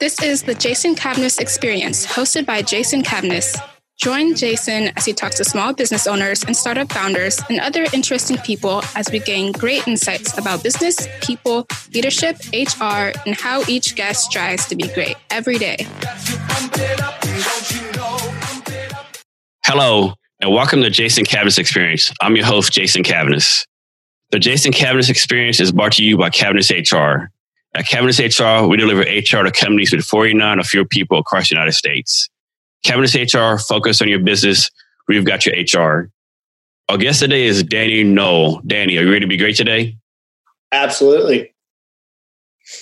This 0.00 0.22
is 0.22 0.42
the 0.42 0.54
Jason 0.54 0.94
Cavness 0.94 1.38
Experience, 1.38 2.06
hosted 2.06 2.46
by 2.46 2.62
Jason 2.62 3.02
Cavness. 3.02 3.56
Join 3.98 4.34
Jason 4.34 4.90
as 4.96 5.04
he 5.04 5.12
talks 5.12 5.36
to 5.36 5.44
small 5.44 5.74
business 5.74 6.06
owners 6.06 6.42
and 6.42 6.56
startup 6.56 6.90
founders 6.90 7.40
and 7.50 7.60
other 7.60 7.86
interesting 7.92 8.38
people 8.38 8.82
as 8.96 9.10
we 9.12 9.18
gain 9.18 9.52
great 9.52 9.86
insights 9.86 10.38
about 10.38 10.62
business, 10.62 11.06
people, 11.20 11.66
leadership, 11.92 12.36
HR, 12.52 13.12
and 13.26 13.36
how 13.36 13.62
each 13.68 13.94
guest 13.94 14.24
strives 14.24 14.66
to 14.66 14.74
be 14.74 14.88
great 14.88 15.16
every 15.30 15.58
day. 15.58 15.86
Got 16.00 16.18
to 16.18 16.36
pump 16.38 16.72
it 16.76 17.00
up. 17.02 17.20
Don't 17.20 17.70
you 17.70 17.92
know? 17.92 18.16
Pump 18.40 18.68
it 18.68 18.94
up. 18.94 19.06
Hello, 19.66 20.14
and 20.40 20.50
welcome 20.50 20.80
to 20.80 20.88
Jason 20.88 21.24
Cavness 21.24 21.58
Experience. 21.58 22.10
I'm 22.22 22.36
your 22.36 22.46
host, 22.46 22.72
Jason 22.72 23.02
Cavness. 23.02 23.66
The 24.30 24.38
Jason 24.38 24.72
Cavness 24.72 25.10
Experience 25.10 25.58
is 25.58 25.72
brought 25.72 25.92
to 25.92 26.04
you 26.04 26.16
by 26.16 26.30
Cavness 26.30 26.70
HR. 26.70 27.30
At 27.74 27.86
Cavness 27.86 28.20
HR, 28.20 28.68
we 28.68 28.76
deliver 28.76 29.00
HR 29.00 29.42
to 29.42 29.50
companies 29.50 29.92
with 29.92 30.04
49 30.04 30.60
or 30.60 30.62
fewer 30.62 30.84
people 30.84 31.18
across 31.18 31.48
the 31.48 31.56
United 31.56 31.72
States. 31.72 32.28
Cavness 32.86 33.14
HR, 33.14 33.58
focus 33.58 34.00
on 34.00 34.08
your 34.08 34.20
business. 34.20 34.70
We've 35.08 35.24
got 35.24 35.46
your 35.46 35.56
HR. 35.56 36.10
Our 36.88 36.96
guest 36.96 37.20
today 37.20 37.44
is 37.44 37.64
Danny 37.64 38.04
Noall. 38.04 38.62
Danny, 38.66 38.98
are 38.98 39.02
you 39.02 39.08
ready 39.08 39.20
to 39.20 39.26
be 39.26 39.36
great 39.36 39.56
today? 39.56 39.96
Absolutely. 40.70 41.52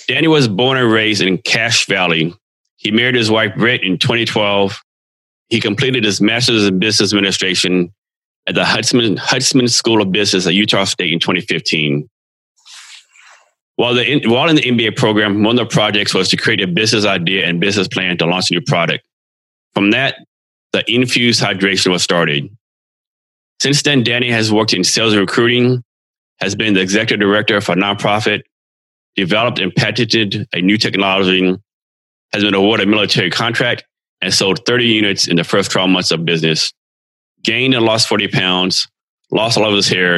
Danny 0.07 0.27
was 0.27 0.47
born 0.47 0.77
and 0.77 0.91
raised 0.91 1.21
in 1.21 1.39
Cache 1.39 1.87
Valley. 1.87 2.33
He 2.77 2.91
married 2.91 3.15
his 3.15 3.31
wife, 3.31 3.55
Britt, 3.55 3.83
in 3.83 3.97
2012. 3.97 4.79
He 5.49 5.59
completed 5.59 6.03
his 6.03 6.21
master's 6.21 6.67
in 6.67 6.77
business 6.77 7.11
administration 7.11 7.91
at 8.49 8.55
the 8.55 8.65
Huntsman, 8.65 9.15
Huntsman 9.17 9.67
School 9.67 10.01
of 10.01 10.11
Business 10.11 10.47
at 10.47 10.55
Utah 10.55 10.83
State 10.83 11.13
in 11.13 11.19
2015. 11.19 12.09
While, 13.75 13.93
the, 13.93 14.23
while 14.25 14.49
in 14.49 14.55
the 14.55 14.63
MBA 14.63 14.97
program, 14.97 15.43
one 15.43 15.57
of 15.59 15.69
the 15.69 15.73
projects 15.73 16.15
was 16.15 16.29
to 16.29 16.37
create 16.37 16.59
a 16.59 16.67
business 16.67 17.05
idea 17.05 17.45
and 17.45 17.61
business 17.61 17.87
plan 17.87 18.17
to 18.17 18.25
launch 18.25 18.49
a 18.49 18.55
new 18.55 18.61
product. 18.61 19.05
From 19.75 19.91
that, 19.91 20.25
the 20.73 20.83
infused 20.91 21.41
Hydration 21.41 21.91
was 21.91 22.01
started. 22.01 22.49
Since 23.61 23.83
then, 23.83 24.03
Danny 24.03 24.31
has 24.31 24.51
worked 24.51 24.73
in 24.73 24.83
sales 24.83 25.13
and 25.13 25.21
recruiting, 25.21 25.83
has 26.41 26.55
been 26.55 26.73
the 26.73 26.81
executive 26.81 27.19
director 27.19 27.61
for 27.61 27.73
a 27.73 27.75
nonprofit, 27.75 28.41
developed 29.15 29.59
and 29.59 29.73
patented 29.75 30.47
a 30.53 30.61
new 30.61 30.77
technology, 30.77 31.55
has 32.33 32.43
been 32.43 32.55
awarded 32.55 32.87
a 32.87 32.89
military 32.89 33.29
contract, 33.29 33.83
and 34.21 34.33
sold 34.33 34.65
30 34.65 34.85
units 34.85 35.27
in 35.27 35.35
the 35.35 35.43
first 35.43 35.69
12 35.69 35.89
months 35.89 36.09
of 36.09 36.25
business. 36.25 36.73
Gained 37.43 37.73
and 37.73 37.85
lost 37.85 38.07
40 38.07 38.27
pounds, 38.27 38.87
lost 39.31 39.57
all 39.57 39.67
of 39.67 39.75
his 39.75 39.87
hair, 39.87 40.15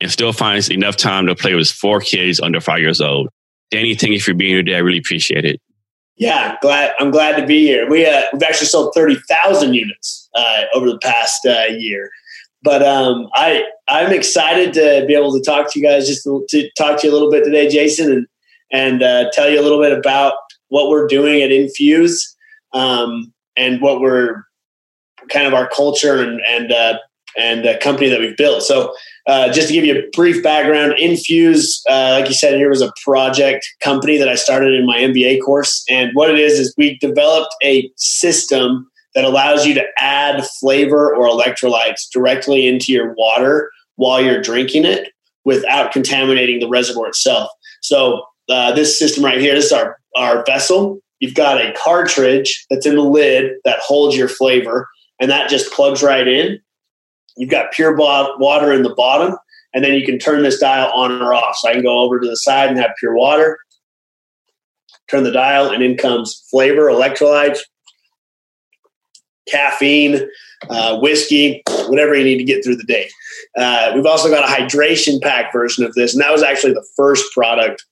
and 0.00 0.10
still 0.10 0.32
finds 0.32 0.70
enough 0.70 0.96
time 0.96 1.26
to 1.26 1.34
play 1.34 1.54
with 1.54 1.70
four 1.70 2.00
kids 2.00 2.40
under 2.40 2.60
five 2.60 2.80
years 2.80 3.00
old. 3.00 3.28
Danny, 3.70 3.94
thank 3.94 4.12
you 4.12 4.20
for 4.20 4.34
being 4.34 4.50
here 4.50 4.62
today. 4.62 4.76
I 4.76 4.80
really 4.80 4.98
appreciate 4.98 5.44
it. 5.44 5.60
Yeah, 6.16 6.56
glad 6.60 6.94
I'm 6.98 7.10
glad 7.10 7.36
to 7.36 7.46
be 7.46 7.64
here. 7.64 7.88
We 7.88 8.04
uh, 8.04 8.22
we've 8.32 8.42
actually 8.42 8.66
sold 8.66 8.92
thirty 8.92 9.16
thousand 9.28 9.74
units 9.74 10.28
uh, 10.34 10.64
over 10.74 10.90
the 10.90 10.98
past 10.98 11.46
uh, 11.46 11.66
year, 11.70 12.10
but 12.62 12.82
um, 12.82 13.28
I 13.34 13.64
I'm 13.88 14.12
excited 14.12 14.72
to 14.74 15.04
be 15.06 15.14
able 15.14 15.32
to 15.32 15.40
talk 15.40 15.72
to 15.72 15.78
you 15.78 15.86
guys 15.86 16.08
just 16.08 16.24
to, 16.24 16.44
to 16.48 16.68
talk 16.76 17.00
to 17.00 17.06
you 17.06 17.12
a 17.12 17.14
little 17.14 17.30
bit 17.30 17.44
today, 17.44 17.68
Jason, 17.68 18.10
and 18.10 18.26
and 18.72 19.02
uh, 19.02 19.30
tell 19.32 19.48
you 19.48 19.60
a 19.60 19.62
little 19.62 19.80
bit 19.80 19.96
about 19.96 20.34
what 20.68 20.88
we're 20.88 21.06
doing 21.06 21.40
at 21.40 21.50
Infuze 21.50 22.20
um, 22.74 23.32
and 23.56 23.80
what 23.80 24.00
we're 24.00 24.42
kind 25.28 25.46
of 25.46 25.54
our 25.54 25.68
culture 25.68 26.20
and 26.20 26.40
and 26.48 26.72
uh, 26.72 26.98
and 27.36 27.80
company 27.80 28.08
that 28.08 28.20
we've 28.20 28.36
built. 28.36 28.62
So 28.62 28.94
uh, 29.26 29.52
just 29.52 29.68
to 29.68 29.74
give 29.74 29.84
you 29.84 29.94
a 29.94 30.08
brief 30.14 30.42
background, 30.42 30.94
Infuze, 30.98 31.82
uh, 31.88 32.18
like 32.18 32.28
you 32.28 32.34
said, 32.34 32.56
here 32.56 32.70
was 32.70 32.80
a 32.80 32.92
project 33.04 33.68
company 33.80 34.16
that 34.16 34.28
I 34.28 34.34
started 34.34 34.74
in 34.74 34.86
my 34.86 34.98
MBA 34.98 35.42
course. 35.44 35.84
And 35.88 36.10
what 36.14 36.30
it 36.30 36.38
is, 36.38 36.58
is 36.58 36.74
we 36.78 36.98
developed 36.98 37.54
a 37.62 37.90
system 37.96 38.90
that 39.14 39.24
allows 39.24 39.66
you 39.66 39.74
to 39.74 39.84
add 39.98 40.46
flavor 40.60 41.14
or 41.14 41.28
electrolytes 41.28 42.08
directly 42.10 42.66
into 42.66 42.92
your 42.92 43.14
water 43.14 43.70
while 43.96 44.20
you're 44.20 44.40
drinking 44.40 44.84
it 44.84 45.10
without 45.44 45.92
contaminating 45.92 46.60
the 46.60 46.68
reservoir 46.68 47.08
itself. 47.08 47.50
So 47.82 48.22
uh, 48.48 48.72
this 48.72 48.98
system 48.98 49.24
right 49.24 49.40
here, 49.40 49.54
this 49.54 49.66
is 49.66 49.72
our, 49.72 49.98
our 50.16 50.44
vessel. 50.44 51.00
You've 51.20 51.34
got 51.34 51.60
a 51.60 51.72
cartridge 51.72 52.64
that's 52.70 52.86
in 52.86 52.94
the 52.94 53.02
lid 53.02 53.52
that 53.64 53.80
holds 53.80 54.16
your 54.16 54.28
flavor, 54.28 54.88
and 55.20 55.30
that 55.30 55.50
just 55.50 55.72
plugs 55.72 56.02
right 56.02 56.26
in 56.26 56.60
You've 57.38 57.50
got 57.50 57.72
pure 57.72 57.96
water 57.96 58.72
in 58.72 58.82
the 58.82 58.94
bottom, 58.94 59.36
and 59.72 59.84
then 59.84 59.94
you 59.94 60.04
can 60.04 60.18
turn 60.18 60.42
this 60.42 60.58
dial 60.58 60.90
on 60.92 61.22
or 61.22 61.32
off. 61.32 61.56
So 61.56 61.68
I 61.68 61.72
can 61.72 61.84
go 61.84 62.00
over 62.00 62.18
to 62.18 62.28
the 62.28 62.36
side 62.36 62.68
and 62.68 62.78
have 62.78 62.90
pure 62.98 63.14
water, 63.14 63.58
turn 65.08 65.22
the 65.22 65.30
dial, 65.30 65.70
and 65.70 65.82
in 65.82 65.96
comes 65.96 66.44
flavor, 66.50 66.86
electrolytes, 66.86 67.60
caffeine, 69.48 70.28
uh, 70.68 70.98
whiskey, 70.98 71.62
whatever 71.86 72.16
you 72.16 72.24
need 72.24 72.38
to 72.38 72.44
get 72.44 72.64
through 72.64 72.76
the 72.76 72.84
day. 72.84 73.08
Uh, 73.56 73.92
we've 73.94 74.04
also 74.04 74.28
got 74.28 74.42
a 74.42 74.52
hydration 74.52 75.22
pack 75.22 75.52
version 75.52 75.84
of 75.84 75.94
this, 75.94 76.12
and 76.12 76.20
that 76.20 76.32
was 76.32 76.42
actually 76.42 76.72
the 76.72 76.86
first 76.96 77.32
product 77.32 77.84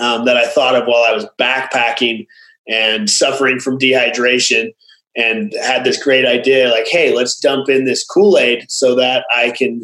um, 0.00 0.24
that 0.24 0.38
I 0.38 0.48
thought 0.48 0.74
of 0.74 0.86
while 0.86 1.04
I 1.04 1.12
was 1.12 1.26
backpacking 1.38 2.26
and 2.66 3.10
suffering 3.10 3.58
from 3.58 3.78
dehydration 3.78 4.70
and 5.16 5.52
had 5.62 5.84
this 5.84 6.02
great 6.02 6.24
idea 6.24 6.70
like, 6.70 6.86
hey, 6.88 7.14
let's 7.14 7.38
dump 7.38 7.68
in 7.68 7.84
this 7.84 8.04
Kool 8.04 8.38
Aid 8.38 8.70
so 8.70 8.94
that 8.94 9.24
I 9.34 9.50
can 9.50 9.82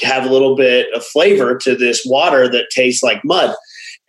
have 0.00 0.26
a 0.26 0.32
little 0.32 0.56
bit 0.56 0.92
of 0.92 1.04
flavor 1.04 1.56
to 1.58 1.76
this 1.76 2.04
water 2.04 2.48
that 2.48 2.70
tastes 2.70 3.02
like 3.02 3.24
mud. 3.24 3.54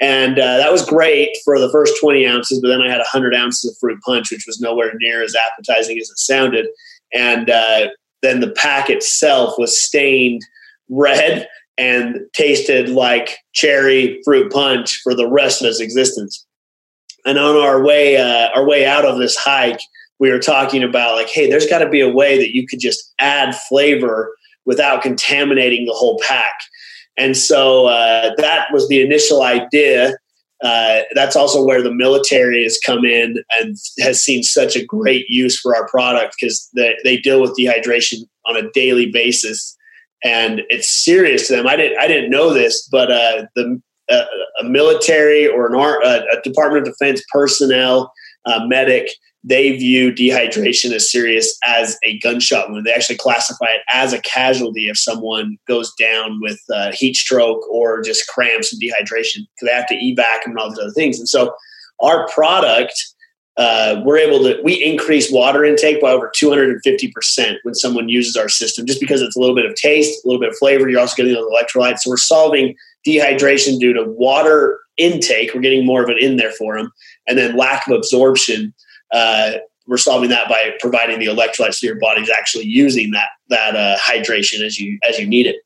And 0.02 0.40
uh, 0.40 0.58
that 0.58 0.72
was 0.72 0.86
great 0.86 1.38
for 1.46 1.60
the 1.60 1.72
first 1.72 2.00
20 2.02 2.26
ounces, 2.26 2.60
but 2.60 2.68
then 2.68 2.82
I 2.82 2.90
had 2.90 2.98
100 2.98 3.34
ounces 3.34 3.72
of 3.72 3.78
fruit 3.78 4.00
punch, 4.02 4.32
which 4.32 4.46
was 4.46 4.60
nowhere 4.60 4.94
near 5.00 5.24
as 5.24 5.36
appetizing 5.36 5.98
as 6.00 6.10
it 6.10 6.18
sounded. 6.18 6.68
And 7.14 7.50
uh, 7.50 7.90
then 8.22 8.42
the 8.42 8.52
pack 8.52 8.90
itself 8.90 9.56
was 9.58 9.80
stained 9.80 10.42
red 10.90 11.48
and 11.78 12.20
tasted 12.34 12.90
like 12.90 13.38
cherry 13.54 14.22
fruit 14.24 14.52
punch 14.52 15.02
for 15.04 15.14
the 15.14 15.28
rest 15.28 15.62
of 15.62 15.68
its 15.68 15.80
existence. 15.80 16.46
And 17.26 17.38
on 17.38 17.56
our 17.56 17.84
way, 17.84 18.18
uh, 18.18 18.50
our 18.56 18.66
way 18.66 18.86
out 18.86 19.06
of 19.06 19.18
this 19.18 19.36
hike, 19.36 19.80
we 20.20 20.32
were 20.32 20.40
talking 20.40 20.84
about 20.84 21.16
like, 21.16 21.30
hey, 21.30 21.50
there's 21.50 21.68
got 21.68 21.80
to 21.80 21.90
be 21.90 22.02
a 22.02 22.10
way 22.10 22.38
that 22.38 22.56
you 22.56 22.66
could 22.68 22.80
just 22.80 23.14
add 23.20 23.56
flavor 23.56 24.36
without 24.66 25.02
contaminating 25.02 25.86
the 25.86 25.94
whole 25.94 26.20
pack. 26.26 26.54
And 27.18 27.38
so 27.38 27.88
uh, 27.88 28.32
that 28.38 28.68
was 28.72 28.88
the 28.88 29.02
initial 29.02 29.44
idea. 29.44 30.14
Uh, 30.64 31.02
that's 31.14 31.36
also 31.36 31.64
where 31.64 31.82
the 31.82 31.94
military 31.94 32.64
has 32.64 32.80
come 32.86 33.06
in 33.06 33.44
and 33.60 33.76
has 34.00 34.22
seen 34.22 34.42
such 34.42 34.76
a 34.76 34.86
great 34.86 35.26
use 35.30 35.60
for 35.60 35.76
our 35.76 35.88
product 35.88 36.36
because 36.40 36.70
they, 36.76 36.96
they 37.04 37.18
deal 37.18 37.42
with 37.42 37.56
dehydration 37.58 38.20
on 38.48 38.56
a 38.56 38.70
daily 38.72 39.12
basis, 39.12 39.78
and 40.24 40.62
it's 40.70 40.88
serious 40.88 41.48
to 41.48 41.56
them. 41.56 41.68
I 41.68 41.76
didn't 41.76 42.00
I 42.00 42.08
didn't 42.08 42.30
know 42.30 42.54
this, 42.54 42.88
but 42.88 43.12
uh, 43.12 43.46
the 43.56 43.82
uh, 44.10 44.26
a 44.62 44.64
military 44.64 45.48
or 45.48 45.68
an 45.68 45.76
uh, 45.76 46.22
a 46.32 46.42
Department 46.42 46.88
of 46.88 46.94
Defense 46.94 47.22
personnel 47.32 48.12
uh, 48.46 48.66
medic 48.66 49.10
they 49.48 49.78
view 49.78 50.12
dehydration 50.12 50.92
as 50.92 51.10
serious 51.10 51.56
as 51.68 52.00
a 52.04 52.18
gunshot 52.20 52.72
wound. 52.72 52.84
They 52.84 52.92
actually 52.92 53.18
classify 53.18 53.68
it 53.68 53.82
as 53.94 54.12
a 54.12 54.20
casualty 54.22 54.90
if 54.90 54.98
someone 54.98 55.58
goes 55.68 55.94
down 55.94 56.42
with 56.42 56.60
uh, 56.74 56.92
heat 56.94 57.16
stroke 57.16 57.62
or 57.70 58.02
just 58.02 58.28
cramps 58.28 58.74
and 58.74 58.82
dehydration 58.82 59.46
because 59.46 59.68
they 59.68 59.72
have 59.72 59.88
to 59.88 59.96
evac 59.96 60.46
and 60.46 60.58
all 60.58 60.70
these 60.70 60.80
other 60.80 60.92
things. 60.92 61.20
And 61.20 61.30
so 61.30 61.54
our 62.00 62.28
product, 62.30 62.94
uh, 63.58 64.02
we're 64.04 64.18
able 64.18 64.40
to 64.40 64.60
we 64.64 64.84
increase 64.84 65.32
water 65.32 65.64
intake 65.64 66.02
by 66.02 66.10
over 66.10 66.32
250% 66.36 67.58
when 67.62 67.76
someone 67.76 68.10
uses 68.10 68.36
our 68.36 68.50
system 68.50 68.88
just 68.88 69.00
because 69.00 69.22
it's 69.22 69.36
a 69.36 69.40
little 69.40 69.56
bit 69.56 69.68
of 69.68 69.76
taste, 69.76 70.26
a 70.26 70.28
little 70.28 70.42
bit 70.42 70.50
of 70.50 70.58
flavor. 70.58 70.90
You're 70.90 71.00
also 71.02 71.16
getting 71.16 71.34
those 71.34 71.52
electrolytes. 71.54 72.00
So 72.00 72.10
we're 72.10 72.18
solving 72.18 72.76
dehydration 73.08 73.80
due 73.80 73.94
to 73.94 74.06
water 74.06 74.80
intake. 74.98 75.54
We're 75.54 75.62
getting 75.62 75.86
more 75.86 76.04
of 76.04 76.10
it 76.10 76.18
in 76.18 76.38
there 76.38 76.52
for 76.54 76.76
them, 76.76 76.92
and 77.28 77.38
then 77.38 77.56
lack 77.56 77.86
of 77.86 77.94
absorption 77.94 78.74
uh, 79.16 79.60
we're 79.88 79.98
solving 79.98 80.30
that 80.30 80.50
by 80.50 80.72
providing 80.80 81.20
the 81.20 81.28
electrolytes 81.28 81.76
so 81.76 81.88
your 81.88 82.00
body's 82.00 82.30
actually 82.30 82.66
using 82.66 83.12
that 83.12 83.30
that 83.50 83.76
uh, 83.76 83.98
hydration 83.98 84.62
as 84.62 84.80
you 84.80 85.00
as 85.08 85.18
you 85.18 85.28
need 85.28 85.48
it. 85.48 85.58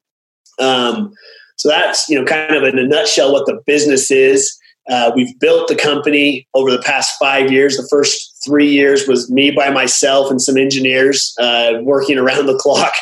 Um, 0.60 1.14
so 1.56 1.70
that's 1.70 2.08
you 2.10 2.20
know 2.20 2.26
kind 2.26 2.56
of 2.56 2.64
in 2.64 2.78
a 2.78 2.86
nutshell 2.86 3.34
what 3.34 3.46
the 3.46 3.62
business 3.66 4.12
is. 4.12 4.56
Uh, 4.90 5.12
we've 5.16 5.38
built 5.40 5.68
the 5.68 5.76
company 5.76 6.48
over 6.54 6.72
the 6.72 6.82
past 6.82 7.16
five 7.20 7.52
years. 7.52 7.78
The 7.78 7.88
first 7.90 8.40
three 8.44 8.70
years 8.70 9.08
was 9.08 9.30
me 9.30 9.52
by 9.52 9.70
myself 9.70 10.32
and 10.32 10.42
some 10.42 10.58
engineers 10.58 11.36
uh, 11.40 11.74
working 11.82 12.18
around 12.18 12.48
the 12.48 12.58
clock 12.58 12.94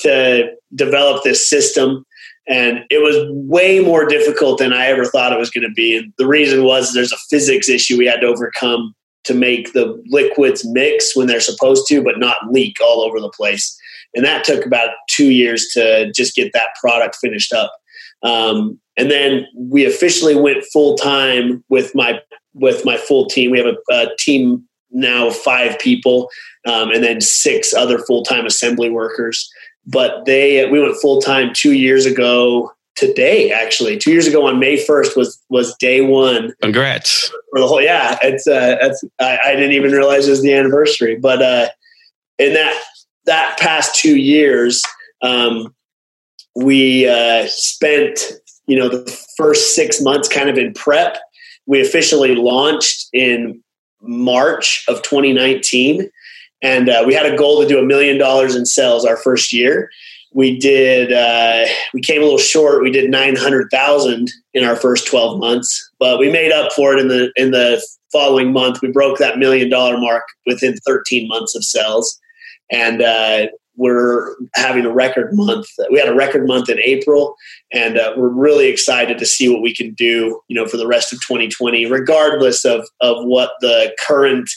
to 0.00 0.50
develop 0.74 1.24
this 1.24 1.48
system. 1.48 2.04
And 2.46 2.80
it 2.90 2.98
was 2.98 3.16
way 3.30 3.80
more 3.80 4.04
difficult 4.06 4.58
than 4.58 4.74
I 4.74 4.86
ever 4.86 5.06
thought 5.06 5.32
it 5.32 5.38
was 5.38 5.50
going 5.50 5.66
to 5.66 5.72
be. 5.72 5.96
And 5.96 6.12
the 6.18 6.26
reason 6.26 6.64
was 6.64 6.92
there's 6.92 7.12
a 7.12 7.18
physics 7.30 7.70
issue 7.70 7.96
we 7.96 8.06
had 8.06 8.20
to 8.20 8.26
overcome 8.26 8.94
to 9.24 9.34
make 9.34 9.72
the 9.72 10.02
liquids 10.06 10.66
mix 10.66 11.14
when 11.14 11.26
they're 11.26 11.40
supposed 11.40 11.86
to, 11.88 12.02
but 12.02 12.18
not 12.18 12.50
leak 12.50 12.76
all 12.82 13.00
over 13.02 13.20
the 13.20 13.30
place. 13.30 13.78
And 14.14 14.24
that 14.24 14.44
took 14.44 14.66
about 14.66 14.90
two 15.08 15.30
years 15.30 15.68
to 15.74 16.10
just 16.12 16.34
get 16.34 16.52
that 16.52 16.70
product 16.80 17.16
finished 17.16 17.52
up. 17.52 17.72
Um, 18.22 18.80
and 18.96 19.10
then 19.10 19.46
we 19.56 19.84
officially 19.84 20.34
went 20.34 20.64
full 20.72 20.96
time 20.96 21.64
with 21.68 21.94
my 21.94 22.20
with 22.52 22.84
my 22.84 22.96
full 22.96 23.26
team. 23.26 23.50
We 23.50 23.58
have 23.58 23.68
a, 23.68 23.92
a 23.92 24.08
team 24.18 24.66
now 24.90 25.28
of 25.28 25.36
five 25.36 25.78
people, 25.78 26.28
um, 26.66 26.90
and 26.90 27.02
then 27.02 27.20
six 27.20 27.72
other 27.72 27.98
full 27.98 28.24
time 28.24 28.46
assembly 28.46 28.90
workers. 28.90 29.50
But 29.86 30.24
they 30.26 30.68
we 30.68 30.80
went 30.80 30.96
full 30.96 31.22
time 31.22 31.52
two 31.54 31.72
years 31.72 32.04
ago 32.04 32.72
today. 33.00 33.50
Actually, 33.50 33.96
two 33.96 34.12
years 34.12 34.26
ago 34.26 34.46
on 34.46 34.60
May 34.60 34.76
first 34.76 35.16
was 35.16 35.42
was 35.48 35.74
day 35.76 36.02
one. 36.02 36.52
Congrats 36.62 37.28
for 37.50 37.58
the 37.58 37.66
whole. 37.66 37.80
Yeah, 37.80 38.18
it's 38.22 38.46
uh, 38.46 38.76
that's 38.80 39.02
I, 39.18 39.38
I 39.44 39.56
didn't 39.56 39.72
even 39.72 39.90
realize 39.90 40.28
it 40.28 40.30
was 40.30 40.42
the 40.42 40.52
anniversary. 40.52 41.16
But 41.16 41.42
uh, 41.42 41.68
in 42.38 42.54
that 42.54 42.80
that 43.24 43.58
past 43.58 43.96
two 43.96 44.16
years, 44.16 44.82
um, 45.22 45.74
we 46.54 47.08
uh, 47.08 47.46
spent 47.46 48.20
you 48.66 48.78
know 48.78 48.88
the 48.88 49.10
first 49.36 49.74
six 49.74 50.00
months 50.00 50.28
kind 50.28 50.50
of 50.50 50.58
in 50.58 50.74
prep. 50.74 51.18
We 51.66 51.80
officially 51.80 52.34
launched 52.34 53.08
in 53.12 53.62
March 54.02 54.84
of 54.88 55.02
2019, 55.02 56.10
and 56.62 56.88
uh, 56.88 57.04
we 57.06 57.14
had 57.14 57.26
a 57.26 57.36
goal 57.36 57.62
to 57.62 57.68
do 57.68 57.78
a 57.78 57.82
million 57.82 58.18
dollars 58.18 58.54
in 58.54 58.66
sales 58.66 59.04
our 59.06 59.16
first 59.16 59.52
year. 59.52 59.90
We 60.32 60.58
did. 60.58 61.12
Uh, 61.12 61.66
we 61.92 62.00
came 62.00 62.20
a 62.20 62.24
little 62.24 62.38
short. 62.38 62.82
We 62.82 62.90
did 62.90 63.10
nine 63.10 63.36
hundred 63.36 63.68
thousand 63.70 64.30
in 64.54 64.64
our 64.64 64.76
first 64.76 65.06
12 65.08 65.40
months, 65.40 65.90
but 65.98 66.18
we 66.18 66.30
made 66.30 66.52
up 66.52 66.72
for 66.72 66.92
it 66.92 67.00
in 67.00 67.08
the 67.08 67.32
in 67.36 67.50
the 67.50 67.84
following 68.12 68.52
month. 68.52 68.80
We 68.80 68.92
broke 68.92 69.18
that 69.18 69.38
million 69.38 69.68
dollar 69.68 69.98
mark 69.98 70.24
within 70.46 70.76
13 70.86 71.26
months 71.28 71.56
of 71.56 71.64
sales, 71.64 72.20
and 72.70 73.02
uh, 73.02 73.46
we're 73.76 74.36
having 74.54 74.84
a 74.84 74.92
record 74.92 75.30
month. 75.32 75.66
We 75.90 75.98
had 75.98 76.08
a 76.08 76.14
record 76.14 76.46
month 76.46 76.68
in 76.68 76.78
April, 76.80 77.34
and 77.72 77.98
uh, 77.98 78.12
we're 78.16 78.28
really 78.28 78.68
excited 78.68 79.18
to 79.18 79.26
see 79.26 79.48
what 79.48 79.62
we 79.62 79.74
can 79.74 79.94
do, 79.94 80.40
you 80.48 80.54
know, 80.54 80.66
for 80.66 80.76
the 80.76 80.86
rest 80.86 81.12
of 81.12 81.20
2020, 81.26 81.86
regardless 81.86 82.64
of 82.64 82.86
of 83.00 83.24
what 83.24 83.52
the 83.60 83.96
current 84.06 84.50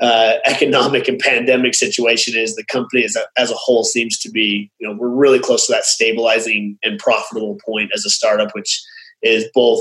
uh, 0.00 0.34
economic 0.44 1.08
and 1.08 1.18
pandemic 1.18 1.74
situation 1.74 2.36
is. 2.36 2.56
The 2.56 2.64
company 2.64 3.04
as 3.04 3.16
a, 3.16 3.22
as 3.36 3.50
a 3.50 3.56
whole 3.56 3.84
seems 3.84 4.18
to 4.18 4.30
be, 4.30 4.70
you 4.78 4.88
know, 4.88 4.96
we're 4.96 5.08
really 5.08 5.38
close 5.38 5.66
to 5.66 5.72
that 5.72 5.84
stabilizing 5.84 6.78
and 6.82 6.98
profitable 6.98 7.58
point 7.64 7.90
as 7.94 8.04
a 8.04 8.10
startup, 8.10 8.54
which 8.54 8.82
is 9.22 9.46
both 9.54 9.80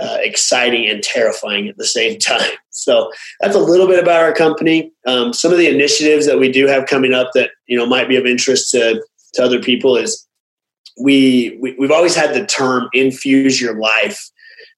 uh, 0.00 0.18
exciting 0.20 0.88
and 0.88 1.02
terrifying 1.02 1.68
at 1.68 1.76
the 1.76 1.84
same 1.84 2.18
time. 2.18 2.50
So 2.70 3.12
that's 3.40 3.54
a 3.54 3.60
little 3.60 3.86
bit 3.86 4.02
about 4.02 4.22
our 4.22 4.32
company. 4.32 4.92
Um, 5.06 5.32
some 5.32 5.52
of 5.52 5.58
the 5.58 5.68
initiatives 5.68 6.26
that 6.26 6.38
we 6.38 6.50
do 6.50 6.66
have 6.66 6.86
coming 6.86 7.14
up 7.14 7.30
that 7.34 7.50
you 7.66 7.76
know 7.76 7.86
might 7.86 8.08
be 8.08 8.16
of 8.16 8.26
interest 8.26 8.70
to 8.72 9.04
to 9.34 9.42
other 9.42 9.60
people 9.60 9.96
is 9.96 10.26
we, 11.00 11.58
we 11.60 11.74
we've 11.78 11.90
always 11.90 12.14
had 12.14 12.34
the 12.34 12.46
term 12.46 12.88
"infuse 12.92 13.60
your 13.60 13.78
life" 13.78 14.30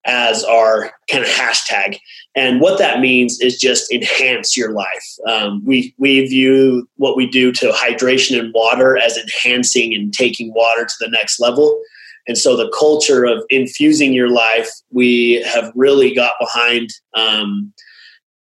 as 0.06 0.44
our 0.44 0.92
kind 1.10 1.24
of 1.24 1.30
hashtag, 1.30 1.98
and 2.34 2.60
what 2.60 2.78
that 2.78 3.00
means 3.00 3.40
is 3.40 3.58
just 3.58 3.92
enhance 3.92 4.56
your 4.56 4.72
life. 4.72 5.06
Um, 5.28 5.64
we 5.64 5.94
we 5.98 6.26
view 6.26 6.88
what 6.96 7.16
we 7.16 7.26
do 7.26 7.52
to 7.52 7.70
hydration 7.70 8.38
and 8.38 8.52
water 8.54 8.96
as 8.96 9.18
enhancing 9.18 9.94
and 9.94 10.12
taking 10.12 10.52
water 10.54 10.84
to 10.84 10.94
the 11.00 11.10
next 11.10 11.40
level. 11.40 11.80
And 12.28 12.36
so 12.36 12.56
the 12.56 12.70
culture 12.76 13.24
of 13.24 13.44
infusing 13.50 14.12
your 14.12 14.28
life, 14.28 14.68
we 14.90 15.42
have 15.42 15.72
really 15.74 16.12
got 16.12 16.34
behind 16.40 16.90
um, 17.14 17.72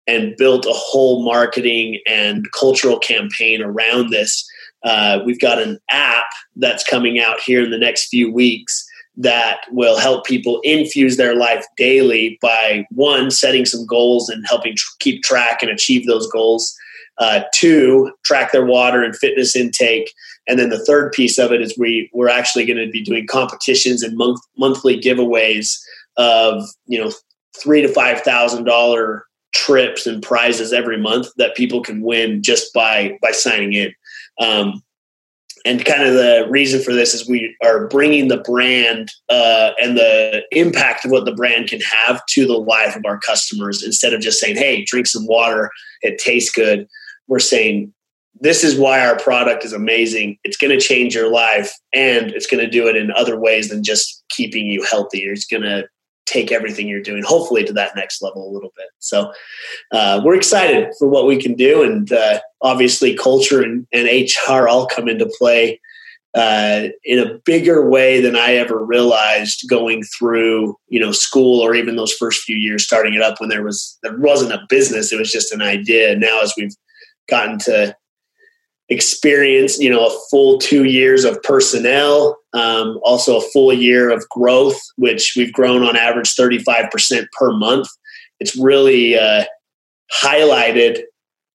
and 0.07 0.35
built 0.37 0.65
a 0.65 0.73
whole 0.73 1.23
marketing 1.23 1.99
and 2.07 2.51
cultural 2.51 2.99
campaign 2.99 3.61
around 3.61 4.09
this. 4.09 4.47
Uh, 4.83 5.19
we've 5.25 5.39
got 5.39 5.61
an 5.61 5.79
app 5.89 6.25
that's 6.55 6.83
coming 6.83 7.19
out 7.19 7.39
here 7.39 7.63
in 7.63 7.71
the 7.71 7.77
next 7.77 8.07
few 8.07 8.31
weeks 8.31 8.87
that 9.17 9.61
will 9.71 9.97
help 9.97 10.25
people 10.25 10.59
infuse 10.63 11.17
their 11.17 11.35
life 11.35 11.65
daily 11.77 12.37
by 12.41 12.85
one, 12.91 13.31
setting 13.31 13.65
some 13.65 13.85
goals 13.85 14.29
and 14.29 14.45
helping 14.47 14.75
tr- 14.75 14.91
keep 14.99 15.23
track 15.23 15.61
and 15.61 15.71
achieve 15.71 16.05
those 16.05 16.29
goals. 16.31 16.75
Uh, 17.17 17.41
two, 17.53 18.11
track 18.25 18.51
their 18.51 18.65
water 18.65 19.01
and 19.01 19.15
fitness 19.15 19.55
intake. 19.55 20.13
And 20.47 20.59
then 20.59 20.69
the 20.69 20.83
third 20.83 21.13
piece 21.13 21.37
of 21.37 21.51
it 21.51 21.61
is 21.61 21.77
we 21.77 22.09
we're 22.13 22.29
actually 22.29 22.65
going 22.65 22.85
to 22.85 22.91
be 22.91 23.01
doing 23.01 23.25
competitions 23.25 24.03
and 24.03 24.17
month, 24.17 24.39
monthly 24.57 24.99
giveaways 24.99 25.79
of 26.17 26.63
you 26.87 27.01
know 27.01 27.11
three 27.61 27.81
to 27.81 27.87
five 27.87 28.21
thousand 28.21 28.65
dollar 28.65 29.25
trips 29.53 30.05
and 30.05 30.21
prizes 30.21 30.73
every 30.73 30.97
month 30.97 31.27
that 31.37 31.55
people 31.55 31.81
can 31.81 32.01
win 32.01 32.43
just 32.43 32.73
by 32.73 33.17
by 33.21 33.31
signing 33.31 33.73
in. 33.73 33.93
Um, 34.39 34.83
and 35.65 35.83
kind 35.83 36.03
of 36.03 36.13
the 36.13 36.45
reason 36.47 36.81
for 36.81 36.93
this 36.93 37.13
is 37.15 37.27
we 37.27 37.55
are 37.63 37.87
bringing 37.87 38.27
the 38.27 38.37
brand 38.37 39.11
uh, 39.29 39.71
and 39.81 39.97
the 39.97 40.43
impact 40.51 41.03
of 41.03 41.11
what 41.11 41.25
the 41.25 41.33
brand 41.33 41.67
can 41.67 41.81
have 41.81 42.23
to 42.27 42.45
the 42.45 42.53
life 42.53 42.95
of 42.95 43.03
our 43.05 43.19
customers 43.19 43.83
instead 43.83 44.13
of 44.13 44.21
just 44.21 44.39
saying, 44.39 44.55
"Hey, 44.55 44.85
drink 44.85 45.07
some 45.07 45.25
water; 45.25 45.71
it 46.01 46.19
tastes 46.19 46.51
good." 46.51 46.87
We're 47.27 47.39
saying, 47.39 47.91
"This 48.39 48.63
is 48.63 48.77
why 48.77 49.05
our 49.05 49.17
product 49.17 49.65
is 49.65 49.73
amazing. 49.73 50.37
It's 50.43 50.57
going 50.57 50.77
to 50.77 50.85
change 50.85 51.15
your 51.15 51.31
life, 51.31 51.73
and 51.91 52.31
it's 52.31 52.47
going 52.47 52.63
to 52.63 52.69
do 52.69 52.87
it 52.87 52.95
in 52.95 53.11
other 53.11 53.39
ways 53.39 53.69
than 53.69 53.83
just 53.83 54.23
keeping 54.29 54.67
you 54.67 54.83
healthy. 54.83 55.23
It's 55.23 55.45
going 55.45 55.63
to 55.63 55.87
take 56.25 56.51
everything 56.51 56.87
you're 56.87 57.01
doing 57.01 57.23
hopefully 57.23 57.63
to 57.63 57.73
that 57.73 57.95
next 57.95 58.21
level 58.21 58.49
a 58.49 58.53
little 58.53 58.71
bit. 58.75 58.87
So 58.99 59.31
uh, 59.91 60.21
we're 60.23 60.35
excited 60.35 60.93
for 60.97 61.07
what 61.07 61.27
we 61.27 61.41
can 61.41 61.53
do 61.53 61.83
and 61.83 62.11
uh, 62.11 62.39
obviously 62.61 63.15
culture 63.15 63.61
and, 63.61 63.87
and, 63.93 64.09
hr 64.49 64.67
all 64.67 64.87
come 64.87 65.07
into 65.07 65.31
play 65.37 65.79
uh, 66.33 66.87
in 67.03 67.19
a 67.19 67.39
bigger 67.45 67.89
way 67.89 68.19
than 68.19 68.35
i 68.35 68.53
ever 68.53 68.83
realized 68.83 69.69
going 69.69 70.03
through 70.03 70.75
you 70.87 70.99
know 70.99 71.11
school 71.11 71.61
or 71.61 71.75
even 71.75 71.95
those 71.95 72.13
first 72.13 72.43
few 72.43 72.57
years 72.57 72.83
starting 72.83 73.13
it 73.13 73.21
up 73.21 73.39
when 73.39 73.49
there 73.49 73.63
was 73.63 73.97
there 74.03 74.17
wasn't 74.17 74.51
a 74.51 74.65
business 74.67 75.13
it 75.13 75.19
was 75.19 75.31
just 75.31 75.53
an 75.53 75.61
idea. 75.61 76.15
Now 76.15 76.41
as 76.41 76.53
we've 76.57 76.75
gotten 77.29 77.57
to 77.59 77.95
experience 78.89 79.79
you 79.79 79.89
know 79.89 80.05
a 80.05 80.19
full 80.29 80.59
two 80.59 80.83
years 80.83 81.23
of 81.23 81.41
personnel 81.41 82.37
um, 82.53 82.99
also 83.03 83.37
a 83.37 83.41
full 83.41 83.73
year 83.73 84.11
of 84.11 84.27
growth 84.29 84.79
which 84.95 85.33
we've 85.35 85.51
grown 85.51 85.83
on 85.83 85.97
average 85.97 86.35
35% 86.35 87.25
per 87.37 87.51
month. 87.51 87.87
It's 88.39 88.55
really 88.55 89.17
uh, 89.17 89.45
highlighted 90.13 91.01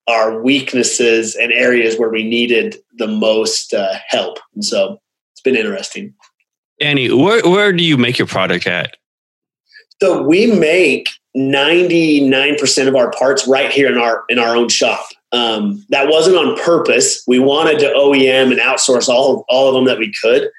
our 0.08 0.42
weaknesses 0.42 1.36
and 1.36 1.52
areas 1.52 1.96
where 1.98 2.10
we 2.10 2.24
needed 2.24 2.76
the 2.98 3.06
most 3.06 3.72
uh, 3.72 3.94
help. 4.08 4.38
And 4.54 4.64
so 4.64 5.00
it's 5.32 5.40
been 5.40 5.56
interesting. 5.56 6.14
Danny 6.80 7.12
where, 7.12 7.42
where 7.42 7.72
do 7.72 7.84
you 7.84 7.96
make 7.96 8.18
your 8.18 8.26
product 8.26 8.66
at? 8.66 8.96
So 10.02 10.22
we 10.22 10.46
make 10.46 11.08
99% 11.36 12.88
of 12.88 12.96
our 12.96 13.10
parts 13.12 13.46
right 13.46 13.70
here 13.70 13.90
in 13.90 13.98
our 13.98 14.24
in 14.28 14.38
our 14.38 14.56
own 14.56 14.68
shop 14.68 15.06
um, 15.32 15.84
that 15.90 16.08
wasn't 16.08 16.36
on 16.36 16.58
purpose. 16.58 17.22
We 17.26 17.38
wanted 17.38 17.78
to 17.80 17.86
OEM 17.86 18.50
and 18.50 18.60
outsource 18.60 19.08
all, 19.08 19.44
all 19.48 19.68
of 19.68 19.74
them 19.74 19.84
that 19.84 19.98
we 19.98 20.12
could, 20.20 20.50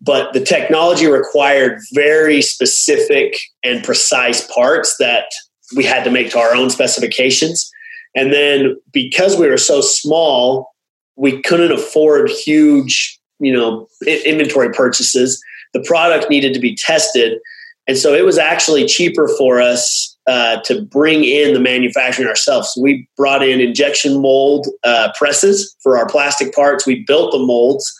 but 0.00 0.32
the 0.32 0.40
technology 0.40 1.06
required 1.06 1.80
very 1.92 2.42
specific 2.42 3.38
and 3.62 3.84
precise 3.84 4.46
parts 4.52 4.96
that 4.98 5.30
we 5.76 5.84
had 5.84 6.04
to 6.04 6.10
make 6.10 6.30
to 6.30 6.38
our 6.38 6.54
own 6.54 6.70
specifications. 6.70 7.70
And 8.14 8.32
then 8.32 8.76
because 8.92 9.36
we 9.36 9.48
were 9.48 9.58
so 9.58 9.80
small, 9.80 10.74
we 11.16 11.42
couldn't 11.42 11.72
afford 11.72 12.30
huge, 12.30 13.18
you 13.38 13.52
know, 13.52 13.88
inventory 14.06 14.70
purchases. 14.72 15.42
The 15.74 15.82
product 15.82 16.30
needed 16.30 16.54
to 16.54 16.60
be 16.60 16.74
tested. 16.76 17.38
And 17.88 17.96
so 17.96 18.12
it 18.12 18.24
was 18.24 18.36
actually 18.36 18.84
cheaper 18.84 19.28
for 19.38 19.60
us 19.62 20.16
uh, 20.26 20.60
to 20.64 20.82
bring 20.82 21.24
in 21.24 21.54
the 21.54 21.60
manufacturing 21.60 22.28
ourselves. 22.28 22.74
So 22.74 22.82
we 22.82 23.08
brought 23.16 23.42
in 23.42 23.60
injection 23.60 24.20
mold 24.20 24.68
uh, 24.84 25.10
presses 25.16 25.74
for 25.82 25.96
our 25.96 26.06
plastic 26.06 26.54
parts. 26.54 26.86
We 26.86 27.02
built 27.04 27.32
the 27.32 27.38
molds, 27.38 27.90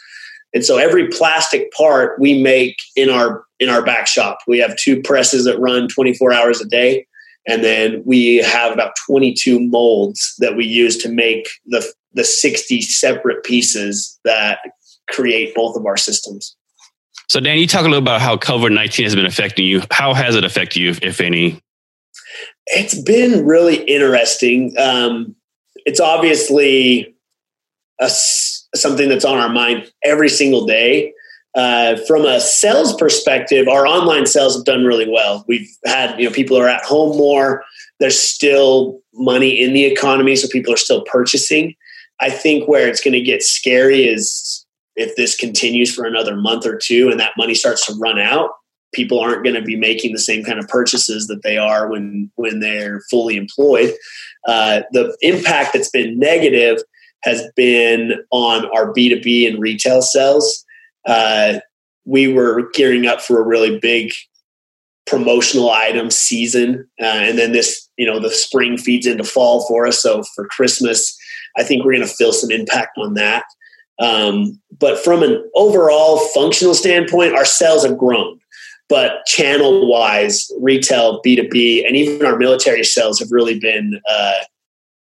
and 0.52 0.62
so 0.62 0.76
every 0.76 1.08
plastic 1.08 1.72
part 1.72 2.20
we 2.20 2.42
make 2.42 2.76
in 2.96 3.08
our 3.08 3.44
in 3.60 3.70
our 3.70 3.82
back 3.82 4.06
shop. 4.06 4.38
We 4.46 4.58
have 4.58 4.76
two 4.76 5.00
presses 5.00 5.46
that 5.46 5.58
run 5.58 5.88
24 5.88 6.34
hours 6.34 6.60
a 6.60 6.68
day, 6.68 7.06
and 7.46 7.64
then 7.64 8.02
we 8.04 8.36
have 8.36 8.72
about 8.72 8.92
22 9.06 9.58
molds 9.58 10.34
that 10.38 10.54
we 10.54 10.66
use 10.66 10.98
to 10.98 11.08
make 11.08 11.48
the 11.64 11.90
the 12.12 12.24
60 12.24 12.82
separate 12.82 13.42
pieces 13.42 14.20
that 14.24 14.58
create 15.08 15.54
both 15.54 15.76
of 15.76 15.86
our 15.86 15.96
systems. 15.96 16.57
So, 17.28 17.40
Dan, 17.40 17.58
you 17.58 17.66
talk 17.66 17.82
a 17.82 17.84
little 17.84 17.98
about 17.98 18.22
how 18.22 18.36
COVID 18.36 18.72
19 18.72 19.04
has 19.04 19.14
been 19.14 19.26
affecting 19.26 19.66
you. 19.66 19.82
How 19.90 20.14
has 20.14 20.34
it 20.34 20.44
affected 20.44 20.80
you, 20.80 20.94
if 21.02 21.20
any? 21.20 21.60
It's 22.66 23.00
been 23.02 23.44
really 23.44 23.82
interesting. 23.84 24.74
Um, 24.78 25.36
it's 25.84 26.00
obviously 26.00 27.14
a, 28.00 28.08
something 28.08 29.08
that's 29.08 29.26
on 29.26 29.38
our 29.38 29.50
mind 29.50 29.90
every 30.04 30.30
single 30.30 30.64
day. 30.66 31.12
Uh, 31.54 31.96
from 32.06 32.24
a 32.24 32.40
sales 32.40 32.94
perspective, 32.94 33.68
our 33.68 33.86
online 33.86 34.26
sales 34.26 34.54
have 34.56 34.64
done 34.64 34.84
really 34.84 35.08
well. 35.08 35.44
We've 35.48 35.68
had, 35.84 36.18
you 36.18 36.28
know, 36.28 36.34
people 36.34 36.56
are 36.58 36.68
at 36.68 36.84
home 36.84 37.16
more. 37.16 37.64
There's 38.00 38.18
still 38.18 39.00
money 39.14 39.60
in 39.60 39.72
the 39.74 39.84
economy, 39.84 40.36
so 40.36 40.48
people 40.48 40.72
are 40.72 40.78
still 40.78 41.02
purchasing. 41.02 41.74
I 42.20 42.30
think 42.30 42.68
where 42.68 42.88
it's 42.88 43.00
going 43.00 43.14
to 43.14 43.20
get 43.20 43.42
scary 43.42 44.04
is 44.06 44.57
if 44.98 45.16
this 45.16 45.36
continues 45.36 45.94
for 45.94 46.04
another 46.04 46.36
month 46.36 46.66
or 46.66 46.76
two 46.76 47.08
and 47.08 47.18
that 47.18 47.36
money 47.38 47.54
starts 47.54 47.86
to 47.86 47.94
run 47.98 48.18
out, 48.18 48.50
people 48.92 49.20
aren't 49.20 49.44
going 49.44 49.54
to 49.54 49.62
be 49.62 49.76
making 49.76 50.12
the 50.12 50.18
same 50.18 50.42
kind 50.44 50.58
of 50.58 50.66
purchases 50.68 51.26
that 51.28 51.42
they 51.42 51.56
are 51.56 51.88
when 51.88 52.30
when 52.36 52.60
they're 52.60 53.00
fully 53.10 53.36
employed. 53.36 53.92
Uh, 54.46 54.82
the 54.92 55.16
impact 55.20 55.72
that's 55.72 55.90
been 55.90 56.18
negative 56.18 56.78
has 57.22 57.42
been 57.54 58.14
on 58.30 58.66
our 58.74 58.92
B 58.92 59.08
two 59.08 59.20
B 59.20 59.46
and 59.46 59.60
retail 59.60 60.02
sales. 60.02 60.64
Uh, 61.06 61.60
we 62.04 62.32
were 62.32 62.70
gearing 62.72 63.06
up 63.06 63.20
for 63.20 63.40
a 63.40 63.46
really 63.46 63.78
big 63.78 64.12
promotional 65.06 65.70
item 65.70 66.10
season, 66.10 66.88
uh, 67.00 67.20
and 67.28 67.38
then 67.38 67.52
this, 67.52 67.88
you 67.96 68.06
know, 68.06 68.20
the 68.20 68.30
spring 68.30 68.78
feeds 68.78 69.06
into 69.06 69.24
fall 69.24 69.66
for 69.68 69.86
us. 69.86 70.02
So 70.02 70.22
for 70.34 70.46
Christmas, 70.48 71.16
I 71.56 71.62
think 71.62 71.84
we're 71.84 71.96
going 71.96 72.06
to 72.08 72.14
feel 72.14 72.32
some 72.32 72.50
impact 72.50 72.98
on 72.98 73.14
that. 73.14 73.44
Um, 73.98 74.60
but 74.78 74.98
from 74.98 75.22
an 75.22 75.48
overall 75.54 76.18
functional 76.28 76.74
standpoint, 76.74 77.34
our 77.34 77.44
sales 77.44 77.84
have 77.84 77.98
grown. 77.98 78.40
But 78.88 79.26
channel 79.26 79.88
wise, 79.90 80.50
retail, 80.60 81.20
B2B, 81.22 81.86
and 81.86 81.94
even 81.94 82.24
our 82.24 82.38
military 82.38 82.84
sales 82.84 83.18
have 83.18 83.30
really 83.30 83.58
been 83.58 84.00
uh, 84.08 84.32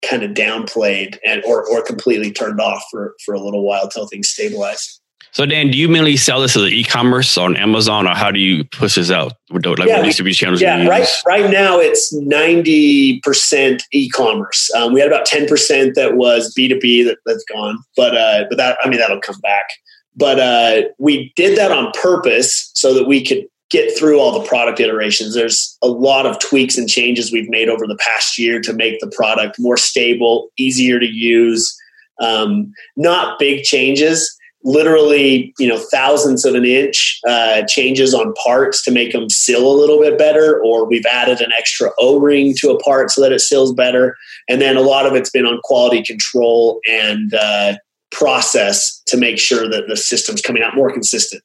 kind 0.08 0.24
of 0.24 0.32
downplayed 0.32 1.18
and 1.26 1.44
or, 1.46 1.68
or 1.70 1.82
completely 1.84 2.32
turned 2.32 2.60
off 2.60 2.84
for, 2.92 3.16
for 3.24 3.34
a 3.34 3.40
little 3.40 3.64
while 3.64 3.84
until 3.84 4.08
things 4.08 4.28
stabilize. 4.28 5.00
So 5.32 5.46
Dan, 5.46 5.70
do 5.70 5.78
you 5.78 5.88
mainly 5.88 6.18
sell 6.18 6.42
this 6.42 6.56
as 6.56 6.64
an 6.64 6.70
e-commerce 6.70 7.38
on 7.38 7.56
Amazon, 7.56 8.08
or 8.08 8.16
how 8.16 8.32
do 8.32 8.40
you 8.40 8.64
push 8.64 8.96
this 8.96 9.12
out? 9.12 9.34
Like 9.52 9.64
yeah, 9.88 9.98
what 9.98 10.06
distribution 10.06 10.46
channels? 10.46 10.62
Yeah, 10.62 10.88
right. 10.88 11.08
Right 11.26 11.52
now 11.52 11.80
it's 11.80 12.12
ninety 12.14 13.20
percent 13.22 13.84
e-commerce. 13.92 14.74
Um, 14.74 14.94
we 14.94 15.00
had 15.00 15.08
about 15.08 15.26
ten 15.26 15.48
percent 15.48 15.96
that 15.96 16.16
was 16.16 16.54
B 16.54 16.68
two 16.68 16.80
B 16.80 17.04
that 17.04 17.20
that's 17.26 17.46
gone, 17.46 17.78
but 17.96 18.18
uh, 18.18 18.46
but 18.50 18.58
that 18.58 18.78
I 18.84 18.90
mean 18.90 19.00
that'll 19.00 19.22
come 19.22 19.40
back. 19.42 19.70
But 20.16 20.40
uh, 20.40 20.82
we 20.98 21.32
did 21.36 21.58
that 21.58 21.72
on 21.72 21.92
purpose 21.94 22.72
so 22.74 22.94
that 22.94 23.08
we 23.08 23.24
could 23.24 23.46
get 23.70 23.96
through 23.98 24.20
all 24.20 24.38
the 24.38 24.48
product 24.48 24.80
iterations. 24.80 25.36
There's 25.36 25.78
a 25.84 25.88
lot 25.88 26.26
of 26.26 26.40
tweaks 26.40 26.76
and 26.76 26.90
changes 26.90 27.32
we've 27.32 27.50
made 27.50 27.70
over 27.70 27.86
the 27.86 27.98
past 27.98 28.40
year 28.40 28.60
to 28.62 28.74
make 28.74 29.00
the 29.00 29.12
product 29.16 29.58
more 29.60 29.78
stable, 29.78 30.50
easier 30.58 31.00
to 31.00 31.06
use. 31.06 31.76
Um, 32.20 32.74
not 32.98 33.40
big 33.40 33.64
changes 33.64 34.36
literally 34.64 35.54
you 35.58 35.68
know 35.68 35.78
thousands 35.78 36.44
of 36.44 36.54
an 36.54 36.66
inch 36.66 37.20
uh, 37.28 37.64
changes 37.68 38.14
on 38.14 38.34
parts 38.34 38.84
to 38.84 38.92
make 38.92 39.14
them 39.14 39.30
seal 39.30 39.66
a 39.66 39.76
little 39.76 40.00
bit 40.00 40.18
better 40.18 40.62
or 40.64 40.86
we've 40.86 41.06
added 41.06 41.40
an 41.40 41.52
extra 41.58 41.92
o-ring 41.98 42.54
to 42.58 42.70
a 42.70 42.80
part 42.80 43.10
so 43.10 43.22
that 43.22 43.32
it 43.32 43.40
seals 43.40 43.74
better. 43.74 44.18
And 44.48 44.62
then 44.62 44.76
a 44.76 44.82
lot 44.82 45.06
of 45.06 45.14
it's 45.14 45.30
been 45.30 45.46
on 45.46 45.60
quality 45.64 46.04
control 46.04 46.82
and 46.90 47.34
uh, 47.34 47.76
process 48.12 49.02
to 49.08 49.18
make 49.18 49.40
sure 49.40 49.70
that 49.70 49.88
the 49.88 49.96
system's 49.96 50.42
coming 50.42 50.64
out 50.64 50.76
more 50.76 50.92
consistent. 50.92 51.44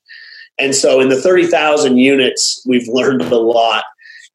And 0.59 0.75
so 0.75 1.01
in 1.01 1.09
the 1.09 1.21
30000 1.21 1.97
units 1.97 2.65
we've 2.67 2.89
learned 2.89 3.23
a 3.23 3.37
lot 3.37 3.85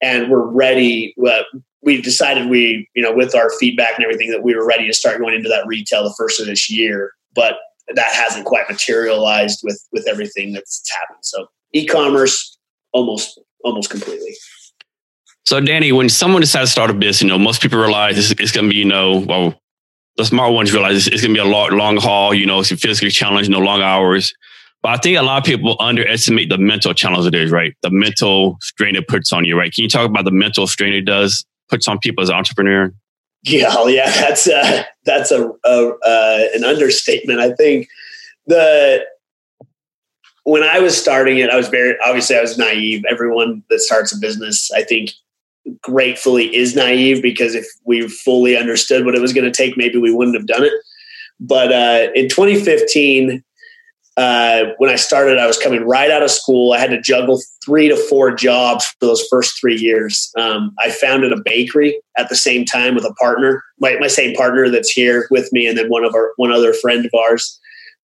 and 0.01 0.29
we're 0.29 0.47
ready 0.47 1.13
uh, 1.27 1.43
we've 1.81 2.03
decided 2.03 2.49
we 2.49 2.89
you 2.93 3.03
know 3.03 3.13
with 3.13 3.35
our 3.35 3.49
feedback 3.59 3.95
and 3.95 4.05
everything 4.05 4.31
that 4.31 4.43
we 4.43 4.55
were 4.55 4.65
ready 4.65 4.87
to 4.87 4.93
start 4.93 5.19
going 5.19 5.33
into 5.33 5.49
that 5.49 5.65
retail 5.67 6.03
the 6.03 6.13
first 6.17 6.39
of 6.39 6.45
this 6.45 6.69
year. 6.69 7.11
But 7.35 7.55
that 7.95 8.11
hasn't 8.11 8.45
quite 8.45 8.69
materialized 8.69 9.61
with 9.63 9.81
with 9.91 10.07
everything 10.07 10.53
that's 10.53 10.81
happened. 10.91 11.19
So 11.21 11.47
e-commerce 11.73 12.57
almost 12.93 13.39
almost 13.63 13.89
completely. 13.89 14.35
So 15.45 15.59
Danny, 15.59 15.91
when 15.91 16.09
someone 16.09 16.41
decides 16.41 16.69
to 16.69 16.71
start 16.71 16.89
a 16.91 16.93
business, 16.93 17.23
you 17.23 17.27
know, 17.27 17.39
most 17.39 17.61
people 17.61 17.79
realize 17.79 18.17
it's, 18.17 18.39
it's 18.39 18.51
going 18.51 18.65
to 18.65 18.69
be, 18.69 18.77
you 18.77 18.85
know, 18.85 19.17
well, 19.17 19.59
the 20.15 20.25
smart 20.25 20.53
ones 20.53 20.71
realize 20.71 20.95
it's, 20.95 21.07
it's 21.07 21.21
going 21.23 21.33
to 21.33 21.41
be 21.41 21.47
a 21.47 21.51
long, 21.51 21.71
long 21.71 21.97
haul. 21.97 22.33
You 22.35 22.45
know, 22.45 22.59
it's 22.59 22.71
a 22.71 22.77
physically 22.77 23.09
challenging, 23.09 23.51
no 23.51 23.59
long 23.59 23.81
hours. 23.81 24.33
But 24.81 24.89
I 24.89 24.97
think 24.97 25.17
a 25.17 25.23
lot 25.23 25.39
of 25.39 25.43
people 25.43 25.75
underestimate 25.79 26.49
the 26.49 26.57
mental 26.57 26.93
challenge 26.93 27.25
it 27.25 27.35
is, 27.35 27.51
right? 27.51 27.75
The 27.81 27.89
mental 27.89 28.57
strain 28.61 28.95
it 28.95 29.07
puts 29.07 29.33
on 29.33 29.43
you, 29.43 29.57
right? 29.57 29.73
Can 29.73 29.83
you 29.83 29.89
talk 29.89 30.07
about 30.07 30.25
the 30.25 30.31
mental 30.31 30.67
strain 30.67 30.93
it 30.93 31.01
does 31.01 31.45
puts 31.69 31.87
on 31.87 31.99
people 31.99 32.21
as 32.21 32.29
an 32.29 32.35
entrepreneur? 32.35 32.93
Yeah, 33.43 33.69
oh, 33.71 33.87
yeah, 33.87 34.09
that's 34.21 34.47
a, 34.47 34.85
that's 35.09 35.31
a, 35.31 35.51
a 35.65 35.89
uh, 36.05 36.47
an 36.53 36.63
understatement. 36.63 37.39
I 37.39 37.53
think 37.53 37.89
the 38.45 39.05
when 40.43 40.63
I 40.63 40.79
was 40.79 40.99
starting 40.99 41.39
it, 41.39 41.49
I 41.49 41.57
was 41.57 41.67
very 41.67 41.97
obviously 42.05 42.37
I 42.37 42.41
was 42.41 42.57
naive. 42.57 43.03
Everyone 43.09 43.63
that 43.69 43.79
starts 43.79 44.15
a 44.15 44.19
business, 44.19 44.71
I 44.71 44.83
think, 44.83 45.11
gratefully 45.81 46.55
is 46.55 46.75
naive 46.75 47.21
because 47.21 47.55
if 47.55 47.65
we 47.85 48.07
fully 48.07 48.55
understood 48.55 49.05
what 49.05 49.15
it 49.15 49.21
was 49.21 49.33
going 49.33 49.51
to 49.51 49.51
take, 49.51 49.77
maybe 49.77 49.97
we 49.97 50.13
wouldn't 50.13 50.37
have 50.37 50.47
done 50.47 50.63
it. 50.63 50.73
But 51.39 51.71
uh, 51.71 52.11
in 52.13 52.29
2015, 52.29 53.43
uh, 54.19 54.73
when 54.79 54.89
I 54.89 54.97
started, 54.97 55.37
I 55.37 55.47
was 55.47 55.57
coming 55.57 55.87
right 55.87 56.11
out 56.11 56.21
of 56.21 56.29
school. 56.29 56.73
I 56.73 56.77
had 56.77 56.89
to 56.89 56.99
juggle 56.99 57.41
three 57.63 57.87
to 57.87 57.95
four 57.95 58.33
jobs 58.33 58.85
for 58.85 59.05
those 59.05 59.25
first 59.29 59.57
three 59.57 59.77
years. 59.77 60.29
Um, 60.37 60.75
I 60.77 60.91
founded 60.91 61.31
a 61.31 61.41
bakery 61.41 62.01
at 62.17 62.27
the 62.27 62.35
same 62.35 62.65
time 62.65 62.95
with 62.95 63.05
a 63.05 63.13
partner, 63.13 63.63
my, 63.79 63.95
my 63.97 64.07
same 64.07 64.35
partner 64.35 64.69
that's 64.69 64.89
here 64.89 65.25
with 65.31 65.47
me, 65.53 65.67
and 65.67 65.77
then 65.77 65.87
one 65.87 66.03
of 66.03 66.13
our 66.15 66.33
one 66.35 66.51
other 66.51 66.73
friend 66.73 67.05
of 67.05 67.13
ours. 67.17 67.57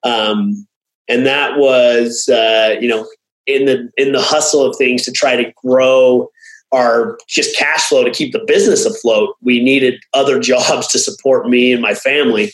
Um, 0.03 0.65
and 1.09 1.25
that 1.25 1.57
was, 1.57 2.29
uh, 2.29 2.77
you 2.79 2.87
know, 2.87 3.05
in 3.45 3.65
the 3.65 3.91
in 3.97 4.13
the 4.13 4.21
hustle 4.21 4.63
of 4.63 4.77
things 4.77 5.03
to 5.03 5.11
try 5.11 5.35
to 5.35 5.51
grow 5.65 6.29
our 6.71 7.17
just 7.27 7.57
cash 7.57 7.89
flow 7.89 8.05
to 8.05 8.11
keep 8.11 8.31
the 8.31 8.45
business 8.47 8.85
afloat. 8.85 9.35
We 9.41 9.61
needed 9.61 9.99
other 10.13 10.39
jobs 10.51 10.87
to 10.93 10.97
support 10.97 11.49
me 11.49 11.73
and 11.73 11.81
my 11.81 11.93
family. 11.93 12.53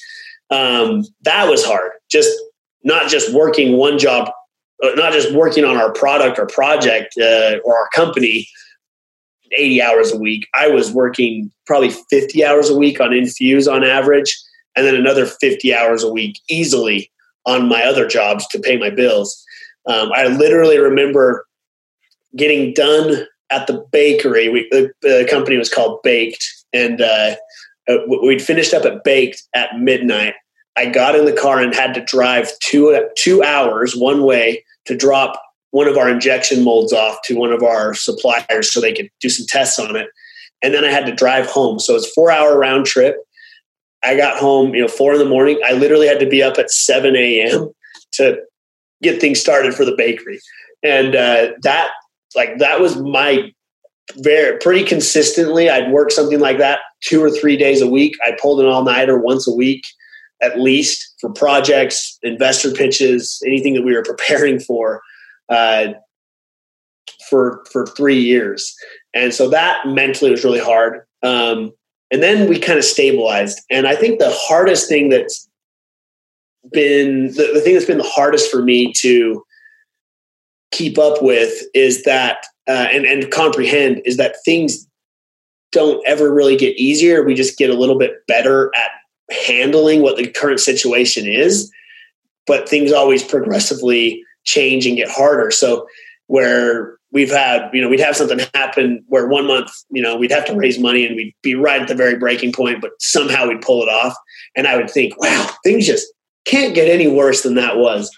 Um, 0.49 1.05
that 1.21 1.47
was 1.47 1.63
hard. 1.63 1.91
Just 2.09 2.35
not 2.83 3.09
just 3.09 3.33
working 3.33 3.77
one 3.77 3.97
job, 3.99 4.31
uh, 4.83 4.91
not 4.95 5.13
just 5.13 5.33
working 5.33 5.63
on 5.63 5.77
our 5.77 5.91
product 5.93 6.39
or 6.39 6.47
project 6.47 7.13
uh, 7.19 7.57
or 7.63 7.77
our 7.77 7.89
company 7.93 8.47
80 9.57 9.81
hours 9.81 10.11
a 10.11 10.17
week. 10.17 10.47
I 10.55 10.67
was 10.67 10.91
working 10.91 11.51
probably 11.65 11.91
50 12.09 12.45
hours 12.45 12.69
a 12.69 12.77
week 12.77 12.99
on 12.99 13.09
Infuze 13.09 13.71
on 13.71 13.83
average, 13.83 14.37
and 14.75 14.85
then 14.85 14.95
another 14.95 15.25
50 15.25 15.73
hours 15.73 16.03
a 16.03 16.11
week 16.11 16.39
easily 16.49 17.11
on 17.45 17.67
my 17.67 17.83
other 17.83 18.07
jobs 18.07 18.47
to 18.47 18.59
pay 18.59 18.77
my 18.77 18.89
bills. 18.89 19.43
Um, 19.87 20.11
I 20.13 20.27
literally 20.27 20.77
remember 20.77 21.45
getting 22.35 22.73
done 22.73 23.25
at 23.49 23.67
the 23.67 23.85
bakery. 23.91 24.49
We, 24.49 24.67
the, 24.71 24.91
the 25.01 25.27
company 25.29 25.57
was 25.57 25.73
called 25.73 26.01
Baked, 26.03 26.45
and 26.73 27.01
uh, 27.01 27.35
uh 27.89 27.97
we'd 28.07 28.41
finished 28.41 28.73
up 28.73 28.85
at 28.85 29.03
Baked 29.03 29.43
at 29.53 29.79
midnight. 29.79 30.35
I 30.77 30.85
got 30.87 31.15
in 31.15 31.25
the 31.25 31.33
car 31.33 31.59
and 31.59 31.73
had 31.73 31.93
to 31.93 32.01
drive 32.01 32.51
two 32.59 33.07
two 33.17 33.43
hours 33.43 33.95
one 33.95 34.23
way 34.23 34.63
to 34.85 34.95
drop 34.95 35.41
one 35.71 35.87
of 35.87 35.97
our 35.97 36.09
injection 36.09 36.63
molds 36.63 36.93
off 36.93 37.17
to 37.23 37.35
one 37.35 37.51
of 37.51 37.63
our 37.63 37.93
suppliers 37.93 38.71
so 38.71 38.79
they 38.79 38.93
could 38.93 39.09
do 39.19 39.29
some 39.29 39.45
tests 39.47 39.79
on 39.79 39.95
it. 39.95 40.07
And 40.61 40.73
then 40.73 40.85
I 40.85 40.91
had 40.91 41.05
to 41.05 41.15
drive 41.15 41.47
home. 41.47 41.79
So 41.79 41.95
it's 41.95 42.11
four 42.11 42.31
hour 42.31 42.57
round 42.57 42.85
trip. 42.85 43.17
I 44.03 44.15
got 44.15 44.37
home, 44.37 44.73
you 44.73 44.81
know, 44.81 44.87
four 44.87 45.13
in 45.13 45.19
the 45.19 45.25
morning. 45.25 45.59
I 45.65 45.73
literally 45.73 46.07
had 46.07 46.19
to 46.19 46.25
be 46.25 46.41
up 46.41 46.57
at 46.57 46.71
7 46.71 47.15
a.m. 47.15 47.69
to 48.13 48.41
get 49.01 49.21
things 49.21 49.39
started 49.39 49.73
for 49.73 49.85
the 49.85 49.95
bakery. 49.95 50.39
And 50.83 51.15
uh, 51.15 51.51
that, 51.61 51.91
like, 52.35 52.57
that 52.57 52.79
was 52.79 52.97
my 52.97 53.53
very, 54.17 54.57
pretty 54.57 54.83
consistently. 54.83 55.69
I'd 55.69 55.91
work 55.91 56.11
something 56.11 56.39
like 56.39 56.57
that 56.57 56.79
two 57.01 57.23
or 57.23 57.29
three 57.29 57.57
days 57.57 57.81
a 57.81 57.87
week. 57.87 58.15
I 58.25 58.35
pulled 58.41 58.59
an 58.59 58.65
all 58.65 58.83
nighter 58.83 59.19
once 59.19 59.47
a 59.47 59.53
week 59.53 59.85
at 60.41 60.59
least 60.59 61.15
for 61.19 61.31
projects, 61.31 62.17
investor 62.23 62.71
pitches, 62.71 63.41
anything 63.45 63.73
that 63.75 63.83
we 63.83 63.95
were 63.95 64.03
preparing 64.05 64.59
for. 64.59 65.01
Uh, 65.49 65.93
for 67.29 67.63
for 67.71 67.85
three 67.87 68.19
years, 68.19 68.75
and 69.13 69.33
so 69.33 69.49
that 69.49 69.87
mentally 69.87 70.31
was 70.31 70.43
really 70.43 70.59
hard. 70.59 71.01
Um, 71.23 71.71
and 72.11 72.21
then 72.21 72.49
we 72.49 72.59
kind 72.59 72.77
of 72.77 72.85
stabilized. 72.85 73.59
And 73.69 73.87
I 73.87 73.95
think 73.95 74.19
the 74.19 74.31
hardest 74.31 74.89
thing 74.89 75.09
that's 75.09 75.49
been 76.71 77.27
the, 77.27 77.51
the 77.53 77.61
thing 77.61 77.73
that's 77.73 77.85
been 77.85 77.97
the 77.97 78.03
hardest 78.03 78.51
for 78.51 78.61
me 78.61 78.93
to 78.97 79.43
keep 80.71 80.97
up 80.97 81.23
with 81.23 81.53
is 81.73 82.03
that 82.03 82.45
uh, 82.67 82.87
and 82.91 83.05
and 83.05 83.31
comprehend 83.31 84.01
is 84.05 84.17
that 84.17 84.35
things 84.45 84.87
don't 85.71 86.05
ever 86.05 86.33
really 86.33 86.57
get 86.57 86.77
easier. 86.77 87.23
We 87.23 87.33
just 87.33 87.57
get 87.57 87.69
a 87.69 87.75
little 87.75 87.97
bit 87.97 88.27
better 88.27 88.71
at 88.75 88.91
handling 89.31 90.01
what 90.01 90.17
the 90.17 90.27
current 90.27 90.59
situation 90.59 91.25
is, 91.25 91.71
but 92.47 92.67
things 92.67 92.91
always 92.91 93.23
progressively 93.23 94.23
change 94.43 94.85
and 94.85 94.97
get 94.97 95.09
harder. 95.09 95.51
So 95.51 95.87
where 96.27 96.97
we've 97.11 97.31
had, 97.31 97.69
you 97.73 97.81
know, 97.81 97.89
we'd 97.89 97.99
have 97.99 98.15
something 98.15 98.39
happen 98.53 99.03
where 99.07 99.27
one 99.27 99.45
month, 99.45 99.69
you 99.89 100.01
know, 100.01 100.15
we'd 100.15 100.31
have 100.31 100.45
to 100.45 100.55
raise 100.55 100.79
money 100.79 101.05
and 101.05 101.15
we'd 101.15 101.35
be 101.41 101.55
right 101.55 101.81
at 101.81 101.87
the 101.87 101.95
very 101.95 102.17
breaking 102.17 102.53
point, 102.53 102.81
but 102.81 102.91
somehow 102.99 103.47
we'd 103.47 103.61
pull 103.61 103.83
it 103.83 103.89
off. 103.89 104.15
And 104.55 104.67
I 104.67 104.77
would 104.77 104.89
think, 104.89 105.19
wow, 105.19 105.49
things 105.63 105.85
just 105.85 106.07
can't 106.45 106.73
get 106.73 106.87
any 106.87 107.07
worse 107.07 107.43
than 107.43 107.55
that 107.55 107.77
was. 107.77 108.09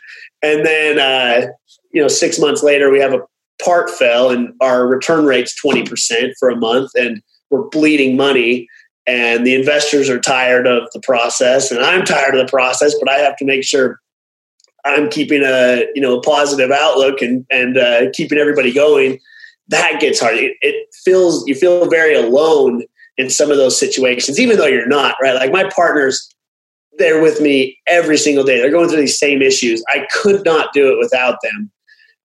And 0.42 0.66
then, 0.66 1.00
uh, 1.00 1.48
you 1.92 2.02
know, 2.02 2.08
six 2.08 2.40
months 2.40 2.64
later, 2.64 2.92
we 2.92 3.00
have 3.00 3.14
a 3.14 3.22
part 3.64 3.90
fail 3.90 4.30
and 4.30 4.54
our 4.62 4.88
return 4.88 5.26
rate's 5.26 5.60
20% 5.64 6.34
for 6.40 6.50
a 6.50 6.56
month 6.56 6.92
and 6.96 7.22
we're 7.50 7.68
bleeding 7.70 8.18
money 8.18 8.68
and 9.06 9.46
the 9.46 9.56
investors 9.56 10.10
are 10.10 10.20
tired 10.20 10.66
of 10.66 10.90
the 10.94 11.00
process 11.00 11.72
and 11.72 11.82
I'm 11.82 12.06
tired 12.06 12.36
of 12.36 12.46
the 12.46 12.50
process, 12.50 12.96
but 13.00 13.10
I 13.10 13.18
have 13.20 13.36
to 13.38 13.46
make 13.46 13.64
sure 13.64 14.00
I'm 14.86 15.10
keeping 15.10 15.44
a 15.44 15.86
you 15.96 16.02
know 16.02 16.18
a 16.18 16.22
positive 16.22 16.72
outlook 16.72 17.22
and 17.22 17.46
and 17.50 17.78
uh, 17.78 18.12
keeping 18.14 18.38
everybody 18.38 18.74
going, 18.74 19.20
that 19.70 20.00
gets 20.00 20.20
hard. 20.20 20.36
It, 20.36 20.58
it 20.62 20.88
feels 21.04 21.48
you 21.48 21.56
feel 21.56 21.90
very 21.90 22.16
alone 22.16 22.84
in 23.18 23.30
some 23.30 23.52
of 23.52 23.58
those 23.58 23.80
situations, 23.80 24.40
even 24.40 24.58
though 24.58 24.66
you're 24.66 24.88
not 24.88 25.16
right. 25.22 25.36
Like 25.36 25.52
my 25.52 25.70
partners, 25.70 26.28
they're 26.98 27.22
with 27.22 27.40
me 27.40 27.78
every 27.88 28.18
single 28.18 28.44
day. 28.44 28.60
They're 28.60 28.72
going 28.72 28.90
through 28.90 29.02
these 29.02 29.20
same 29.20 29.42
issues. 29.42 29.84
I 29.90 30.08
could 30.12 30.44
not 30.44 30.74
do 30.74 30.92
it 30.92 31.00
without 31.00 31.38
them. 31.44 31.72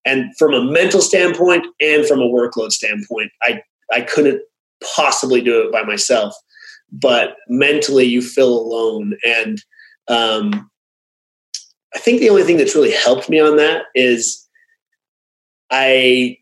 And 0.05 0.35
from 0.37 0.53
a 0.53 0.63
mental 0.63 1.01
standpoint 1.01 1.65
and 1.79 2.05
from 2.05 2.19
a 2.19 2.27
workload 2.27 2.71
standpoint, 2.71 3.31
I 3.41 3.61
I 3.91 4.01
couldn't 4.01 4.41
possibly 4.95 5.41
do 5.41 5.61
it 5.61 5.71
by 5.71 5.83
myself. 5.83 6.33
But 6.91 7.37
mentally, 7.47 8.05
you 8.05 8.21
feel 8.21 8.49
alone 8.49 9.17
and 9.25 9.61
um, 10.07 10.69
I 11.95 11.99
think 11.99 12.19
the 12.19 12.29
only 12.29 12.43
thing 12.43 12.57
that's 12.57 12.75
really 12.75 12.91
helped 12.91 13.29
me 13.29 13.39
on 13.39 13.57
that 13.57 13.83
is 13.95 14.47
I, 15.71 16.37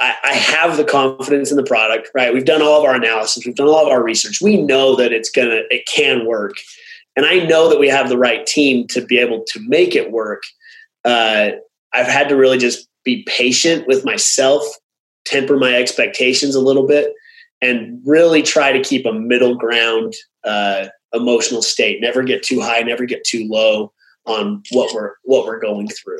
I, 0.00 0.32
have 0.32 0.76
the 0.76 0.84
confidence 0.84 1.50
in 1.50 1.56
the 1.56 1.62
product. 1.62 2.10
Right, 2.14 2.32
we've 2.32 2.44
done 2.44 2.62
all 2.62 2.78
of 2.78 2.84
our 2.84 2.94
analysis, 2.94 3.46
we've 3.46 3.54
done 3.54 3.68
all 3.68 3.86
of 3.86 3.92
our 3.92 4.02
research. 4.02 4.40
We 4.40 4.60
know 4.60 4.96
that 4.96 5.12
it's 5.12 5.30
gonna, 5.30 5.62
it 5.70 5.86
can 5.86 6.26
work, 6.26 6.54
and 7.16 7.26
I 7.26 7.40
know 7.40 7.68
that 7.68 7.78
we 7.78 7.88
have 7.88 8.08
the 8.08 8.18
right 8.18 8.44
team 8.46 8.86
to 8.88 9.04
be 9.04 9.18
able 9.18 9.44
to 9.48 9.60
make 9.68 9.94
it 9.94 10.10
work. 10.10 10.42
Uh, 11.04 11.50
I've 11.92 12.06
had 12.06 12.28
to 12.30 12.36
really 12.36 12.58
just 12.58 12.88
be 13.04 13.24
patient 13.24 13.86
with 13.86 14.04
myself, 14.04 14.64
temper 15.24 15.56
my 15.56 15.74
expectations 15.74 16.54
a 16.54 16.60
little 16.60 16.86
bit, 16.86 17.12
and 17.62 18.02
really 18.04 18.42
try 18.42 18.72
to 18.72 18.82
keep 18.82 19.06
a 19.06 19.12
middle 19.12 19.54
ground 19.54 20.14
uh, 20.44 20.88
emotional 21.14 21.62
state. 21.62 22.00
Never 22.00 22.22
get 22.22 22.42
too 22.42 22.60
high, 22.60 22.80
never 22.80 23.06
get 23.06 23.24
too 23.24 23.46
low 23.48 23.92
on 24.26 24.62
what 24.70 24.94
we're 24.94 25.14
what 25.22 25.46
we're 25.46 25.60
going 25.60 25.88
through. 25.88 26.18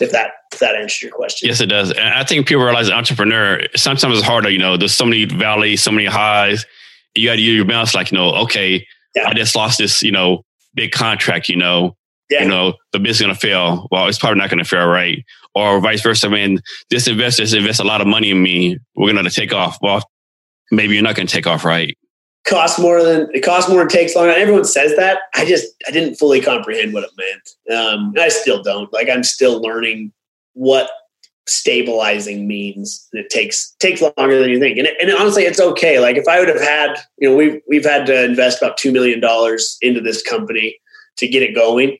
If 0.00 0.10
that 0.12 0.32
if 0.52 0.58
that 0.58 0.74
answers 0.74 1.02
your 1.02 1.12
question. 1.12 1.48
Yes, 1.48 1.60
it 1.60 1.66
does. 1.66 1.90
And 1.90 2.08
I 2.08 2.24
think 2.24 2.46
people 2.46 2.64
realize 2.64 2.90
entrepreneur 2.90 3.60
sometimes 3.76 4.18
it's 4.18 4.26
harder. 4.26 4.50
You 4.50 4.58
know, 4.58 4.76
there's 4.76 4.94
so 4.94 5.04
many 5.04 5.24
valleys, 5.24 5.82
so 5.82 5.90
many 5.90 6.06
highs. 6.06 6.66
You 7.14 7.28
got 7.28 7.36
to 7.36 7.40
use 7.40 7.56
your 7.56 7.64
balance. 7.64 7.94
Like, 7.94 8.10
you 8.10 8.18
know, 8.18 8.34
okay, 8.42 8.86
yeah. 9.14 9.28
I 9.28 9.34
just 9.34 9.54
lost 9.54 9.78
this. 9.78 10.02
You 10.02 10.12
know, 10.12 10.44
big 10.74 10.92
contract. 10.92 11.48
You 11.48 11.56
know, 11.56 11.96
yeah. 12.28 12.42
you 12.42 12.48
know, 12.48 12.74
the 12.92 12.98
business 12.98 13.22
going 13.22 13.34
to 13.34 13.40
fail. 13.40 13.88
Well, 13.90 14.08
it's 14.08 14.18
probably 14.18 14.38
not 14.38 14.50
going 14.50 14.62
to 14.62 14.68
fail, 14.68 14.86
right? 14.86 15.24
Or 15.54 15.80
vice 15.80 16.02
versa. 16.02 16.26
I 16.26 16.30
mean, 16.30 16.60
this 16.90 17.08
investor 17.08 17.44
invests 17.44 17.80
a 17.80 17.84
lot 17.84 18.02
of 18.02 18.06
money 18.06 18.30
in 18.30 18.42
me. 18.42 18.78
We're 18.94 19.14
going 19.14 19.24
to 19.24 19.30
take 19.30 19.54
off. 19.54 19.78
Well, 19.80 20.02
maybe 20.70 20.94
you're 20.94 21.02
not 21.02 21.14
going 21.14 21.26
to 21.26 21.32
take 21.32 21.46
off, 21.46 21.64
right? 21.64 21.96
costs 22.46 22.78
more 22.78 23.02
than 23.02 23.28
it 23.34 23.40
costs 23.40 23.68
more 23.68 23.82
and 23.82 23.90
takes 23.90 24.14
longer. 24.14 24.32
Everyone 24.32 24.64
says 24.64 24.96
that. 24.96 25.18
I 25.34 25.44
just 25.44 25.66
I 25.86 25.90
didn't 25.90 26.14
fully 26.14 26.40
comprehend 26.40 26.94
what 26.94 27.04
it 27.04 27.10
meant. 27.16 27.78
Um, 27.78 28.14
I 28.18 28.28
still 28.28 28.62
don't. 28.62 28.92
Like 28.92 29.08
I'm 29.10 29.24
still 29.24 29.60
learning 29.60 30.12
what 30.54 30.88
stabilizing 31.48 32.46
means. 32.46 33.08
It 33.12 33.30
takes 33.30 33.74
takes 33.78 34.00
longer 34.00 34.40
than 34.40 34.50
you 34.50 34.58
think. 34.58 34.78
And, 34.78 34.88
and 35.00 35.10
honestly, 35.12 35.42
it's 35.42 35.60
okay. 35.60 35.98
Like 35.98 36.16
if 36.16 36.28
I 36.28 36.38
would 36.38 36.48
have 36.48 36.60
had, 36.60 36.94
you 37.18 37.28
know, 37.28 37.36
we've 37.36 37.60
we've 37.68 37.84
had 37.84 38.06
to 38.06 38.24
invest 38.24 38.62
about 38.62 38.78
two 38.78 38.92
million 38.92 39.20
dollars 39.20 39.76
into 39.82 40.00
this 40.00 40.22
company 40.22 40.78
to 41.18 41.28
get 41.28 41.42
it 41.42 41.54
going. 41.54 41.98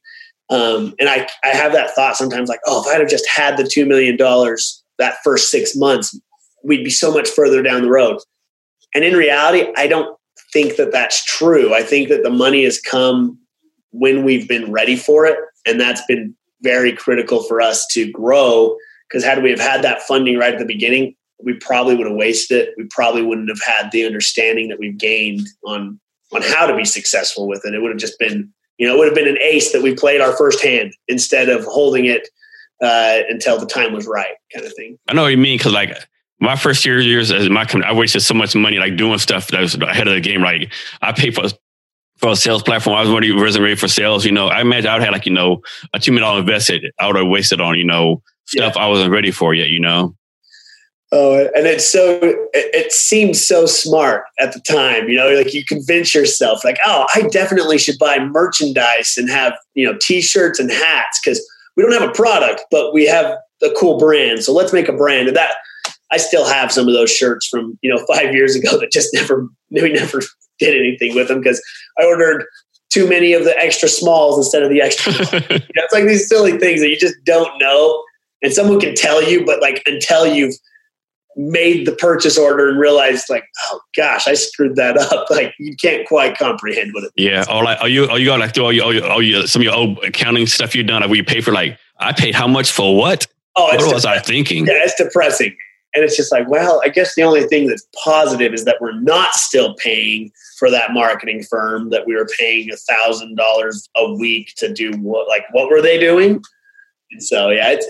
Um, 0.48 0.94
and 1.00 1.08
I 1.08 1.28
I 1.42 1.48
have 1.48 1.72
that 1.72 1.90
thought 1.90 2.16
sometimes, 2.16 2.48
like, 2.48 2.60
oh, 2.66 2.82
if 2.82 2.94
I'd 2.94 3.00
have 3.00 3.10
just 3.10 3.28
had 3.28 3.56
the 3.56 3.66
two 3.66 3.84
million 3.84 4.16
dollars 4.16 4.82
that 4.98 5.16
first 5.24 5.50
six 5.50 5.74
months, 5.74 6.18
we'd 6.62 6.84
be 6.84 6.90
so 6.90 7.12
much 7.12 7.28
further 7.28 7.62
down 7.62 7.82
the 7.82 7.90
road. 7.90 8.20
And 8.96 9.04
in 9.04 9.12
reality, 9.12 9.70
I 9.76 9.88
don't 9.88 10.18
think 10.54 10.76
that 10.76 10.90
that's 10.90 11.22
true. 11.22 11.74
I 11.74 11.82
think 11.82 12.08
that 12.08 12.22
the 12.22 12.30
money 12.30 12.64
has 12.64 12.80
come 12.80 13.38
when 13.90 14.24
we've 14.24 14.48
been 14.48 14.72
ready 14.72 14.96
for 14.96 15.26
it. 15.26 15.38
And 15.66 15.78
that's 15.78 16.00
been 16.06 16.34
very 16.62 16.94
critical 16.94 17.42
for 17.42 17.60
us 17.60 17.86
to 17.88 18.10
grow. 18.10 18.74
Because 19.06 19.22
had 19.22 19.42
we 19.42 19.50
have 19.50 19.60
had 19.60 19.82
that 19.82 20.00
funding 20.00 20.38
right 20.38 20.54
at 20.54 20.58
the 20.58 20.64
beginning, 20.64 21.14
we 21.44 21.52
probably 21.58 21.94
would 21.94 22.06
have 22.06 22.16
wasted 22.16 22.68
it. 22.68 22.74
We 22.78 22.84
probably 22.88 23.20
wouldn't 23.20 23.50
have 23.50 23.60
had 23.60 23.92
the 23.92 24.06
understanding 24.06 24.68
that 24.68 24.78
we've 24.78 24.96
gained 24.96 25.46
on 25.66 26.00
on 26.32 26.40
how 26.40 26.66
to 26.66 26.74
be 26.74 26.86
successful 26.86 27.46
with 27.46 27.66
it. 27.66 27.74
It 27.74 27.82
would 27.82 27.90
have 27.90 28.00
just 28.00 28.18
been, 28.18 28.50
you 28.78 28.88
know, 28.88 28.94
it 28.94 28.98
would 28.98 29.08
have 29.08 29.14
been 29.14 29.28
an 29.28 29.38
ace 29.42 29.72
that 29.72 29.82
we 29.82 29.94
played 29.94 30.22
our 30.22 30.34
first 30.38 30.64
hand 30.64 30.94
instead 31.06 31.50
of 31.50 31.66
holding 31.66 32.06
it 32.06 32.28
uh, 32.82 33.18
until 33.28 33.60
the 33.60 33.66
time 33.66 33.92
was 33.92 34.06
right, 34.06 34.34
kind 34.54 34.64
of 34.64 34.74
thing. 34.74 34.98
I 35.06 35.12
know 35.12 35.22
what 35.22 35.28
you 35.28 35.36
mean 35.36 35.58
because 35.58 35.74
like 35.74 35.90
my 36.40 36.56
first 36.56 36.84
year 36.84 37.00
years 37.00 37.30
as 37.32 37.48
my 37.48 37.64
company, 37.64 37.90
I 37.90 37.94
wasted 37.94 38.22
so 38.22 38.34
much 38.34 38.54
money 38.54 38.78
like 38.78 38.96
doing 38.96 39.18
stuff 39.18 39.48
that 39.48 39.60
was 39.60 39.74
ahead 39.74 40.08
of 40.08 40.14
the 40.14 40.20
game. 40.20 40.42
Like 40.42 40.72
I 41.02 41.12
paid 41.12 41.34
for 41.34 41.44
for 42.18 42.30
a 42.30 42.36
sales 42.36 42.62
platform. 42.62 42.96
I 42.96 43.00
was 43.00 43.10
already 43.10 43.32
wasn't 43.32 43.62
ready 43.62 43.76
for 43.76 43.88
sales. 43.88 44.24
You 44.24 44.32
know, 44.32 44.48
I 44.48 44.60
imagine 44.60 44.90
I'd 44.90 45.02
had 45.02 45.12
like 45.12 45.26
you 45.26 45.32
know 45.32 45.62
a 45.92 45.98
two 45.98 46.12
million 46.12 46.28
dollar 46.28 46.40
invested. 46.40 46.84
I 46.98 47.06
would 47.06 47.16
have 47.16 47.28
wasted 47.28 47.60
on 47.60 47.78
you 47.78 47.84
know 47.84 48.22
stuff 48.46 48.74
yeah. 48.76 48.82
I 48.82 48.88
wasn't 48.88 49.12
ready 49.12 49.30
for 49.30 49.54
yet. 49.54 49.68
You 49.68 49.80
know. 49.80 50.14
Oh, 51.12 51.48
and 51.54 51.66
it's 51.66 51.90
so 51.90 52.18
it, 52.22 52.74
it 52.74 52.92
seems 52.92 53.42
so 53.42 53.64
smart 53.64 54.24
at 54.40 54.52
the 54.52 54.60
time. 54.60 55.08
You 55.08 55.16
know, 55.16 55.30
like 55.30 55.54
you 55.54 55.64
convince 55.64 56.14
yourself, 56.14 56.64
like, 56.64 56.78
oh, 56.84 57.06
I 57.14 57.22
definitely 57.22 57.78
should 57.78 57.98
buy 57.98 58.18
merchandise 58.18 59.16
and 59.16 59.30
have 59.30 59.54
you 59.74 59.86
know 59.86 59.96
t-shirts 60.00 60.58
and 60.58 60.70
hats 60.70 61.20
because 61.22 61.46
we 61.76 61.82
don't 61.82 61.92
have 61.92 62.08
a 62.08 62.12
product, 62.12 62.62
but 62.70 62.92
we 62.92 63.06
have 63.06 63.36
a 63.62 63.70
cool 63.78 63.98
brand. 63.98 64.42
So 64.42 64.52
let's 64.52 64.72
make 64.72 64.88
a 64.88 64.92
brand, 64.92 65.28
and 65.28 65.36
that 65.36 65.54
I 66.12 66.18
still 66.18 66.46
have 66.46 66.70
some 66.70 66.86
of 66.86 66.94
those 66.94 67.10
shirts 67.10 67.46
from 67.46 67.78
you 67.82 67.90
know 67.90 68.04
five 68.12 68.34
years 68.34 68.54
ago 68.54 68.78
that 68.78 68.92
just 68.92 69.12
never 69.14 69.48
we 69.70 69.92
never 69.92 70.20
did 70.58 70.76
anything 70.76 71.14
with 71.14 71.28
them 71.28 71.40
because 71.40 71.62
I 71.98 72.04
ordered 72.04 72.44
too 72.90 73.08
many 73.08 73.32
of 73.32 73.44
the 73.44 73.56
extra 73.58 73.88
smalls 73.88 74.38
instead 74.38 74.62
of 74.62 74.70
the 74.70 74.80
extra. 74.80 75.12
you 75.32 75.58
know, 75.58 75.82
it's 75.82 75.92
like 75.92 76.06
these 76.06 76.28
silly 76.28 76.56
things 76.58 76.80
that 76.80 76.88
you 76.88 76.96
just 76.96 77.16
don't 77.24 77.58
know, 77.58 78.02
and 78.42 78.52
someone 78.52 78.80
can 78.80 78.94
tell 78.94 79.22
you, 79.22 79.44
but 79.44 79.60
like 79.60 79.82
until 79.86 80.26
you've 80.26 80.54
made 81.36 81.86
the 81.86 81.92
purchase 81.92 82.38
order 82.38 82.66
and 82.70 82.78
realized 82.78 83.26
like 83.28 83.44
oh 83.66 83.78
gosh 83.94 84.26
i 84.26 84.32
screwed 84.32 84.74
that 84.76 84.96
up. 84.96 85.28
Like 85.28 85.52
you 85.58 85.76
can't 85.76 86.08
quite 86.08 86.38
comprehend 86.38 86.94
what 86.94 87.04
it 87.04 87.12
yeah 87.16 87.44
or 87.50 87.62
like 87.62 87.78
are 87.82 87.88
you 87.88 88.06
are 88.06 88.18
you 88.18 88.24
got 88.24 88.40
like 88.40 88.54
through 88.54 88.64
all 88.64 88.72
your, 88.72 88.84
all 88.86 88.94
your, 88.94 89.06
all 89.06 89.22
your 89.22 89.46
some 89.46 89.60
of 89.60 89.64
your 89.64 89.74
old 89.74 90.02
accounting 90.02 90.46
stuff 90.46 90.74
you've 90.74 90.86
done? 90.86 91.02
Where 91.02 91.14
you 91.14 91.24
pay 91.24 91.42
for 91.42 91.52
like 91.52 91.78
i 91.98 92.12
paid 92.12 92.34
how 92.34 92.48
much 92.48 92.72
for 92.72 92.96
what? 92.96 93.26
Oh 93.54 93.66
what 93.66 93.92
was 93.92 94.06
i 94.06 94.18
thinking? 94.18 94.66
Yeah 94.66 94.76
it's 94.76 94.94
depressing 94.94 95.54
and 95.96 96.04
it's 96.04 96.14
just 96.14 96.30
like, 96.30 96.46
well, 96.46 96.82
I 96.84 96.90
guess 96.90 97.14
the 97.14 97.22
only 97.22 97.44
thing 97.44 97.66
that's 97.66 97.88
positive 98.04 98.52
is 98.52 98.66
that 98.66 98.82
we're 98.82 99.00
not 99.00 99.32
still 99.32 99.74
paying 99.76 100.30
for 100.58 100.70
that 100.70 100.92
marketing 100.92 101.42
firm 101.42 101.88
that 101.88 102.06
we 102.06 102.14
were 102.14 102.28
paying 102.38 102.70
a 102.70 102.76
thousand 102.76 103.34
dollars 103.36 103.88
a 103.96 104.12
week 104.12 104.52
to 104.58 104.70
do 104.70 104.92
what 104.98 105.26
like 105.26 105.44
what 105.52 105.70
were 105.70 105.80
they 105.80 105.98
doing? 105.98 106.42
And 107.12 107.22
so 107.22 107.48
yeah, 107.48 107.70
it's 107.70 107.86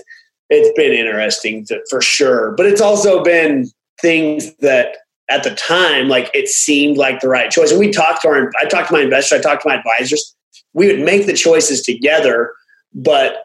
it's 0.49 0.73
been 0.77 0.93
interesting 0.93 1.65
to, 1.65 1.83
for 1.89 2.01
sure. 2.01 2.53
But 2.55 2.67
it's 2.67 2.79
also 2.79 3.21
been 3.23 3.69
things 4.01 4.55
that 4.61 4.95
at 5.29 5.43
the 5.43 5.53
time, 5.55 6.07
like 6.07 6.31
it 6.33 6.47
seemed 6.47 6.95
like 6.95 7.19
the 7.19 7.27
right 7.27 7.51
choice. 7.51 7.71
And 7.71 7.79
we 7.79 7.91
talked 7.91 8.21
to 8.21 8.29
our 8.29 8.53
I 8.61 8.67
talked 8.67 8.87
to 8.87 8.93
my 8.93 9.01
investors, 9.01 9.39
I 9.39 9.41
talked 9.41 9.63
to 9.63 9.67
my 9.67 9.75
advisors. 9.75 10.33
We 10.71 10.87
would 10.87 11.03
make 11.03 11.25
the 11.25 11.33
choices 11.33 11.81
together, 11.81 12.53
but 12.93 13.43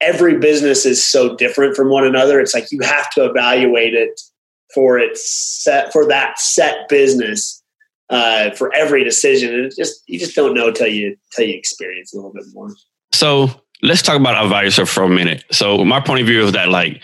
every 0.00 0.38
business 0.38 0.84
is 0.84 1.04
so 1.04 1.36
different 1.36 1.76
from 1.76 1.90
one 1.90 2.04
another. 2.04 2.40
It's 2.40 2.54
like 2.54 2.70
you 2.70 2.80
have 2.82 3.10
to 3.10 3.24
evaluate 3.24 3.94
it 3.94 4.20
for 4.74 4.98
its 4.98 5.28
set 5.28 5.92
for 5.92 6.06
that 6.08 6.38
set 6.38 6.88
business 6.88 7.62
uh, 8.10 8.50
for 8.50 8.74
every 8.74 9.04
decision, 9.04 9.54
and 9.54 9.66
it 9.66 9.74
just 9.76 10.02
you 10.06 10.18
just 10.18 10.34
don't 10.34 10.54
know 10.54 10.70
till 10.70 10.88
you 10.88 11.16
till 11.32 11.46
you 11.46 11.54
experience 11.56 12.12
a 12.12 12.16
little 12.16 12.32
bit 12.32 12.44
more. 12.52 12.74
So 13.12 13.50
let's 13.82 14.02
talk 14.02 14.18
about 14.18 14.42
advisor 14.42 14.86
for 14.86 15.04
a 15.04 15.08
minute. 15.08 15.44
So 15.52 15.84
my 15.84 16.00
point 16.00 16.20
of 16.22 16.26
view 16.26 16.44
is 16.44 16.52
that 16.52 16.68
like 16.68 17.02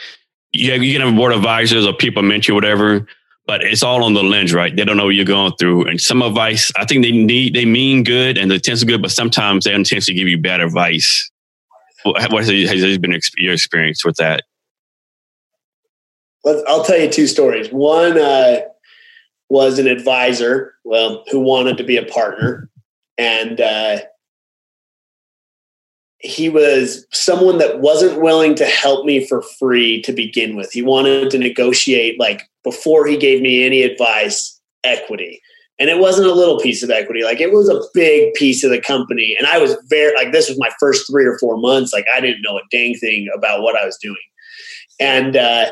you, 0.52 0.72
you 0.74 0.92
can 0.92 1.06
have 1.06 1.14
a 1.14 1.16
board 1.16 1.32
of 1.32 1.38
advisors 1.38 1.86
or 1.86 1.92
people 1.92 2.22
mentor 2.22 2.54
whatever, 2.54 3.06
but 3.46 3.62
it's 3.62 3.82
all 3.82 4.04
on 4.04 4.14
the 4.14 4.22
lens, 4.22 4.52
right? 4.52 4.74
They 4.74 4.84
don't 4.84 4.96
know 4.96 5.06
what 5.06 5.14
you're 5.14 5.24
going 5.24 5.52
through. 5.58 5.86
And 5.86 6.00
some 6.00 6.22
advice, 6.22 6.72
I 6.76 6.84
think 6.84 7.04
they 7.04 7.12
need, 7.12 7.54
they 7.54 7.64
mean 7.64 8.02
good 8.02 8.38
and 8.38 8.50
the 8.50 8.56
intents 8.56 8.82
are 8.82 8.86
good, 8.86 9.02
but 9.02 9.10
sometimes 9.10 9.64
they 9.64 9.74
intentionally 9.74 10.18
give 10.18 10.28
you 10.28 10.38
bad 10.38 10.60
advice. 10.60 11.30
What 12.02 12.22
has 12.22 12.98
been 12.98 13.20
your 13.36 13.52
experience 13.52 14.04
with 14.04 14.16
that? 14.16 14.44
I'll 16.44 16.84
tell 16.84 16.98
you 16.98 17.10
two 17.10 17.26
stories. 17.26 17.68
One 17.68 18.18
uh, 18.18 18.60
was 19.48 19.78
an 19.78 19.86
advisor, 19.86 20.74
well, 20.84 21.24
who 21.30 21.40
wanted 21.40 21.76
to 21.78 21.84
be 21.84 21.96
a 21.96 22.04
partner, 22.04 22.70
and 23.18 23.60
uh, 23.60 23.98
he 26.18 26.48
was 26.48 27.06
someone 27.12 27.58
that 27.58 27.80
wasn't 27.80 28.22
willing 28.22 28.54
to 28.54 28.66
help 28.66 29.04
me 29.04 29.26
for 29.26 29.42
free 29.58 30.00
to 30.02 30.12
begin 30.12 30.56
with. 30.56 30.72
He 30.72 30.82
wanted 30.82 31.30
to 31.30 31.38
negotiate, 31.38 32.18
like 32.18 32.48
before 32.64 33.06
he 33.06 33.16
gave 33.16 33.42
me 33.42 33.64
any 33.64 33.82
advice, 33.82 34.58
equity 34.84 35.42
and 35.80 35.90
it 35.90 35.98
wasn't 35.98 36.28
a 36.28 36.32
little 36.32 36.60
piece 36.60 36.82
of 36.82 36.90
equity 36.90 37.24
like 37.24 37.40
it 37.40 37.52
was 37.52 37.68
a 37.68 37.80
big 37.94 38.32
piece 38.34 38.62
of 38.62 38.70
the 38.70 38.80
company 38.80 39.34
and 39.38 39.46
i 39.48 39.58
was 39.58 39.76
very 39.88 40.14
like 40.14 40.32
this 40.32 40.48
was 40.48 40.58
my 40.58 40.70
first 40.78 41.10
three 41.10 41.26
or 41.26 41.38
four 41.38 41.56
months 41.56 41.92
like 41.92 42.04
i 42.14 42.20
didn't 42.20 42.42
know 42.42 42.56
a 42.56 42.62
dang 42.70 42.94
thing 42.94 43.28
about 43.36 43.62
what 43.62 43.76
i 43.76 43.84
was 43.84 43.98
doing 44.00 44.16
and 45.00 45.36
uh, 45.36 45.66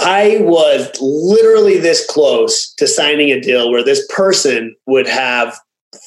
i 0.00 0.38
was 0.40 0.90
literally 1.00 1.78
this 1.78 2.04
close 2.06 2.74
to 2.74 2.86
signing 2.86 3.30
a 3.30 3.40
deal 3.40 3.70
where 3.70 3.84
this 3.84 4.06
person 4.08 4.74
would 4.86 5.06
have 5.06 5.56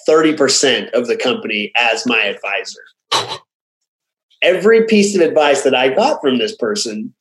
30% 0.07 0.89
of 0.91 1.07
the 1.07 1.17
company 1.17 1.71
as 1.75 2.05
my 2.05 2.23
advisor 2.23 2.79
every 4.43 4.85
piece 4.85 5.15
of 5.15 5.21
advice 5.21 5.63
that 5.63 5.73
I 5.73 5.89
got 5.89 6.21
from 6.21 6.37
this 6.37 6.55
person 6.55 7.13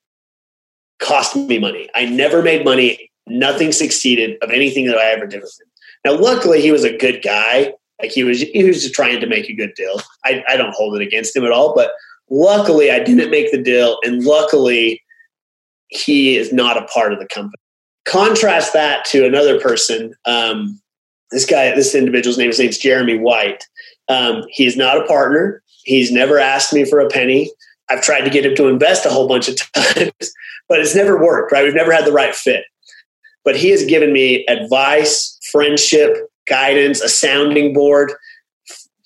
cost 0.98 1.34
me 1.36 1.58
money. 1.58 1.88
I 1.94 2.04
never 2.04 2.42
made 2.42 2.64
money. 2.64 3.10
Nothing 3.26 3.72
succeeded 3.72 4.36
of 4.42 4.50
anything 4.50 4.86
that 4.86 4.98
I 4.98 5.10
ever 5.12 5.26
did 5.26 5.42
with 5.42 5.56
him. 5.60 5.68
Now, 6.04 6.20
luckily, 6.20 6.60
he 6.60 6.72
was 6.72 6.84
a 6.84 6.96
good 6.96 7.22
guy. 7.22 7.72
Like 8.00 8.10
he 8.10 8.24
was, 8.24 8.40
he 8.40 8.64
was 8.64 8.82
just 8.82 8.94
trying 8.94 9.20
to 9.20 9.26
make 9.26 9.48
a 9.48 9.54
good 9.54 9.74
deal. 9.74 10.00
I, 10.24 10.42
I 10.48 10.56
don't 10.56 10.74
hold 10.74 11.00
it 11.00 11.06
against 11.06 11.36
him 11.36 11.44
at 11.44 11.52
all, 11.52 11.74
but 11.74 11.92
luckily, 12.30 12.90
I 12.90 12.98
didn't 12.98 13.30
make 13.30 13.52
the 13.52 13.62
deal, 13.62 13.98
and 14.02 14.24
luckily, 14.24 15.00
he 15.88 16.36
is 16.36 16.52
not 16.52 16.76
a 16.76 16.86
part 16.86 17.12
of 17.12 17.18
the 17.18 17.26
company. 17.26 17.60
Contrast 18.04 18.72
that 18.72 19.04
to 19.06 19.24
another 19.24 19.60
person. 19.60 20.14
Um, 20.24 20.80
this 21.30 21.46
guy, 21.46 21.74
this 21.74 21.94
individual's 21.94 22.38
name, 22.38 22.48
his 22.48 22.58
name's 22.58 22.78
Jeremy 22.78 23.18
White. 23.18 23.64
Um, 24.08 24.44
he 24.48 24.66
is 24.66 24.76
not 24.76 24.98
a 24.98 25.06
partner. 25.06 25.62
He's 25.84 26.10
never 26.10 26.38
asked 26.38 26.72
me 26.72 26.84
for 26.84 27.00
a 27.00 27.08
penny. 27.08 27.50
I've 27.88 28.02
tried 28.02 28.22
to 28.22 28.30
get 28.30 28.46
him 28.46 28.54
to 28.56 28.68
invest 28.68 29.06
a 29.06 29.10
whole 29.10 29.28
bunch 29.28 29.48
of 29.48 29.56
times, 29.72 30.34
but 30.68 30.80
it's 30.80 30.94
never 30.94 31.22
worked, 31.22 31.52
right? 31.52 31.64
We've 31.64 31.74
never 31.74 31.92
had 31.92 32.06
the 32.06 32.12
right 32.12 32.34
fit. 32.34 32.64
But 33.44 33.56
he 33.56 33.70
has 33.70 33.84
given 33.84 34.12
me 34.12 34.46
advice, 34.46 35.38
friendship, 35.50 36.16
guidance, 36.48 37.00
a 37.00 37.08
sounding 37.08 37.72
board 37.72 38.12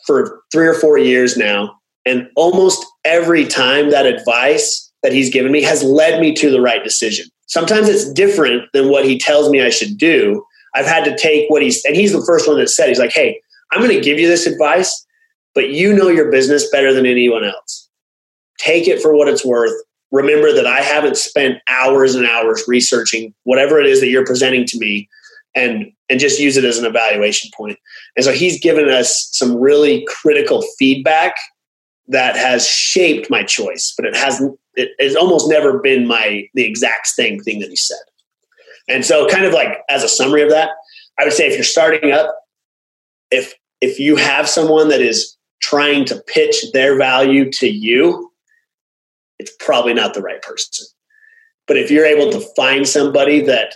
for 0.06 0.42
three 0.52 0.66
or 0.66 0.74
four 0.74 0.98
years 0.98 1.36
now. 1.36 1.78
And 2.04 2.28
almost 2.36 2.84
every 3.04 3.44
time 3.44 3.90
that 3.90 4.06
advice 4.06 4.92
that 5.02 5.12
he's 5.12 5.30
given 5.30 5.52
me 5.52 5.62
has 5.62 5.82
led 5.82 6.20
me 6.20 6.34
to 6.34 6.50
the 6.50 6.60
right 6.60 6.82
decision. 6.82 7.26
Sometimes 7.46 7.88
it's 7.88 8.10
different 8.12 8.64
than 8.72 8.90
what 8.90 9.04
he 9.04 9.18
tells 9.18 9.50
me 9.50 9.62
I 9.62 9.70
should 9.70 9.96
do. 9.98 10.44
I've 10.74 10.86
had 10.86 11.04
to 11.04 11.16
take 11.16 11.48
what 11.48 11.62
he's, 11.62 11.84
and 11.84 11.96
he's 11.96 12.12
the 12.12 12.24
first 12.26 12.46
one 12.46 12.58
that 12.58 12.68
said, 12.68 12.88
he's 12.88 12.98
like, 12.98 13.12
hey, 13.12 13.40
I'm 13.72 13.80
going 13.80 13.94
to 13.94 14.00
give 14.00 14.18
you 14.18 14.28
this 14.28 14.46
advice, 14.46 15.06
but 15.54 15.70
you 15.70 15.92
know 15.92 16.08
your 16.08 16.30
business 16.30 16.68
better 16.70 16.92
than 16.92 17.06
anyone 17.06 17.44
else. 17.44 17.88
Take 18.58 18.88
it 18.88 19.00
for 19.00 19.14
what 19.14 19.28
it's 19.28 19.44
worth. 19.44 19.72
Remember 20.12 20.52
that 20.52 20.66
I 20.66 20.80
haven't 20.80 21.16
spent 21.16 21.58
hours 21.68 22.14
and 22.14 22.26
hours 22.26 22.64
researching 22.68 23.34
whatever 23.42 23.80
it 23.80 23.86
is 23.86 24.00
that 24.00 24.08
you're 24.08 24.26
presenting 24.26 24.64
to 24.66 24.78
me 24.78 25.08
and 25.54 25.92
and 26.08 26.20
just 26.20 26.38
use 26.38 26.56
it 26.56 26.64
as 26.64 26.78
an 26.78 26.84
evaluation 26.84 27.50
point. 27.56 27.78
And 28.14 28.24
so 28.24 28.32
he's 28.32 28.60
given 28.60 28.88
us 28.88 29.28
some 29.32 29.56
really 29.56 30.06
critical 30.06 30.62
feedback 30.78 31.34
that 32.08 32.36
has 32.36 32.66
shaped 32.66 33.30
my 33.30 33.42
choice, 33.42 33.92
but 33.96 34.06
it 34.06 34.16
hasn't 34.16 34.58
it, 34.74 34.90
it's 34.98 35.16
almost 35.16 35.48
never 35.48 35.78
been 35.78 36.06
my 36.06 36.48
the 36.54 36.64
exact 36.64 37.08
same 37.08 37.40
thing 37.40 37.60
that 37.60 37.70
he 37.70 37.76
said. 37.76 37.98
And 38.88 39.04
so 39.04 39.26
kind 39.26 39.44
of 39.44 39.52
like 39.52 39.78
as 39.88 40.04
a 40.04 40.08
summary 40.08 40.42
of 40.42 40.50
that, 40.50 40.70
I 41.18 41.24
would 41.24 41.32
say 41.32 41.48
if 41.48 41.54
you're 41.54 41.64
starting 41.64 42.12
up, 42.12 42.32
if 43.30 43.54
if 43.80 43.98
you 43.98 44.16
have 44.16 44.48
someone 44.48 44.88
that 44.88 45.00
is 45.00 45.36
trying 45.60 46.04
to 46.04 46.22
pitch 46.26 46.56
their 46.72 46.96
value 46.96 47.50
to 47.50 47.66
you, 47.66 48.30
it's 49.38 49.52
probably 49.58 49.94
not 49.94 50.14
the 50.14 50.22
right 50.22 50.42
person. 50.42 50.86
But 51.66 51.76
if 51.76 51.90
you're 51.90 52.06
able 52.06 52.30
to 52.32 52.46
find 52.54 52.86
somebody 52.86 53.40
that 53.42 53.74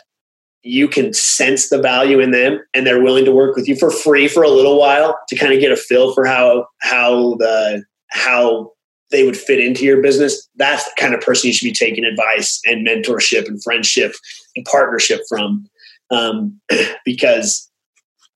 you 0.63 0.89
can 0.89 1.13
sense 1.13 1.69
the 1.69 1.81
value 1.81 2.21
in 2.21 2.31
them 2.31 2.61
and 2.75 2.87
they're 2.87 3.03
willing 3.03 3.25
to 3.25 3.33
work 3.33 3.57
with 3.57 3.67
you 3.67 3.77
for 3.77 3.91
free 3.91 4.29
for 4.29 4.43
a 4.43 4.51
little 4.51 4.79
while 4.79 5.19
to 5.29 5.37
kind 5.37 5.53
of 5.53 5.61
get 5.61 5.73
a 5.73 5.77
feel 5.77 6.13
for 6.13 6.27
how 6.27 6.67
how 6.81 7.35
the 7.37 7.83
how 8.11 8.71
they 9.11 9.25
would 9.25 9.37
fit 9.37 9.59
into 9.59 9.85
your 9.85 10.03
business 10.03 10.49
that's 10.57 10.85
the 10.85 10.93
kind 10.99 11.15
of 11.15 11.21
person 11.23 11.49
you 11.49 11.55
should 11.55 11.65
be 11.65 11.73
taking 11.73 12.05
advice 12.05 12.61
and 12.67 12.87
mentorship 12.87 13.49
and 13.49 13.63
friendship 13.63 14.15
and 14.55 14.67
partnership 14.67 15.21
from 15.29 15.67
um, 16.11 16.61
because 17.05 17.71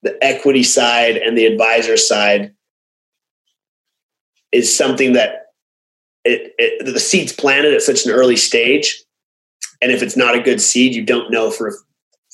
the 0.02 0.16
equity 0.24 0.62
side 0.62 1.16
and 1.16 1.36
the 1.36 1.46
advisor 1.46 1.96
side 1.96 2.54
is 4.52 4.74
something 4.74 5.12
that 5.14 5.43
it, 6.24 6.54
it, 6.58 6.86
the 6.86 7.00
seed's 7.00 7.32
planted 7.32 7.74
at 7.74 7.82
such 7.82 8.06
an 8.06 8.12
early 8.12 8.36
stage 8.36 9.02
and 9.82 9.92
if 9.92 10.02
it's 10.02 10.16
not 10.16 10.34
a 10.34 10.40
good 10.40 10.60
seed 10.60 10.94
you 10.94 11.04
don't 11.04 11.30
know 11.30 11.50
for 11.50 11.74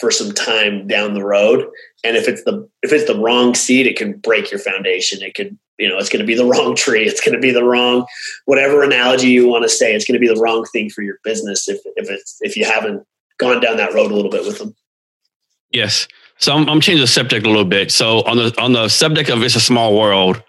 for 0.00 0.11
some 0.11 0.33
time 0.33 0.87
down 0.87 1.14
the 1.14 1.22
road. 1.22 1.68
And 2.03 2.16
if 2.16 2.26
it's 2.26 2.42
the 2.44 2.66
if 2.83 2.92
it's 2.92 3.07
the 3.07 3.18
wrong 3.18 3.55
seed 3.55 3.87
it 3.87 3.96
can 3.96 4.14
break 4.14 4.50
your 4.50 4.59
foundation. 4.59 5.22
It 5.22 5.35
could 5.35 5.57
you 5.79 5.88
know 5.88 5.98
it's 5.98 6.09
going 6.09 6.20
to 6.20 6.26
be 6.26 6.35
the 6.35 6.46
wrong 6.46 6.74
tree. 6.74 7.07
It's 7.07 7.20
going 7.20 7.35
to 7.35 7.40
be 7.40 7.53
the 7.53 7.62
wrong 7.62 8.07
whatever 8.46 8.83
analogy 8.83 9.29
you 9.29 9.46
want 9.46 9.62
to 9.64 9.68
say 9.68 9.94
it's 9.94 10.07
going 10.07 10.14
to 10.14 10.26
be 10.26 10.33
the 10.33 10.40
wrong 10.40 10.64
thing 10.72 10.88
for 10.88 11.03
your 11.03 11.18
business 11.22 11.68
if 11.68 11.81
if 11.96 12.09
it's 12.11 12.38
if 12.40 12.57
you 12.57 12.64
haven't 12.64 13.07
gone 13.38 13.61
down 13.61 13.76
that 13.76 13.92
road 13.94 14.11
a 14.11 14.14
little 14.14 14.31
bit 14.31 14.44
with 14.44 14.59
them. 14.59 14.74
Yes. 15.70 16.09
So 16.38 16.55
I'm, 16.55 16.68
I'm 16.68 16.81
changing 16.81 17.03
the 17.03 17.07
subject 17.07 17.46
a 17.46 17.50
little 17.50 17.66
bit. 17.66 17.92
So 17.92 18.22
on 18.22 18.38
the 18.38 18.55
on 18.59 18.72
the 18.72 18.88
subject 18.88 19.29
of 19.29 19.42
it's 19.42 19.55
a 19.55 19.61
small 19.61 19.96
world 19.96 20.42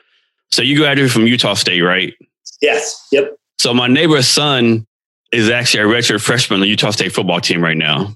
so 0.52 0.62
you 0.62 0.78
graduated 0.78 1.12
from 1.12 1.28
utah 1.28 1.54
state 1.54 1.82
right 1.82 2.14
yes 2.62 3.08
yep 3.12 3.36
so 3.58 3.74
my 3.74 3.88
neighbor's 3.88 4.28
son 4.28 4.86
is 5.32 5.50
actually 5.50 5.84
a 5.84 5.88
redshirt 5.88 6.22
freshman 6.22 6.58
on 6.58 6.62
the 6.62 6.68
utah 6.68 6.92
state 6.92 7.12
football 7.12 7.40
team 7.40 7.64
right 7.64 7.78
now 7.78 8.16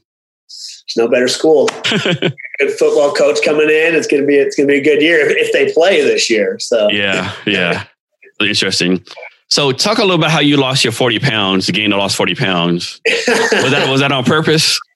there's 0.86 1.08
no 1.08 1.12
better 1.12 1.28
school. 1.28 1.68
good 1.92 2.72
football 2.78 3.12
coach 3.14 3.40
coming 3.44 3.70
in. 3.70 3.96
It's 3.96 4.08
gonna 4.08 4.26
be 4.26 4.36
it's 4.36 4.56
gonna 4.56 4.68
be 4.68 4.78
a 4.78 4.84
good 4.84 5.02
year 5.02 5.20
if, 5.20 5.48
if 5.48 5.54
they 5.54 5.72
play 5.74 6.02
this 6.02 6.30
year. 6.30 6.60
So 6.60 6.90
yeah, 6.90 7.34
yeah, 7.46 7.86
really 8.40 8.50
interesting. 8.50 9.04
So 9.50 9.72
talk 9.72 9.98
a 9.98 10.02
little 10.02 10.16
about 10.16 10.32
how 10.32 10.40
you 10.40 10.58
lost 10.58 10.84
your 10.84 10.94
forty 10.94 11.20
pounds, 11.20 11.70
gained 11.72 11.94
or 11.94 11.98
lost 11.98 12.16
forty 12.16 12.36
pounds. 12.36 13.02
was 13.06 13.72
that 13.72 13.88
was 13.90 14.02
that 14.02 14.12
on 14.12 14.24
purpose? 14.24 14.80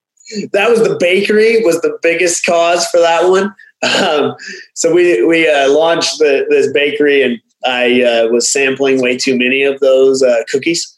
That 0.53 0.69
was 0.69 0.83
the 0.83 0.95
bakery 0.99 1.63
was 1.63 1.81
the 1.81 1.97
biggest 2.03 2.45
cause 2.45 2.85
for 2.85 2.99
that 2.99 3.27
one. 3.27 3.45
Um, 3.81 4.35
so 4.75 4.93
we 4.93 5.25
we 5.25 5.49
uh, 5.49 5.71
launched 5.71 6.19
the, 6.19 6.45
this 6.51 6.71
bakery 6.71 7.23
and 7.23 7.41
I 7.65 8.03
uh, 8.03 8.27
was 8.27 8.49
sampling 8.49 9.01
way 9.01 9.17
too 9.17 9.37
many 9.37 9.63
of 9.63 9.79
those 9.79 10.23
uh, 10.23 10.43
cookies. 10.51 10.97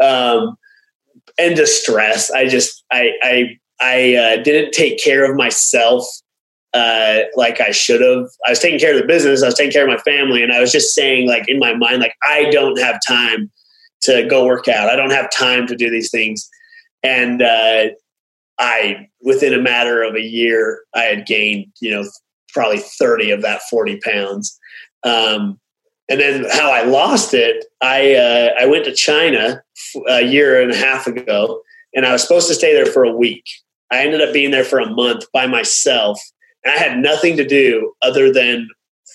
Um, 0.00 0.56
and 1.38 1.56
distress. 1.56 2.30
I 2.30 2.46
just 2.46 2.84
I 2.90 3.12
I 3.22 3.58
I 3.80 4.14
uh, 4.14 4.42
didn't 4.42 4.72
take 4.72 5.02
care 5.02 5.28
of 5.28 5.36
myself 5.36 6.04
uh, 6.74 7.20
like 7.34 7.60
I 7.60 7.70
should 7.70 8.00
have. 8.00 8.28
I 8.46 8.50
was 8.50 8.60
taking 8.60 8.78
care 8.78 8.94
of 8.94 9.00
the 9.00 9.06
business. 9.06 9.42
I 9.42 9.46
was 9.46 9.54
taking 9.54 9.72
care 9.72 9.84
of 9.84 9.90
my 9.90 10.02
family, 10.02 10.42
and 10.42 10.52
I 10.52 10.60
was 10.60 10.72
just 10.72 10.94
saying, 10.94 11.28
like 11.28 11.48
in 11.48 11.58
my 11.58 11.74
mind, 11.74 12.00
like 12.00 12.14
I 12.22 12.50
don't 12.50 12.78
have 12.78 12.98
time 13.06 13.50
to 14.02 14.26
go 14.28 14.46
work 14.46 14.68
out. 14.68 14.88
I 14.88 14.96
don't 14.96 15.10
have 15.10 15.30
time 15.30 15.66
to 15.68 15.76
do 15.76 15.90
these 15.90 16.10
things. 16.10 16.48
And 17.02 17.42
uh, 17.42 17.88
I, 18.58 19.08
within 19.20 19.54
a 19.54 19.60
matter 19.60 20.02
of 20.02 20.14
a 20.14 20.22
year, 20.22 20.82
I 20.94 21.02
had 21.02 21.26
gained, 21.26 21.66
you 21.80 21.90
know, 21.90 22.08
probably 22.52 22.78
thirty 22.78 23.30
of 23.30 23.42
that 23.42 23.62
forty 23.68 23.98
pounds. 23.98 24.58
Um, 25.04 25.58
and 26.12 26.20
then 26.20 26.44
how 26.52 26.70
I 26.70 26.84
lost 26.84 27.32
it, 27.32 27.64
I 27.80 28.14
uh, 28.14 28.50
I 28.60 28.66
went 28.66 28.84
to 28.84 28.94
China 28.94 29.62
a 30.10 30.20
year 30.20 30.60
and 30.60 30.70
a 30.70 30.76
half 30.76 31.06
ago, 31.06 31.62
and 31.94 32.04
I 32.04 32.12
was 32.12 32.20
supposed 32.20 32.48
to 32.48 32.54
stay 32.54 32.74
there 32.74 32.84
for 32.84 33.02
a 33.02 33.16
week. 33.16 33.44
I 33.90 34.00
ended 34.00 34.20
up 34.20 34.34
being 34.34 34.50
there 34.50 34.64
for 34.64 34.78
a 34.78 34.90
month 34.90 35.24
by 35.32 35.46
myself. 35.46 36.20
And 36.64 36.74
I 36.74 36.78
had 36.78 36.98
nothing 36.98 37.36
to 37.38 37.46
do 37.46 37.94
other 38.02 38.30
than 38.30 38.68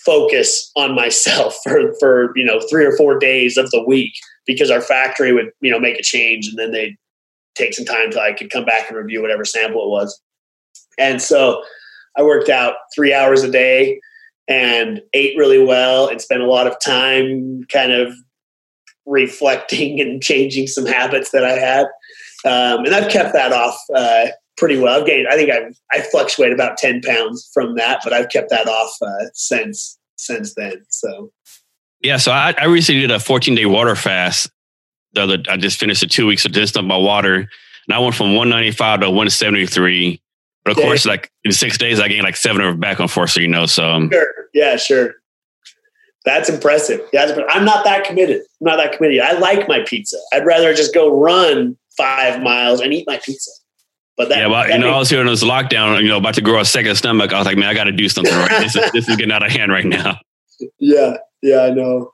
focus 0.04 0.72
on 0.74 0.96
myself 0.96 1.56
for, 1.64 1.94
for, 2.00 2.32
you 2.36 2.44
know, 2.44 2.60
three 2.68 2.84
or 2.84 2.96
four 2.96 3.16
days 3.16 3.56
of 3.56 3.70
the 3.70 3.82
week 3.82 4.12
because 4.44 4.70
our 4.70 4.80
factory 4.80 5.32
would, 5.32 5.50
you 5.60 5.70
know, 5.70 5.78
make 5.78 5.98
a 5.98 6.02
change 6.02 6.48
and 6.48 6.58
then 6.58 6.72
they'd 6.72 6.96
take 7.54 7.74
some 7.74 7.84
time 7.84 8.10
till 8.10 8.20
I 8.20 8.32
could 8.32 8.50
come 8.50 8.64
back 8.64 8.88
and 8.88 8.96
review 8.96 9.22
whatever 9.22 9.44
sample 9.44 9.84
it 9.84 9.90
was. 9.90 10.20
And 10.98 11.22
so 11.22 11.62
I 12.16 12.22
worked 12.22 12.48
out 12.48 12.74
three 12.92 13.14
hours 13.14 13.44
a 13.44 13.50
day 13.50 14.00
and 14.48 15.02
ate 15.12 15.36
really 15.36 15.62
well 15.62 16.08
and 16.08 16.20
spent 16.20 16.42
a 16.42 16.46
lot 16.46 16.66
of 16.66 16.78
time 16.80 17.64
kind 17.70 17.92
of 17.92 18.12
reflecting 19.06 20.00
and 20.00 20.22
changing 20.22 20.66
some 20.66 20.86
habits 20.86 21.30
that 21.30 21.44
I 21.44 21.52
had. 21.52 21.86
Um, 22.44 22.84
and 22.84 22.94
I've 22.94 23.10
kept 23.10 23.32
that 23.32 23.52
off 23.52 23.78
uh, 23.94 24.28
pretty 24.56 24.78
well. 24.78 25.00
I've 25.00 25.06
gained, 25.06 25.28
I 25.28 25.34
think 25.34 25.50
I've, 25.50 25.74
I 25.92 26.00
fluctuate 26.02 26.52
about 26.52 26.78
10 26.78 27.02
pounds 27.02 27.48
from 27.52 27.74
that, 27.76 28.00
but 28.04 28.12
I've 28.12 28.28
kept 28.28 28.50
that 28.50 28.68
off 28.68 28.92
uh, 29.02 29.26
since, 29.34 29.98
since 30.16 30.54
then. 30.54 30.84
So, 30.88 31.32
yeah. 32.00 32.16
So 32.16 32.32
I, 32.32 32.54
I 32.58 32.66
recently 32.66 33.02
did 33.02 33.10
a 33.10 33.20
14 33.20 33.54
day 33.54 33.66
water 33.66 33.96
fast. 33.96 34.50
The 35.14 35.22
other, 35.22 35.38
I 35.48 35.56
just 35.56 35.80
finished 35.80 36.02
a 36.02 36.06
two 36.06 36.26
weeks 36.26 36.44
of 36.44 36.52
just 36.52 36.80
my 36.80 36.96
water 36.96 37.48
and 37.88 37.94
I 37.94 37.98
went 37.98 38.14
from 38.14 38.36
195 38.36 39.00
to 39.00 39.06
173. 39.06 40.20
But 40.68 40.78
of 40.78 40.84
course, 40.84 41.06
like 41.06 41.32
in 41.44 41.52
six 41.52 41.78
days, 41.78 41.98
I 41.98 42.08
gained 42.08 42.24
like 42.24 42.36
seven 42.36 42.60
or 42.60 42.74
back 42.74 43.00
on 43.00 43.08
four. 43.08 43.26
So, 43.26 43.40
you 43.40 43.48
know, 43.48 43.64
so. 43.64 43.90
Um, 43.90 44.10
sure. 44.10 44.34
Yeah, 44.52 44.76
sure. 44.76 45.14
That's 46.26 46.50
impressive. 46.50 47.00
Yeah, 47.10 47.24
that's, 47.24 47.40
I'm 47.48 47.64
not 47.64 47.84
that 47.84 48.04
committed. 48.04 48.42
I'm 48.60 48.66
not 48.66 48.76
that 48.76 48.92
committed. 48.92 49.20
I 49.20 49.38
like 49.38 49.66
my 49.66 49.82
pizza. 49.86 50.18
I'd 50.32 50.44
rather 50.44 50.74
just 50.74 50.92
go 50.92 51.18
run 51.18 51.78
five 51.96 52.42
miles 52.42 52.80
and 52.80 52.92
eat 52.92 53.06
my 53.06 53.16
pizza. 53.16 53.50
But 54.18 54.28
that, 54.28 54.38
yeah, 54.40 54.46
well, 54.48 54.68
you 54.68 54.78
know, 54.78 54.90
I 54.90 54.98
was 54.98 55.08
here 55.08 55.20
in 55.20 55.26
this 55.26 55.44
lockdown, 55.44 56.02
you 56.02 56.08
know, 56.08 56.18
about 56.18 56.34
to 56.34 56.42
grow 56.42 56.60
a 56.60 56.64
second 56.66 56.96
stomach. 56.96 57.32
I 57.32 57.38
was 57.38 57.46
like, 57.46 57.56
man, 57.56 57.68
I 57.68 57.74
got 57.74 57.84
to 57.84 57.92
do 57.92 58.10
something 58.10 58.34
right. 58.34 58.60
this, 58.60 58.76
is, 58.76 58.92
this 58.92 59.08
is 59.08 59.16
getting 59.16 59.32
out 59.32 59.44
of 59.44 59.50
hand 59.50 59.72
right 59.72 59.86
now. 59.86 60.18
Yeah, 60.80 61.18
yeah, 61.40 61.60
I 61.60 61.70
know. 61.70 62.12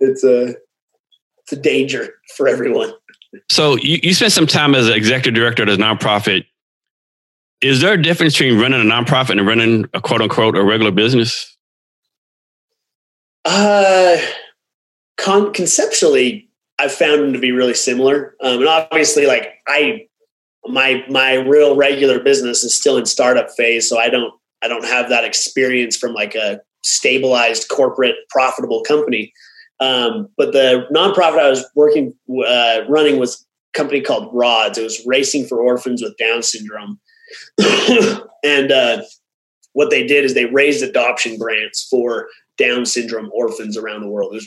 It's 0.00 0.24
a 0.24 0.54
it's 1.42 1.52
a 1.52 1.56
danger 1.56 2.14
for 2.34 2.48
everyone. 2.48 2.94
So 3.50 3.76
you, 3.76 3.98
you 4.02 4.14
spent 4.14 4.32
some 4.32 4.46
time 4.46 4.74
as 4.74 4.88
an 4.88 4.94
executive 4.94 5.34
director 5.34 5.64
of 5.64 5.68
a 5.68 5.76
nonprofit. 5.76 6.46
Is 7.60 7.80
there 7.80 7.94
a 7.94 8.02
difference 8.02 8.38
between 8.38 8.60
running 8.60 8.80
a 8.80 8.84
nonprofit 8.84 9.30
and 9.30 9.46
running 9.46 9.86
a 9.92 10.00
quote 10.00 10.22
unquote 10.22 10.56
a 10.56 10.62
regular 10.62 10.92
business? 10.92 11.56
Uh, 13.44 14.16
con- 15.16 15.52
conceptually, 15.52 16.48
I've 16.78 16.92
found 16.92 17.22
them 17.22 17.32
to 17.32 17.38
be 17.38 17.50
really 17.50 17.74
similar. 17.74 18.36
Um, 18.40 18.58
and 18.60 18.68
obviously, 18.68 19.26
like 19.26 19.54
I, 19.66 20.06
my 20.66 21.04
my 21.08 21.34
real 21.34 21.74
regular 21.74 22.20
business 22.20 22.62
is 22.62 22.74
still 22.74 22.96
in 22.96 23.06
startup 23.06 23.50
phase, 23.56 23.88
so 23.88 23.98
I 23.98 24.08
don't 24.08 24.32
I 24.62 24.68
don't 24.68 24.84
have 24.84 25.08
that 25.08 25.24
experience 25.24 25.96
from 25.96 26.14
like 26.14 26.34
a 26.34 26.60
stabilized 26.82 27.68
corporate 27.68 28.16
profitable 28.30 28.82
company. 28.82 29.32
Um, 29.80 30.28
but 30.36 30.52
the 30.52 30.86
nonprofit 30.92 31.38
I 31.38 31.50
was 31.50 31.64
working 31.74 32.14
uh, 32.46 32.80
running 32.88 33.18
was 33.18 33.46
a 33.74 33.78
company 33.78 34.00
called 34.00 34.30
Rods. 34.32 34.78
It 34.78 34.84
was 34.84 35.04
Racing 35.06 35.46
for 35.46 35.60
Orphans 35.60 36.02
with 36.02 36.16
Down 36.16 36.42
syndrome, 36.42 37.00
and 38.44 38.72
uh, 38.72 39.02
what 39.72 39.90
they 39.90 40.06
did 40.06 40.24
is 40.24 40.34
they 40.34 40.46
raised 40.46 40.82
adoption 40.82 41.38
grants 41.38 41.86
for 41.88 42.28
Down 42.56 42.86
syndrome 42.86 43.30
orphans 43.32 43.76
around 43.76 44.00
the 44.00 44.08
world. 44.08 44.34
It 44.34 44.42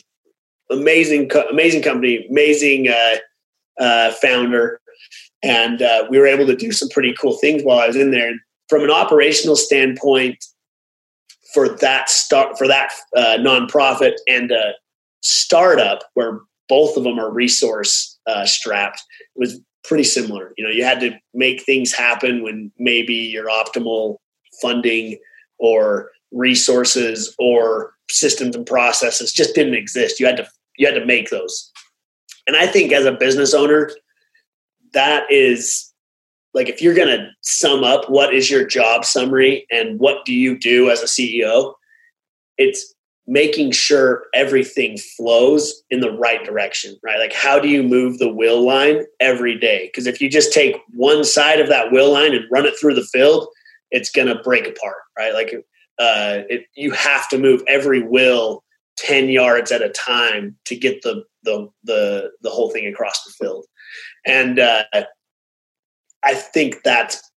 amazing, 0.69 1.29
amazing 1.49 1.83
company, 1.83 2.27
amazing 2.29 2.87
uh, 2.87 3.15
uh, 3.79 4.11
founder, 4.21 4.79
and 5.43 5.81
uh, 5.81 6.05
we 6.09 6.17
were 6.19 6.27
able 6.27 6.45
to 6.47 6.55
do 6.55 6.71
some 6.71 6.89
pretty 6.89 7.13
cool 7.19 7.37
things 7.37 7.63
while 7.63 7.79
I 7.79 7.87
was 7.87 7.95
in 7.95 8.11
there. 8.11 8.33
From 8.69 8.83
an 8.83 8.91
operational 8.91 9.55
standpoint, 9.55 10.43
for 11.53 11.67
that 11.67 12.09
start 12.09 12.57
for 12.57 12.67
that 12.67 12.91
uh, 13.15 13.37
nonprofit 13.39 14.13
and 14.27 14.53
startup 15.21 16.03
where 16.13 16.39
both 16.69 16.95
of 16.95 17.03
them 17.03 17.19
are 17.19 17.29
resource 17.29 18.17
uh, 18.27 18.45
strapped, 18.45 19.03
it 19.35 19.39
was 19.39 19.59
pretty 19.83 20.03
similar. 20.03 20.53
You 20.57 20.65
know, 20.65 20.71
you 20.71 20.83
had 20.83 20.99
to 21.01 21.17
make 21.33 21.63
things 21.63 21.93
happen 21.93 22.43
when 22.43 22.71
maybe 22.77 23.13
your 23.13 23.47
optimal 23.47 24.17
funding 24.61 25.17
or 25.57 26.11
resources 26.31 27.35
or 27.39 27.93
systems 28.09 28.55
and 28.55 28.65
processes 28.65 29.33
just 29.33 29.55
didn't 29.55 29.75
exist. 29.75 30.19
You 30.19 30.25
had 30.25 30.37
to 30.37 30.47
you 30.77 30.87
had 30.87 30.99
to 30.99 31.05
make 31.05 31.29
those. 31.29 31.71
And 32.47 32.55
I 32.55 32.67
think 32.67 32.91
as 32.91 33.05
a 33.05 33.11
business 33.11 33.53
owner, 33.53 33.91
that 34.93 35.31
is 35.31 35.91
like 36.53 36.69
if 36.69 36.81
you're 36.81 36.95
going 36.95 37.17
to 37.17 37.29
sum 37.41 37.83
up 37.83 38.09
what 38.09 38.33
is 38.33 38.49
your 38.49 38.65
job 38.65 39.05
summary 39.05 39.65
and 39.71 39.99
what 39.99 40.25
do 40.25 40.33
you 40.33 40.57
do 40.57 40.89
as 40.89 41.01
a 41.01 41.05
CEO, 41.05 41.73
it's 42.57 42.93
making 43.27 43.71
sure 43.71 44.23
everything 44.33 44.97
flows 44.97 45.83
in 45.89 45.99
the 45.99 46.11
right 46.11 46.43
direction, 46.43 46.97
right? 47.03 47.19
Like 47.19 47.33
how 47.33 47.59
do 47.59 47.67
you 47.69 47.83
move 47.83 48.17
the 48.17 48.31
wheel 48.31 48.61
line 48.61 49.05
every 49.19 49.57
day? 49.57 49.87
Because 49.87 50.07
if 50.07 50.19
you 50.19 50.29
just 50.29 50.53
take 50.53 50.75
one 50.93 51.23
side 51.23 51.59
of 51.59 51.69
that 51.69 51.91
wheel 51.91 52.11
line 52.11 52.33
and 52.33 52.45
run 52.51 52.65
it 52.65 52.73
through 52.79 52.95
the 52.95 53.03
field, 53.03 53.47
it's 53.91 54.09
going 54.09 54.27
to 54.27 54.41
break 54.43 54.67
apart, 54.67 54.97
right? 55.17 55.33
Like 55.33 55.53
uh, 55.99 56.43
it, 56.49 56.65
you 56.75 56.91
have 56.91 57.29
to 57.29 57.37
move 57.37 57.61
every 57.67 58.01
wheel 58.01 58.63
10 58.97 59.29
yards 59.29 59.71
at 59.71 59.81
a 59.81 59.89
time 59.89 60.55
to 60.65 60.75
get 60.75 61.01
the 61.01 61.23
the 61.43 61.67
the, 61.83 62.31
the 62.41 62.49
whole 62.49 62.69
thing 62.69 62.85
across 62.85 63.23
the 63.23 63.31
field 63.31 63.65
and 64.25 64.59
uh, 64.59 64.83
i 66.23 66.33
think 66.33 66.81
that's 66.83 67.30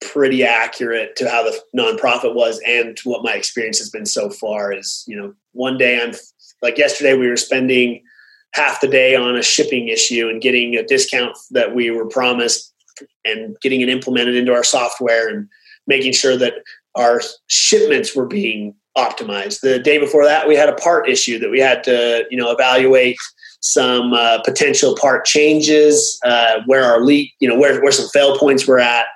pretty 0.00 0.44
accurate 0.44 1.16
to 1.16 1.28
how 1.28 1.42
the 1.42 1.58
nonprofit 1.76 2.34
was 2.34 2.60
and 2.66 2.96
to 2.96 3.08
what 3.08 3.24
my 3.24 3.32
experience 3.32 3.78
has 3.78 3.90
been 3.90 4.06
so 4.06 4.28
far 4.28 4.72
is 4.72 5.04
you 5.06 5.16
know 5.16 5.32
one 5.52 5.78
day 5.78 6.00
i'm 6.00 6.12
like 6.62 6.76
yesterday 6.76 7.16
we 7.16 7.28
were 7.28 7.36
spending 7.36 8.02
half 8.52 8.80
the 8.80 8.88
day 8.88 9.14
on 9.14 9.36
a 9.36 9.42
shipping 9.42 9.88
issue 9.88 10.28
and 10.28 10.42
getting 10.42 10.76
a 10.76 10.82
discount 10.82 11.36
that 11.50 11.74
we 11.74 11.90
were 11.90 12.06
promised 12.06 12.72
and 13.24 13.56
getting 13.60 13.80
it 13.80 13.88
implemented 13.88 14.34
into 14.34 14.52
our 14.52 14.64
software 14.64 15.28
and 15.28 15.48
making 15.86 16.12
sure 16.12 16.36
that 16.36 16.54
our 16.94 17.20
shipments 17.48 18.16
were 18.16 18.26
being 18.26 18.74
optimized. 18.96 19.60
The 19.60 19.78
day 19.78 19.98
before 19.98 20.24
that, 20.24 20.48
we 20.48 20.56
had 20.56 20.70
a 20.70 20.74
part 20.74 21.08
issue 21.08 21.38
that 21.38 21.50
we 21.50 21.60
had 21.60 21.84
to, 21.84 22.24
you 22.30 22.36
know, 22.36 22.50
evaluate 22.50 23.18
some 23.60 24.14
uh, 24.14 24.40
potential 24.42 24.96
part 24.98 25.26
changes, 25.26 26.18
uh, 26.24 26.60
where 26.66 26.84
our 26.84 27.02
leak, 27.02 27.32
you 27.40 27.48
know, 27.48 27.58
where, 27.58 27.82
where 27.82 27.92
some 27.92 28.08
fail 28.08 28.38
points 28.38 28.66
were 28.66 28.78
at, 28.78 29.06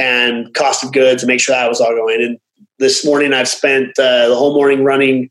and 0.00 0.52
cost 0.54 0.82
of 0.82 0.92
goods, 0.92 1.22
and 1.22 1.28
make 1.28 1.40
sure 1.40 1.54
that 1.54 1.68
was 1.68 1.80
all 1.80 1.94
going. 1.94 2.22
And 2.22 2.38
this 2.78 3.04
morning, 3.04 3.32
I've 3.32 3.48
spent 3.48 3.90
uh, 3.98 4.28
the 4.28 4.36
whole 4.36 4.54
morning 4.54 4.84
running 4.84 5.30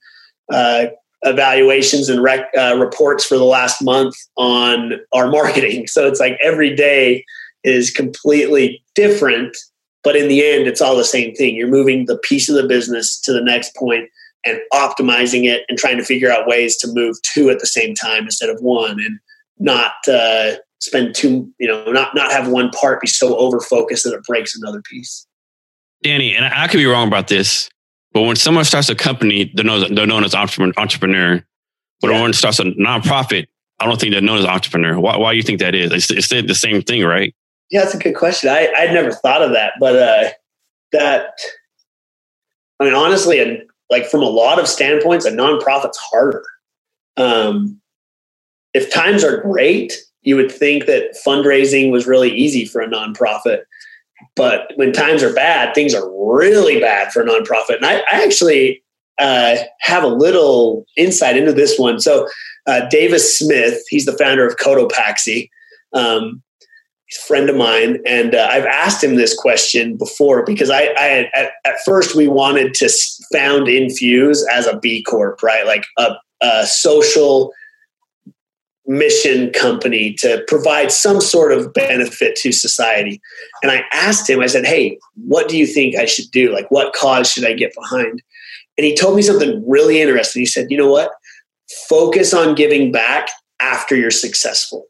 uh, 0.53 0.88
evaluations 1.23 2.08
and 2.10 2.21
rec- 2.21 2.51
uh, 2.58 2.77
reports 2.77 3.25
for 3.25 3.38
the 3.38 3.43
last 3.43 3.82
month 3.82 4.15
on 4.38 4.93
our 5.12 5.29
marketing. 5.32 5.88
So 5.88 6.08
it's 6.08 6.19
like 6.19 6.38
every 6.41 6.75
day 6.75 7.25
is 7.63 7.91
completely 7.91 8.84
different 8.95 9.55
but 10.03 10.15
in 10.15 10.27
the 10.27 10.45
end, 10.45 10.67
it's 10.67 10.82
all 10.82 10.95
the 10.95 11.03
same 11.03 11.34
thing. 11.36 11.55
You're 11.55 11.67
moving 11.67 12.05
the 12.05 12.17
piece 12.17 12.49
of 12.49 12.55
the 12.55 12.67
business 12.67 13.19
to 13.21 13.34
the 13.34 13.41
next 13.41 13.75
point 13.75 14.10
and 14.45 14.60
optimizing 14.73 15.43
it 15.43 15.65
and 15.67 15.77
trying 15.77 15.97
to 15.97 16.05
figure 16.05 16.32
out 16.32 16.47
ways 16.47 16.77
to 16.77 16.88
move 16.88 17.21
two 17.23 17.49
at 17.49 17.60
the 17.60 17.67
same 17.67 17.93
time 17.93 18.23
instead 18.23 18.49
of 18.49 18.62
one 18.62 18.99
and 18.99 19.19
not 19.58 19.93
uh, 20.08 20.53
spend 20.80 21.15
two, 21.15 21.52
you 21.60 21.68
know, 21.68 21.92
not, 21.92 22.15
not 22.15 22.32
have 22.32 22.48
one 22.48 22.70
part 22.72 23.02
be 23.02 23.08
so 23.08 23.38
over 23.38 23.60
focused 23.60 24.04
that 24.04 24.13
it 24.13 24.24
breaks 24.24 24.58
another 24.58 24.82
piece. 24.82 25.26
Danny, 26.02 26.36
and 26.36 26.46
I 26.46 26.68
could 26.68 26.78
be 26.78 26.86
wrong 26.86 27.08
about 27.08 27.28
this, 27.28 27.70
but 28.13 28.22
when 28.22 28.36
someone 28.36 28.65
starts 28.65 28.89
a 28.89 28.96
company, 28.96 29.52
they're 29.54 29.65
known, 29.65 29.94
they're 29.94 30.08
known 30.08 30.24
as 30.24 30.34
entrepreneur. 30.34 31.44
But 32.02 32.08
yeah. 32.08 32.22
when 32.22 32.34
someone 32.34 32.34
starts 32.34 32.60
a 32.60 32.63
nonprofit, 32.63 33.48
I 33.80 33.86
don't 33.86 34.00
think 34.00 34.13
they're 34.13 34.22
known 34.22 34.39
as 34.39 34.46
entrepreneur. 34.46 35.00
Why, 35.00 35.18
why 35.18 35.32
do 35.32 35.38
you 35.38 35.44
think 35.44 35.60
that 35.60 35.76
is? 35.76 35.92
It's, 35.92 36.12
it's 36.12 36.30
the 36.30 36.56
same 36.56 36.82
thing, 36.82 37.04
right? 37.04 37.36
Yeah, 37.70 37.82
that's 37.82 37.94
a 37.94 38.00
good 38.00 38.15
question. 38.15 38.50
I 38.50 38.72
I'd 38.78 38.94
never 38.94 39.12
thought 39.12 39.42
of 39.42 39.52
that, 39.52 39.74
but 39.80 39.96
uh, 39.96 40.30
that 40.92 41.34
I 42.80 42.86
mean, 42.86 42.94
honestly, 42.94 43.39
and 43.39 43.62
like 43.89 44.08
from 44.08 44.22
a 44.22 44.30
lot 44.30 44.60
of 44.60 44.68
standpoints, 44.68 45.26
a 45.26 45.32
nonprofit's 45.32 45.98
harder. 45.98 46.44
Um, 47.18 47.80
if 48.74 48.92
times 48.92 49.24
are 49.24 49.42
great, 49.42 49.98
you 50.30 50.36
would 50.36 50.52
think 50.52 50.86
that 50.86 51.18
fundraising 51.26 51.92
was 51.92 52.06
really 52.06 52.30
easy 52.30 52.65
for 52.65 52.82
a 52.82 52.88
nonprofit. 52.88 53.62
But 54.36 54.72
when 54.76 54.94
times 54.94 55.24
are 55.24 55.34
bad, 55.34 55.74
things 55.74 55.96
are 55.96 56.08
really 56.08 56.80
bad 56.80 57.12
for 57.12 57.24
a 57.24 57.26
nonprofit. 57.26 57.78
And 57.78 57.86
I, 57.86 57.96
I 58.12 58.24
actually 58.24 58.84
uh, 59.18 59.56
have 59.80 60.04
a 60.04 60.08
little 60.08 60.86
insight 60.96 61.36
into 61.36 61.52
this 61.52 61.80
one. 61.80 62.00
So, 62.00 62.28
uh, 62.68 62.88
Davis 62.89 63.39
Smith, 63.39 63.82
he's 63.89 64.06
the 64.06 64.15
founder 64.18 64.46
of 64.46 64.58
Cotopaxi. 64.58 65.50
Um, 65.94 66.44
He's 67.10 67.18
a 67.18 67.26
friend 67.26 67.50
of 67.50 67.56
mine, 67.56 67.98
and 68.06 68.36
uh, 68.36 68.48
I've 68.52 68.68
asked 68.68 69.04
him 69.04 69.15
this 69.15 69.36
question 69.36 69.98
before 69.98 70.46
because 70.46 70.70
I, 70.70 70.94
I 70.96 71.28
at, 71.34 71.52
at, 71.65 71.76
first 71.84 72.15
we 72.15 72.28
wanted 72.28 72.76
to 72.76 72.89
found 73.34 73.65
Infuze 73.65 74.44
as 74.52 74.68
a 74.68 74.78
B 74.78 75.02
Corp, 75.02 75.42
right? 75.42 75.65
Like 75.65 75.88
a, 75.98 76.12
a 76.42 76.68
social 76.68 77.52
mission 78.89 79.52
company 79.52 80.13
to 80.15 80.43
provide 80.47 80.91
some 80.91 81.21
sort 81.21 81.52
of 81.52 81.71
benefit 81.73 82.36
to 82.36 82.52
society. 82.52 83.21
And 83.62 83.71
I 83.71 83.84
asked 83.93 84.28
him, 84.28 84.41
I 84.41 84.47
said, 84.47 84.65
Hey, 84.65 84.97
what 85.15 85.47
do 85.47 85.58
you 85.58 85.67
think 85.67 85.95
I 85.95 86.06
should 86.06 86.32
do? 86.32 86.52
Like, 86.52 86.69
what 86.71 86.93
cause 86.93 87.32
should 87.32 87.45
I 87.45 87.54
get 87.54 87.73
behind? 87.75 88.21
And 88.78 88.86
he 88.86 88.95
told 88.95 89.15
me 89.15 89.21
something 89.21 89.63
really 89.67 90.02
interesting. 90.02 90.41
He 90.41 90.47
said, 90.47 90.71
You 90.71 90.78
know 90.78 90.91
what? 90.91 91.12
Focus 91.88 92.34
on 92.34 92.56
giving 92.56 92.91
back 92.91 93.30
after 93.62 93.95
you're 93.95 94.10
successful 94.10 94.88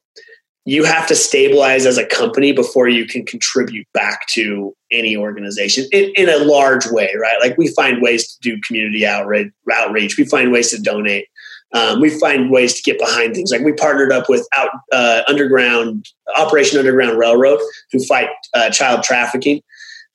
you 0.70 0.84
have 0.84 1.08
to 1.08 1.16
stabilize 1.16 1.88
as 1.88 1.98
a 1.98 2.06
company 2.06 2.52
before 2.52 2.88
you 2.88 3.08
can 3.08 3.26
contribute 3.26 3.88
back 3.94 4.28
to 4.28 4.76
any 4.92 5.18
organization 5.18 5.86
in, 5.92 6.12
in, 6.16 6.30
a 6.30 6.38
large 6.38 6.86
way, 6.88 7.12
right? 7.20 7.38
Like 7.42 7.58
we 7.58 7.70
find 7.70 8.04
ways 8.04 8.28
to 8.28 8.40
do 8.42 8.62
community 8.62 9.04
outreach, 9.04 9.52
outreach. 9.74 10.18
we 10.18 10.26
find 10.26 10.52
ways 10.52 10.70
to 10.70 10.80
donate, 10.80 11.28
um, 11.74 12.02
we 12.02 12.10
find 12.10 12.50
ways 12.50 12.74
to 12.74 12.82
get 12.82 13.00
behind 13.00 13.36
things. 13.36 13.52
Like 13.52 13.62
we 13.62 13.74
partnered 13.74 14.12
up 14.12 14.28
with 14.28 14.48
out, 14.58 14.70
uh, 14.92 15.22
Underground 15.28 16.06
Operation 16.38 16.80
Underground 16.80 17.18
Railroad, 17.18 17.60
who 17.92 18.04
fight 18.06 18.30
uh, 18.54 18.70
child 18.70 19.04
trafficking, 19.04 19.62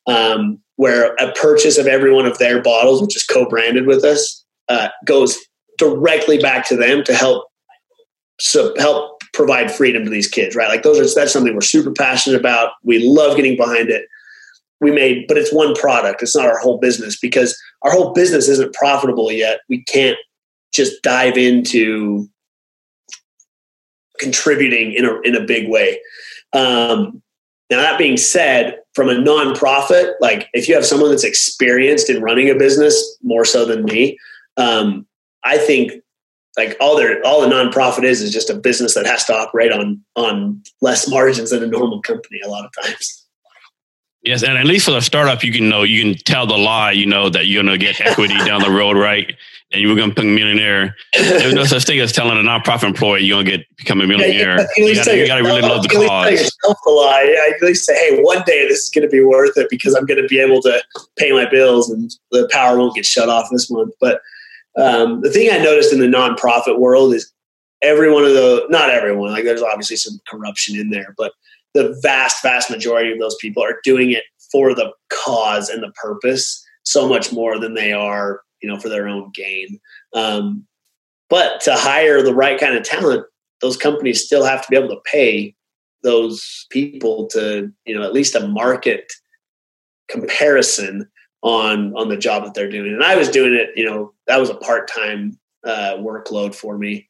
um, 0.06 0.58
where 0.76 1.14
a 1.14 1.32
purchase 1.32 1.78
of 1.78 1.86
every 1.86 2.12
one 2.12 2.26
of 2.26 2.38
their 2.38 2.60
bottles, 2.60 3.00
which 3.00 3.16
is 3.16 3.22
co-branded 3.24 3.86
with 3.86 4.04
us, 4.04 4.44
uh, 4.68 4.88
goes 5.04 5.38
directly 5.78 6.38
back 6.38 6.66
to 6.68 6.76
them 6.76 7.04
to 7.04 7.14
help 7.14 7.48
so 8.40 8.74
help 8.78 9.22
provide 9.32 9.70
freedom 9.70 10.04
to 10.04 10.10
these 10.10 10.28
kids, 10.28 10.56
right? 10.56 10.68
Like 10.68 10.82
those 10.82 10.98
are 10.98 11.14
that's 11.14 11.32
something 11.32 11.54
we're 11.54 11.60
super 11.60 11.92
passionate 11.92 12.38
about. 12.38 12.72
We 12.82 12.98
love 12.98 13.36
getting 13.36 13.56
behind 13.56 13.90
it. 13.90 14.06
We 14.80 14.90
made, 14.90 15.26
but 15.28 15.38
it's 15.38 15.52
one 15.52 15.74
product. 15.74 16.22
It's 16.22 16.34
not 16.34 16.46
our 16.46 16.58
whole 16.58 16.78
business 16.78 17.18
because 17.18 17.56
our 17.82 17.92
whole 17.92 18.12
business 18.12 18.48
isn't 18.48 18.74
profitable 18.74 19.30
yet. 19.30 19.60
We 19.68 19.84
can't 19.84 20.18
just 20.74 21.02
dive 21.02 21.36
into 21.36 22.28
contributing 24.18 24.92
in 24.92 25.04
a 25.04 25.20
in 25.22 25.34
a 25.34 25.44
big 25.44 25.68
way. 25.68 26.00
Um, 26.52 27.22
now 27.70 27.80
that 27.80 27.98
being 27.98 28.16
said, 28.16 28.78
from 28.94 29.08
a 29.08 29.14
nonprofit, 29.14 30.12
like 30.20 30.48
if 30.52 30.68
you 30.68 30.74
have 30.74 30.84
someone 30.84 31.10
that's 31.10 31.24
experienced 31.24 32.10
in 32.10 32.22
running 32.22 32.50
a 32.50 32.54
business 32.54 33.16
more 33.22 33.44
so 33.44 33.64
than 33.64 33.84
me, 33.84 34.18
um, 34.56 35.06
I 35.44 35.58
think 35.58 35.92
like 36.56 36.76
all 36.80 36.96
their 36.96 37.24
all 37.24 37.40
the 37.40 37.48
nonprofit 37.48 38.04
is 38.04 38.22
is 38.22 38.32
just 38.32 38.50
a 38.50 38.54
business 38.54 38.94
that 38.94 39.06
has 39.06 39.24
to 39.24 39.34
operate 39.34 39.72
on 39.72 40.00
on 40.16 40.62
less 40.80 41.08
margins 41.08 41.50
than 41.50 41.62
a 41.62 41.66
normal 41.66 42.00
company 42.02 42.40
a 42.44 42.48
lot 42.48 42.64
of 42.64 42.72
times 42.82 43.23
Yes, 44.24 44.42
and 44.42 44.56
at 44.56 44.64
least 44.64 44.86
for 44.86 44.92
the 44.92 45.02
startup, 45.02 45.44
you 45.44 45.52
can 45.52 45.68
know 45.68 45.82
you 45.82 46.00
can 46.02 46.22
tell 46.22 46.46
the 46.46 46.56
lie. 46.56 46.92
You 46.92 47.04
know 47.04 47.28
that 47.28 47.46
you're 47.46 47.62
going 47.62 47.78
to 47.78 47.84
get 47.84 48.00
equity 48.00 48.36
down 48.38 48.62
the 48.62 48.70
road, 48.70 48.96
right? 48.96 49.34
And 49.70 49.82
you're 49.82 49.94
going 49.94 50.10
to 50.10 50.14
become 50.14 50.30
a 50.30 50.34
millionaire. 50.34 50.96
There's 51.14 51.52
no 51.52 51.64
such 51.64 51.84
thing 51.84 52.00
as 52.00 52.10
telling 52.10 52.38
a 52.38 52.40
nonprofit 52.40 52.84
employee 52.84 53.24
you're 53.24 53.36
going 53.36 53.46
to 53.46 53.58
get 53.58 53.76
become 53.76 54.00
a 54.00 54.06
millionaire. 54.06 54.60
Yeah, 54.60 54.66
you, 54.76 54.86
you 54.86 55.26
got 55.26 55.36
to 55.36 55.42
really 55.42 55.60
love 55.60 55.82
the 55.82 55.88
cause. 55.88 56.30
Yourself 56.30 56.78
a 56.86 56.90
lie. 56.90 57.34
Yeah, 57.34 57.54
at 57.54 57.60
least 57.60 57.84
say, 57.84 57.94
hey, 57.94 58.22
one 58.22 58.42
day 58.46 58.66
this 58.66 58.84
is 58.84 58.90
going 58.90 59.06
to 59.06 59.10
be 59.10 59.22
worth 59.22 59.58
it 59.58 59.68
because 59.68 59.94
I'm 59.94 60.06
going 60.06 60.22
to 60.22 60.28
be 60.28 60.38
able 60.38 60.62
to 60.62 60.82
pay 61.16 61.32
my 61.32 61.48
bills 61.48 61.90
and 61.90 62.10
the 62.30 62.48
power 62.50 62.78
won't 62.78 62.94
get 62.94 63.04
shut 63.04 63.28
off 63.28 63.48
this 63.50 63.70
month. 63.70 63.92
But 64.00 64.22
um, 64.76 65.20
the 65.20 65.30
thing 65.30 65.50
I 65.52 65.58
noticed 65.58 65.92
in 65.92 66.00
the 66.00 66.06
nonprofit 66.06 66.78
world 66.78 67.12
is 67.12 67.30
every 67.82 68.10
one 68.10 68.24
of 68.24 68.32
the 68.32 68.64
not 68.70 68.88
everyone 68.88 69.32
like 69.32 69.44
there's 69.44 69.62
obviously 69.62 69.96
some 69.96 70.18
corruption 70.26 70.76
in 70.76 70.88
there, 70.88 71.14
but 71.18 71.32
the 71.74 71.98
vast, 72.02 72.42
vast 72.42 72.70
majority 72.70 73.12
of 73.12 73.18
those 73.18 73.36
people 73.40 73.62
are 73.62 73.80
doing 73.84 74.10
it 74.10 74.24
for 74.50 74.74
the 74.74 74.92
cause 75.10 75.68
and 75.68 75.82
the 75.82 75.92
purpose 75.92 76.64
so 76.84 77.08
much 77.08 77.32
more 77.32 77.58
than 77.58 77.74
they 77.74 77.92
are, 77.92 78.40
you 78.62 78.68
know, 78.68 78.78
for 78.78 78.88
their 78.88 79.08
own 79.08 79.30
gain. 79.34 79.80
Um, 80.14 80.66
but 81.28 81.60
to 81.62 81.74
hire 81.74 82.22
the 82.22 82.34
right 82.34 82.60
kind 82.60 82.76
of 82.76 82.84
talent, 82.84 83.26
those 83.60 83.76
companies 83.76 84.24
still 84.24 84.44
have 84.44 84.62
to 84.62 84.70
be 84.70 84.76
able 84.76 84.94
to 84.94 85.00
pay 85.10 85.54
those 86.02 86.66
people 86.70 87.26
to, 87.28 87.72
you 87.86 87.96
know, 87.96 88.04
at 88.04 88.12
least 88.12 88.34
a 88.34 88.46
market 88.46 89.12
comparison 90.08 91.10
on 91.42 91.94
on 91.96 92.08
the 92.08 92.16
job 92.16 92.44
that 92.44 92.54
they're 92.54 92.70
doing. 92.70 92.92
And 92.92 93.02
I 93.02 93.16
was 93.16 93.28
doing 93.28 93.54
it, 93.54 93.70
you 93.74 93.84
know, 93.84 94.12
that 94.26 94.38
was 94.38 94.50
a 94.50 94.54
part 94.54 94.88
time 94.88 95.38
uh, 95.64 95.96
workload 95.98 96.54
for 96.54 96.76
me, 96.76 97.08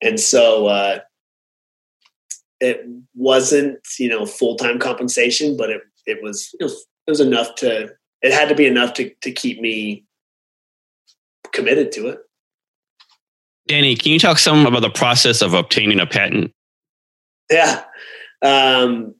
and 0.00 0.18
so 0.18 0.66
uh, 0.68 1.00
it 2.60 2.84
wasn't 3.14 3.78
you 3.98 4.08
know 4.08 4.26
full 4.26 4.56
time 4.56 4.78
compensation, 4.78 5.56
but 5.56 5.70
it 5.70 5.82
it 6.06 6.22
was, 6.22 6.54
it 6.58 6.64
was 6.64 6.86
it 7.06 7.10
was 7.10 7.20
enough 7.20 7.54
to 7.56 7.90
it 8.22 8.32
had 8.32 8.48
to 8.48 8.54
be 8.54 8.66
enough 8.66 8.94
to 8.94 9.10
to 9.22 9.30
keep 9.30 9.60
me 9.60 10.04
committed 11.52 11.92
to 11.92 12.08
it. 12.08 12.18
Danny, 13.66 13.94
can 13.96 14.12
you 14.12 14.18
talk 14.18 14.38
some 14.38 14.66
about 14.66 14.80
the 14.80 14.90
process 14.90 15.42
of 15.42 15.52
obtaining 15.54 16.00
a 16.00 16.06
patent? 16.06 16.52
Yeah. 17.50 17.84
Um, 18.42 19.14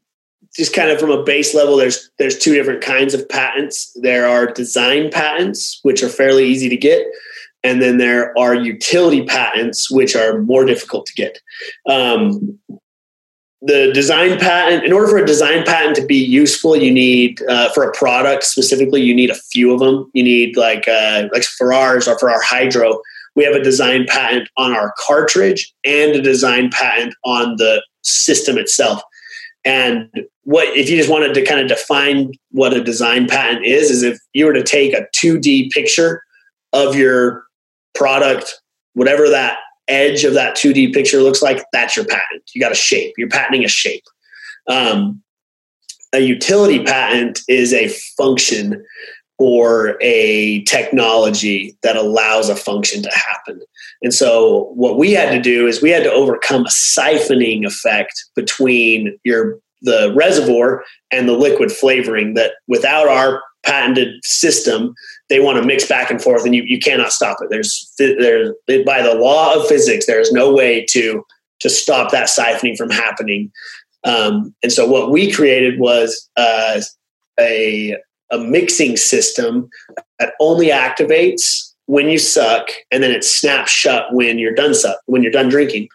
just 0.56 0.74
kind 0.74 0.90
of 0.90 0.98
from 0.98 1.10
a 1.10 1.22
base 1.22 1.54
level, 1.54 1.76
there's 1.76 2.10
there's 2.18 2.38
two 2.38 2.54
different 2.54 2.82
kinds 2.82 3.14
of 3.14 3.28
patents. 3.28 3.92
There 4.00 4.26
are 4.26 4.46
design 4.46 5.10
patents, 5.10 5.80
which 5.82 6.02
are 6.02 6.08
fairly 6.08 6.46
easy 6.46 6.68
to 6.68 6.76
get, 6.76 7.06
and 7.62 7.82
then 7.82 7.98
there 7.98 8.36
are 8.38 8.54
utility 8.54 9.24
patents, 9.24 9.90
which 9.90 10.16
are 10.16 10.40
more 10.42 10.64
difficult 10.64 11.06
to 11.06 11.14
get. 11.14 11.38
Um, 11.86 12.58
the 13.60 13.90
design 13.92 14.38
patent 14.38 14.84
in 14.84 14.92
order 14.92 15.08
for 15.08 15.18
a 15.18 15.26
design 15.26 15.64
patent 15.64 15.96
to 15.96 16.06
be 16.06 16.16
useful 16.16 16.76
you 16.76 16.92
need 16.92 17.42
uh, 17.48 17.70
for 17.70 17.82
a 17.82 17.92
product 17.92 18.44
specifically 18.44 19.02
you 19.02 19.14
need 19.14 19.30
a 19.30 19.34
few 19.34 19.72
of 19.72 19.80
them. 19.80 20.08
You 20.14 20.22
need 20.22 20.56
like 20.56 20.86
uh, 20.86 21.28
like 21.32 21.42
for 21.42 21.72
ours 21.72 22.06
or 22.06 22.18
for 22.18 22.30
our 22.30 22.40
hydro. 22.40 23.00
We 23.34 23.44
have 23.44 23.54
a 23.54 23.62
design 23.62 24.06
patent 24.06 24.48
on 24.56 24.72
our 24.72 24.94
cartridge 24.98 25.72
and 25.84 26.14
a 26.14 26.22
design 26.22 26.70
patent 26.70 27.14
on 27.24 27.56
the 27.56 27.84
system 28.02 28.58
itself. 28.58 29.02
And 29.64 30.08
what 30.44 30.68
if 30.76 30.88
you 30.88 30.96
just 30.96 31.10
wanted 31.10 31.34
to 31.34 31.44
kind 31.44 31.60
of 31.60 31.68
define 31.68 32.32
what 32.52 32.72
a 32.72 32.82
design 32.82 33.26
patent 33.26 33.66
is 33.66 33.90
is 33.90 34.02
if 34.02 34.18
you 34.34 34.46
were 34.46 34.52
to 34.52 34.62
take 34.62 34.94
a 34.94 35.06
2d 35.16 35.70
picture 35.70 36.22
of 36.72 36.94
your 36.94 37.44
product 37.94 38.60
whatever 38.94 39.28
that 39.28 39.58
edge 39.88 40.24
of 40.24 40.34
that 40.34 40.56
2D 40.56 40.92
picture 40.92 41.20
looks 41.20 41.42
like, 41.42 41.64
that's 41.72 41.96
your 41.96 42.04
patent. 42.04 42.42
You 42.54 42.60
got 42.60 42.72
a 42.72 42.76
shape. 42.76 43.14
You're 43.16 43.28
patenting 43.28 43.64
a 43.64 43.68
shape. 43.68 44.04
Um, 44.68 45.22
a 46.12 46.20
utility 46.20 46.82
patent 46.84 47.40
is 47.48 47.72
a 47.72 47.88
function 48.16 48.84
or 49.38 49.96
a 50.00 50.62
technology 50.64 51.76
that 51.82 51.96
allows 51.96 52.48
a 52.48 52.56
function 52.56 53.02
to 53.02 53.10
happen. 53.10 53.60
And 54.02 54.12
so 54.12 54.72
what 54.74 54.98
we 54.98 55.12
had 55.12 55.30
to 55.30 55.40
do 55.40 55.66
is 55.66 55.80
we 55.80 55.90
had 55.90 56.02
to 56.02 56.12
overcome 56.12 56.62
a 56.62 56.70
siphoning 56.70 57.64
effect 57.64 58.24
between 58.34 59.18
your 59.24 59.58
the 59.82 60.12
reservoir 60.16 60.82
and 61.12 61.28
the 61.28 61.34
liquid 61.34 61.70
flavoring 61.70 62.34
that 62.34 62.54
without 62.66 63.06
our 63.06 63.40
patented 63.68 64.24
system 64.24 64.94
they 65.28 65.40
want 65.40 65.58
to 65.58 65.64
mix 65.64 65.86
back 65.86 66.10
and 66.10 66.22
forth 66.22 66.44
and 66.44 66.54
you, 66.54 66.62
you 66.64 66.78
cannot 66.78 67.12
stop 67.12 67.38
it. 67.40 67.50
There's 67.50 67.92
there's 67.98 68.52
by 68.84 69.02
the 69.02 69.14
law 69.14 69.54
of 69.54 69.66
physics 69.66 70.06
there's 70.06 70.32
no 70.32 70.52
way 70.52 70.84
to 70.90 71.24
to 71.60 71.68
stop 71.68 72.10
that 72.12 72.28
siphoning 72.28 72.76
from 72.76 72.90
happening. 72.90 73.50
Um, 74.04 74.54
and 74.62 74.72
so 74.72 74.86
what 74.86 75.10
we 75.10 75.30
created 75.30 75.78
was 75.78 76.28
uh, 76.36 76.80
a 77.38 77.96
a 78.30 78.38
mixing 78.38 78.96
system 78.96 79.68
that 80.18 80.34
only 80.40 80.68
activates 80.68 81.72
when 81.86 82.08
you 82.08 82.18
suck 82.18 82.68
and 82.90 83.02
then 83.02 83.10
it 83.10 83.24
snaps 83.24 83.70
shut 83.70 84.12
when 84.12 84.38
you're 84.38 84.54
done 84.54 84.74
suck 84.74 84.98
when 85.06 85.22
you're 85.22 85.32
done 85.32 85.48
drinking. 85.48 85.88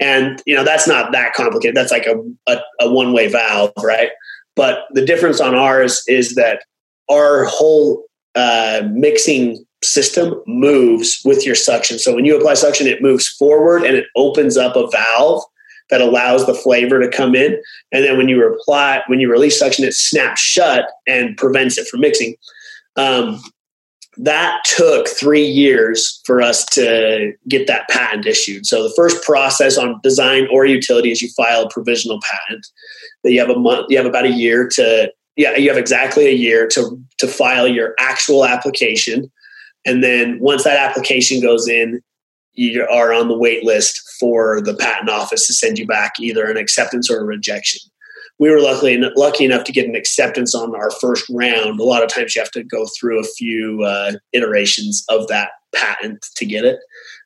And 0.00 0.40
you 0.46 0.54
know 0.54 0.64
that's 0.64 0.88
not 0.88 1.12
that 1.12 1.34
complicated. 1.34 1.76
That's 1.76 1.92
like 1.92 2.06
a, 2.06 2.16
a, 2.46 2.60
a 2.80 2.90
one 2.90 3.12
way 3.12 3.28
valve 3.28 3.72
right? 3.82 4.10
But 4.56 4.86
the 4.92 5.04
difference 5.04 5.40
on 5.40 5.54
ours 5.54 6.02
is 6.08 6.34
that 6.34 6.62
our 7.10 7.44
whole 7.44 8.04
uh, 8.34 8.82
mixing 8.90 9.64
system 9.82 10.42
moves 10.46 11.20
with 11.24 11.46
your 11.46 11.54
suction. 11.54 11.98
So 11.98 12.14
when 12.14 12.24
you 12.24 12.36
apply 12.36 12.54
suction, 12.54 12.86
it 12.86 13.02
moves 13.02 13.28
forward 13.28 13.84
and 13.84 13.96
it 13.96 14.06
opens 14.16 14.56
up 14.56 14.76
a 14.76 14.88
valve 14.88 15.42
that 15.90 16.00
allows 16.00 16.46
the 16.46 16.54
flavor 16.54 17.00
to 17.00 17.08
come 17.08 17.34
in. 17.34 17.60
And 17.92 18.04
then 18.04 18.16
when 18.16 18.28
you 18.28 18.46
apply, 18.46 19.02
when 19.06 19.20
you 19.20 19.30
release 19.30 19.58
suction, 19.58 19.84
it 19.84 19.94
snaps 19.94 20.40
shut 20.40 20.86
and 21.06 21.36
prevents 21.36 21.78
it 21.78 21.86
from 21.88 22.00
mixing. 22.00 22.34
Um, 22.96 23.40
that 24.18 24.62
took 24.64 25.06
three 25.06 25.46
years 25.46 26.20
for 26.24 26.42
us 26.42 26.64
to 26.66 27.32
get 27.46 27.68
that 27.68 27.88
patent 27.88 28.26
issued. 28.26 28.66
So 28.66 28.82
the 28.82 28.92
first 28.96 29.22
process 29.22 29.78
on 29.78 30.00
design 30.02 30.48
or 30.52 30.66
utility 30.66 31.12
is 31.12 31.22
you 31.22 31.30
file 31.30 31.62
a 31.62 31.70
provisional 31.70 32.20
patent. 32.28 32.66
That 33.22 33.32
you 33.32 33.40
have 33.40 33.50
a 33.50 33.58
month, 33.58 33.86
you 33.88 33.96
have 33.96 34.06
about 34.06 34.26
a 34.26 34.32
year 34.32 34.68
to 34.70 35.12
yeah, 35.38 35.56
you 35.56 35.68
have 35.68 35.78
exactly 35.78 36.26
a 36.26 36.32
year 36.32 36.66
to 36.66 37.00
to 37.18 37.28
file 37.28 37.68
your 37.68 37.94
actual 37.98 38.44
application, 38.44 39.30
and 39.86 40.02
then 40.02 40.38
once 40.40 40.64
that 40.64 40.76
application 40.76 41.40
goes 41.40 41.68
in, 41.68 42.02
you 42.54 42.84
are 42.90 43.12
on 43.12 43.28
the 43.28 43.38
wait 43.38 43.62
list 43.64 44.02
for 44.18 44.60
the 44.60 44.74
patent 44.74 45.08
office 45.08 45.46
to 45.46 45.54
send 45.54 45.78
you 45.78 45.86
back 45.86 46.14
either 46.18 46.44
an 46.50 46.56
acceptance 46.56 47.08
or 47.08 47.20
a 47.20 47.24
rejection. 47.24 47.80
We 48.40 48.50
were 48.50 48.60
luckily 48.60 49.00
lucky 49.16 49.44
enough 49.44 49.64
to 49.64 49.72
get 49.72 49.88
an 49.88 49.94
acceptance 49.94 50.54
on 50.54 50.74
our 50.74 50.90
first 51.00 51.24
round. 51.30 51.78
A 51.78 51.84
lot 51.84 52.02
of 52.02 52.08
times 52.08 52.34
you 52.34 52.42
have 52.42 52.50
to 52.52 52.64
go 52.64 52.86
through 52.98 53.20
a 53.20 53.24
few 53.36 53.82
uh, 53.84 54.12
iterations 54.32 55.04
of 55.08 55.28
that 55.28 55.50
patent 55.72 56.26
to 56.34 56.46
get 56.46 56.64
it. 56.64 56.78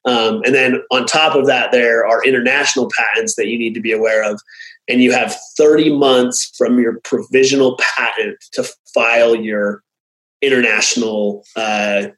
Um, 0.04 0.42
and 0.44 0.54
then 0.54 0.82
on 0.90 1.06
top 1.06 1.36
of 1.36 1.46
that, 1.46 1.70
there 1.70 2.06
are 2.06 2.24
international 2.24 2.90
patents 2.96 3.36
that 3.36 3.46
you 3.46 3.58
need 3.58 3.74
to 3.74 3.80
be 3.80 3.92
aware 3.92 4.24
of 4.24 4.40
and 4.88 5.02
you 5.02 5.12
have 5.12 5.36
30 5.56 5.96
months 5.96 6.52
from 6.56 6.78
your 6.78 7.00
provisional 7.00 7.78
patent 7.78 8.38
to 8.52 8.64
file 8.92 9.34
your 9.34 9.82
international 10.40 11.44
uh, 11.56 12.08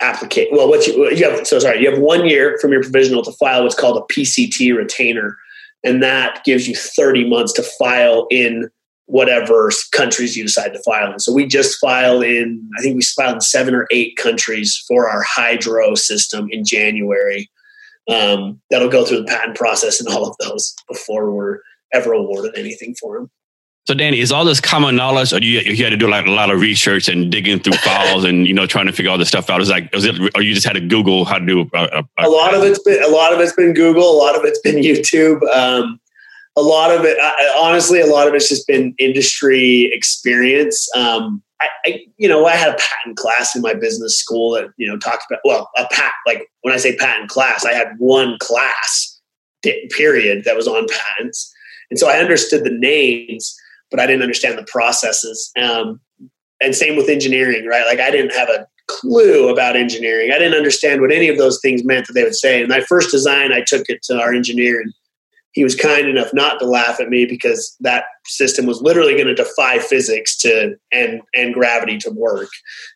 application. 0.00 0.56
Well, 0.56 0.68
what 0.68 0.86
you, 0.86 1.10
you 1.10 1.28
have, 1.28 1.46
so 1.46 1.58
sorry, 1.58 1.80
you 1.80 1.90
have 1.90 1.98
one 1.98 2.26
year 2.26 2.58
from 2.60 2.72
your 2.72 2.82
provisional 2.82 3.22
to 3.24 3.32
file 3.32 3.62
what's 3.62 3.74
called 3.74 3.96
a 3.96 4.12
PCT 4.12 4.76
retainer, 4.76 5.36
and 5.84 6.02
that 6.02 6.44
gives 6.44 6.68
you 6.68 6.74
30 6.74 7.28
months 7.28 7.52
to 7.54 7.62
file 7.62 8.26
in 8.30 8.70
whatever 9.08 9.70
countries 9.92 10.36
you 10.36 10.44
decide 10.44 10.74
to 10.74 10.82
file 10.82 11.12
in. 11.12 11.18
So 11.18 11.32
we 11.32 11.46
just 11.46 11.80
filed 11.80 12.22
in, 12.22 12.70
I 12.78 12.82
think 12.82 12.94
we 12.94 13.02
filed 13.02 13.36
in 13.36 13.40
seven 13.40 13.74
or 13.74 13.86
eight 13.90 14.16
countries 14.16 14.76
for 14.86 15.08
our 15.08 15.22
hydro 15.22 15.94
system 15.94 16.48
in 16.50 16.64
January 16.64 17.50
um, 18.08 18.60
that'll 18.70 18.90
go 18.90 19.04
through 19.04 19.18
the 19.18 19.24
patent 19.24 19.56
process 19.56 19.98
and 20.00 20.08
all 20.08 20.26
of 20.26 20.36
those 20.38 20.74
before 20.88 21.30
we're 21.30 21.60
ever 21.92 22.12
awarded 22.12 22.56
anything 22.56 22.94
for 22.94 23.18
them. 23.18 23.30
So, 23.86 23.94
Danny, 23.94 24.20
is 24.20 24.30
all 24.30 24.44
this 24.44 24.60
common 24.60 24.96
knowledge, 24.96 25.32
or 25.32 25.40
do 25.40 25.46
you, 25.46 25.60
you 25.60 25.82
had 25.82 25.90
to 25.90 25.96
do 25.96 26.08
like 26.08 26.26
a 26.26 26.30
lot 26.30 26.50
of 26.50 26.60
research 26.60 27.08
and 27.08 27.32
digging 27.32 27.58
through 27.58 27.78
files 27.78 28.24
and 28.24 28.46
you 28.46 28.52
know 28.52 28.66
trying 28.66 28.84
to 28.84 28.92
figure 28.92 29.10
all 29.10 29.16
this 29.16 29.28
stuff 29.28 29.48
out? 29.48 29.62
Is 29.62 29.70
like, 29.70 29.88
is 29.94 30.04
it, 30.04 30.20
or 30.36 30.42
you 30.42 30.52
just 30.52 30.66
had 30.66 30.74
to 30.74 30.80
Google 30.80 31.24
how 31.24 31.38
to 31.38 31.46
do 31.46 31.60
a, 31.60 31.78
a, 31.78 32.04
a, 32.18 32.28
a 32.28 32.28
lot 32.28 32.52
of 32.52 32.62
it's 32.64 32.80
been 32.80 33.02
a 33.02 33.08
lot 33.08 33.32
of 33.32 33.40
it's 33.40 33.54
been 33.54 33.72
Google, 33.72 34.10
a 34.10 34.18
lot 34.18 34.36
of 34.36 34.44
it's 34.44 34.60
been 34.60 34.76
YouTube. 34.82 35.40
Um, 35.48 35.98
a 36.58 36.60
lot 36.60 36.90
of 36.90 37.04
it, 37.04 37.16
honestly, 37.56 38.00
a 38.00 38.06
lot 38.06 38.28
of 38.28 38.34
it's 38.34 38.48
just 38.48 38.66
been 38.66 38.94
industry 38.98 39.90
experience. 39.92 40.88
Um, 40.96 41.42
I, 41.60 41.68
I, 41.86 42.00
you 42.16 42.28
know, 42.28 42.46
I 42.46 42.54
had 42.54 42.70
a 42.70 42.76
patent 42.76 43.16
class 43.16 43.56
in 43.56 43.62
my 43.62 43.74
business 43.74 44.16
school 44.16 44.52
that, 44.52 44.70
you 44.76 44.86
know, 44.86 44.96
talked 44.96 45.24
about, 45.30 45.40
well, 45.44 45.70
a 45.76 45.86
pat, 45.90 46.12
like 46.26 46.48
when 46.62 46.74
I 46.74 46.78
say 46.78 46.96
patent 46.96 47.30
class, 47.30 47.64
I 47.64 47.72
had 47.72 47.94
one 47.98 48.36
class 48.40 49.20
period 49.90 50.44
that 50.44 50.56
was 50.56 50.68
on 50.68 50.86
patents. 50.88 51.52
And 51.90 51.98
so 51.98 52.08
I 52.08 52.18
understood 52.18 52.64
the 52.64 52.70
names, 52.70 53.56
but 53.90 53.98
I 53.98 54.06
didn't 54.06 54.22
understand 54.22 54.58
the 54.58 54.66
processes. 54.70 55.50
Um, 55.60 56.00
and 56.60 56.74
same 56.74 56.96
with 56.96 57.08
engineering, 57.08 57.66
right? 57.66 57.86
Like 57.86 58.00
I 58.00 58.10
didn't 58.10 58.34
have 58.34 58.48
a 58.48 58.66
clue 58.86 59.48
about 59.48 59.76
engineering. 59.76 60.32
I 60.32 60.38
didn't 60.38 60.56
understand 60.56 61.00
what 61.00 61.12
any 61.12 61.28
of 61.28 61.38
those 61.38 61.60
things 61.60 61.84
meant 61.84 62.06
that 62.06 62.14
they 62.14 62.24
would 62.24 62.34
say. 62.34 62.60
And 62.60 62.68
my 62.68 62.80
first 62.80 63.10
design, 63.10 63.52
I 63.52 63.62
took 63.62 63.88
it 63.88 64.02
to 64.04 64.20
our 64.20 64.32
engineer 64.32 64.80
and 64.80 64.92
he 65.52 65.64
was 65.64 65.74
kind 65.74 66.08
enough 66.08 66.32
not 66.32 66.58
to 66.58 66.66
laugh 66.66 67.00
at 67.00 67.08
me 67.08 67.24
because 67.24 67.76
that 67.80 68.04
system 68.26 68.66
was 68.66 68.82
literally 68.82 69.14
going 69.14 69.26
to 69.26 69.34
defy 69.34 69.78
physics 69.78 70.36
to 70.38 70.76
and 70.92 71.20
and 71.34 71.54
gravity 71.54 71.98
to 71.98 72.10
work. 72.10 72.50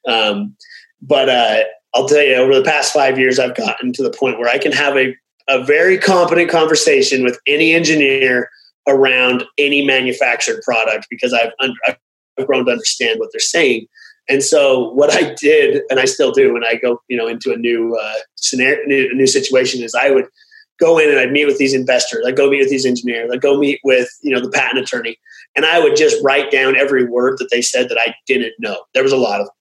Um, 0.06 0.56
but 1.00 1.28
uh, 1.28 1.64
I'll 1.94 2.08
tell 2.08 2.22
you, 2.22 2.34
over 2.34 2.54
the 2.54 2.62
past 2.62 2.92
five 2.92 3.18
years, 3.18 3.38
I've 3.38 3.56
gotten 3.56 3.92
to 3.94 4.02
the 4.02 4.10
point 4.10 4.38
where 4.38 4.48
I 4.48 4.58
can 4.58 4.72
have 4.72 4.96
a 4.96 5.14
a 5.48 5.64
very 5.64 5.98
competent 5.98 6.50
conversation 6.50 7.24
with 7.24 7.38
any 7.46 7.72
engineer 7.72 8.48
around 8.88 9.44
any 9.58 9.84
manufactured 9.84 10.62
product 10.62 11.06
because 11.10 11.32
I've 11.32 11.52
I've 11.60 12.46
grown 12.46 12.66
to 12.66 12.72
understand 12.72 13.18
what 13.18 13.30
they're 13.32 13.40
saying. 13.40 13.86
And 14.28 14.42
so 14.42 14.90
what 14.90 15.12
I 15.12 15.34
did, 15.34 15.82
and 15.90 15.98
I 15.98 16.04
still 16.04 16.30
do 16.30 16.52
when 16.52 16.64
I 16.64 16.76
go, 16.76 17.02
you 17.08 17.16
know, 17.16 17.26
into 17.26 17.52
a 17.52 17.56
new 17.56 17.96
uh, 18.00 18.14
scenario, 18.36 18.86
new, 18.86 19.12
new 19.14 19.26
situation, 19.26 19.82
is 19.82 19.94
I 19.94 20.10
would 20.10 20.26
go 20.82 20.98
in 20.98 21.08
and 21.08 21.18
I'd 21.18 21.30
meet 21.30 21.46
with 21.46 21.58
these 21.58 21.74
investors. 21.74 22.24
I'd 22.26 22.36
go 22.36 22.50
meet 22.50 22.58
with 22.58 22.70
these 22.70 22.84
engineers. 22.84 23.30
I'd 23.32 23.40
go 23.40 23.56
meet 23.56 23.80
with, 23.84 24.08
you 24.22 24.34
know, 24.34 24.40
the 24.40 24.50
patent 24.50 24.80
attorney. 24.80 25.16
And 25.54 25.64
I 25.64 25.78
would 25.78 25.94
just 25.94 26.22
write 26.24 26.50
down 26.50 26.76
every 26.76 27.04
word 27.04 27.38
that 27.38 27.50
they 27.50 27.62
said 27.62 27.88
that 27.88 27.98
I 27.98 28.14
didn't 28.26 28.54
know. 28.58 28.82
There 28.92 29.04
was 29.04 29.12
a 29.12 29.16
lot 29.16 29.40
of 29.40 29.46
them. 29.46 29.54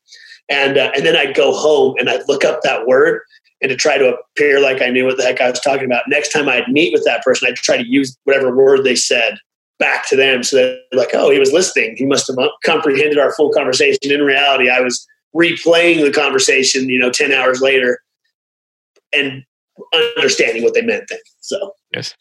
And, 0.50 0.78
uh, 0.78 0.92
and 0.96 1.06
then 1.06 1.16
I'd 1.16 1.36
go 1.36 1.54
home 1.54 1.96
and 2.00 2.10
I'd 2.10 2.28
look 2.28 2.44
up 2.44 2.62
that 2.64 2.88
word 2.88 3.22
and 3.62 3.70
to 3.70 3.76
try 3.76 4.00
to 4.00 4.16
appear 4.16 4.60
like 4.60 4.82
I 4.82 4.90
knew 4.90 5.06
what 5.06 5.18
the 5.18 5.24
heck 5.24 5.40
I 5.40 5.52
was 5.52 5.60
talking 5.60 5.86
about. 5.86 6.06
Next 6.08 6.30
time 6.30 6.50
I'd 6.50 6.68
meet 6.68 6.92
with 6.92 7.06
that 7.06 7.24
person, 7.24 7.48
I'd 7.48 7.56
try 7.56 7.78
to 7.78 7.88
use 7.88 8.18
whatever 8.24 8.56
word 8.56 8.84
they 8.84 8.96
said 8.96 9.38
back 9.78 10.10
to 10.10 10.16
them 10.16 10.42
so 10.42 10.58
that 10.58 10.80
like, 10.92 11.10
oh, 11.14 11.30
he 11.30 11.40
was 11.40 11.54
listening. 11.54 11.96
He 11.98 12.06
must 12.06 12.28
have 12.28 12.38
comprehended 12.66 13.20
our 13.20 13.34
full 13.34 13.52
conversation. 13.52 14.12
In 14.12 14.24
reality, 14.24 14.70
I 14.70 14.82
was 14.82 15.08
replaying 15.36 16.02
the 16.02 16.12
conversation, 16.12 16.90
you 16.90 17.00
know, 17.00 17.12
10 17.12 17.32
hours 17.32 17.62
later 17.62 18.00
and 19.14 19.44
understanding 20.18 20.64
what 20.64 20.74
they 20.74 20.82
meant 20.82 21.06
then. 21.10 21.20
So 21.40 21.74
yes. 21.94 22.16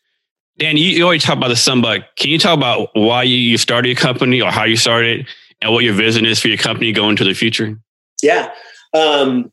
Dan, 0.58 0.76
you, 0.76 0.84
you 0.84 1.04
already 1.04 1.20
talked 1.20 1.38
about 1.38 1.48
the 1.48 1.56
Sunbuck. 1.56 2.02
Can 2.16 2.30
you 2.30 2.38
talk 2.38 2.56
about 2.56 2.90
why 2.92 3.22
you, 3.22 3.36
you 3.36 3.56
started 3.56 3.88
your 3.88 3.96
company 3.96 4.42
or 4.42 4.50
how 4.50 4.64
you 4.64 4.76
started 4.76 5.26
and 5.62 5.72
what 5.72 5.84
your 5.84 5.94
vision 5.94 6.26
is 6.26 6.38
for 6.38 6.48
your 6.48 6.58
company 6.58 6.92
going 6.92 7.16
to 7.16 7.24
the 7.24 7.32
future? 7.32 7.78
Yeah. 8.22 8.50
Um, 8.92 9.50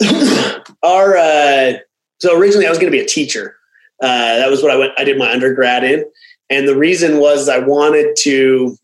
our 0.82 1.16
uh, 1.16 1.74
so 2.20 2.36
originally 2.36 2.66
I 2.66 2.70
was 2.70 2.78
going 2.78 2.90
to 2.90 2.96
be 2.96 3.02
a 3.02 3.06
teacher. 3.06 3.56
Uh, 4.02 4.36
that 4.36 4.50
was 4.50 4.62
what 4.62 4.70
I 4.70 4.76
went. 4.76 4.92
I 4.98 5.04
did 5.04 5.18
my 5.18 5.30
undergrad 5.30 5.84
in, 5.84 6.04
and 6.50 6.68
the 6.68 6.76
reason 6.76 7.18
was 7.18 7.48
I 7.48 7.58
wanted 7.58 8.14
to 8.20 8.76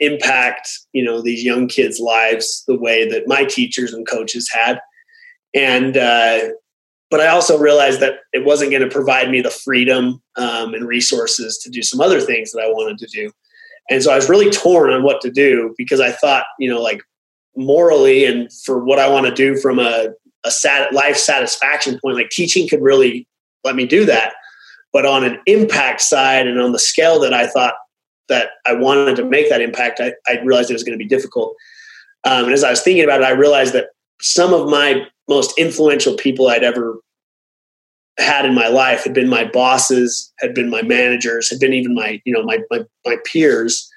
impact 0.00 0.68
you 0.92 1.02
know 1.02 1.20
these 1.20 1.42
young 1.42 1.68
kids' 1.68 2.00
lives 2.00 2.64
the 2.66 2.78
way 2.78 3.08
that 3.08 3.26
my 3.26 3.44
teachers 3.44 3.92
and 3.92 4.06
coaches 4.06 4.48
had, 4.52 4.78
and 5.54 5.96
uh, 5.96 6.38
but 7.12 7.20
I 7.20 7.28
also 7.28 7.58
realized 7.58 8.00
that 8.00 8.20
it 8.32 8.46
wasn't 8.46 8.70
going 8.70 8.82
to 8.82 8.88
provide 8.88 9.30
me 9.30 9.42
the 9.42 9.50
freedom 9.50 10.22
um, 10.36 10.72
and 10.72 10.88
resources 10.88 11.58
to 11.58 11.68
do 11.68 11.82
some 11.82 12.00
other 12.00 12.22
things 12.22 12.52
that 12.52 12.62
I 12.62 12.68
wanted 12.68 12.96
to 12.96 13.06
do. 13.06 13.30
And 13.90 14.02
so 14.02 14.10
I 14.10 14.16
was 14.16 14.30
really 14.30 14.50
torn 14.50 14.90
on 14.90 15.02
what 15.02 15.20
to 15.20 15.30
do 15.30 15.74
because 15.76 16.00
I 16.00 16.10
thought, 16.10 16.46
you 16.58 16.70
know, 16.70 16.80
like 16.80 17.02
morally 17.54 18.24
and 18.24 18.50
for 18.64 18.82
what 18.82 18.98
I 18.98 19.10
want 19.10 19.26
to 19.26 19.34
do 19.34 19.58
from 19.58 19.78
a, 19.78 20.08
a 20.44 20.50
sat- 20.50 20.94
life 20.94 21.18
satisfaction 21.18 22.00
point, 22.02 22.16
like 22.16 22.30
teaching 22.30 22.66
could 22.66 22.80
really 22.80 23.28
let 23.62 23.76
me 23.76 23.86
do 23.86 24.06
that. 24.06 24.32
But 24.90 25.04
on 25.04 25.22
an 25.22 25.38
impact 25.44 26.00
side 26.00 26.46
and 26.46 26.58
on 26.58 26.72
the 26.72 26.78
scale 26.78 27.20
that 27.20 27.34
I 27.34 27.46
thought 27.46 27.74
that 28.30 28.52
I 28.64 28.72
wanted 28.72 29.16
to 29.16 29.24
make 29.26 29.50
that 29.50 29.60
impact, 29.60 30.00
I, 30.00 30.14
I 30.26 30.40
realized 30.40 30.70
it 30.70 30.74
was 30.74 30.82
going 30.82 30.98
to 30.98 31.04
be 31.04 31.08
difficult. 31.08 31.56
Um, 32.24 32.44
and 32.44 32.54
as 32.54 32.64
I 32.64 32.70
was 32.70 32.80
thinking 32.80 33.04
about 33.04 33.20
it, 33.20 33.26
I 33.26 33.32
realized 33.32 33.74
that 33.74 33.88
some 34.22 34.54
of 34.54 34.70
my 34.70 35.06
most 35.32 35.58
influential 35.58 36.14
people 36.16 36.48
I'd 36.48 36.64
ever 36.64 36.98
had 38.18 38.44
in 38.44 38.54
my 38.54 38.68
life 38.68 39.04
had 39.04 39.14
been 39.14 39.28
my 39.28 39.44
bosses, 39.44 40.32
had 40.38 40.54
been 40.54 40.68
my 40.68 40.82
managers, 40.82 41.48
had 41.48 41.58
been 41.58 41.72
even 41.72 41.94
my, 41.94 42.20
you 42.24 42.32
know, 42.32 42.42
my, 42.42 42.58
my, 42.70 42.84
my 43.06 43.16
peers 43.24 43.90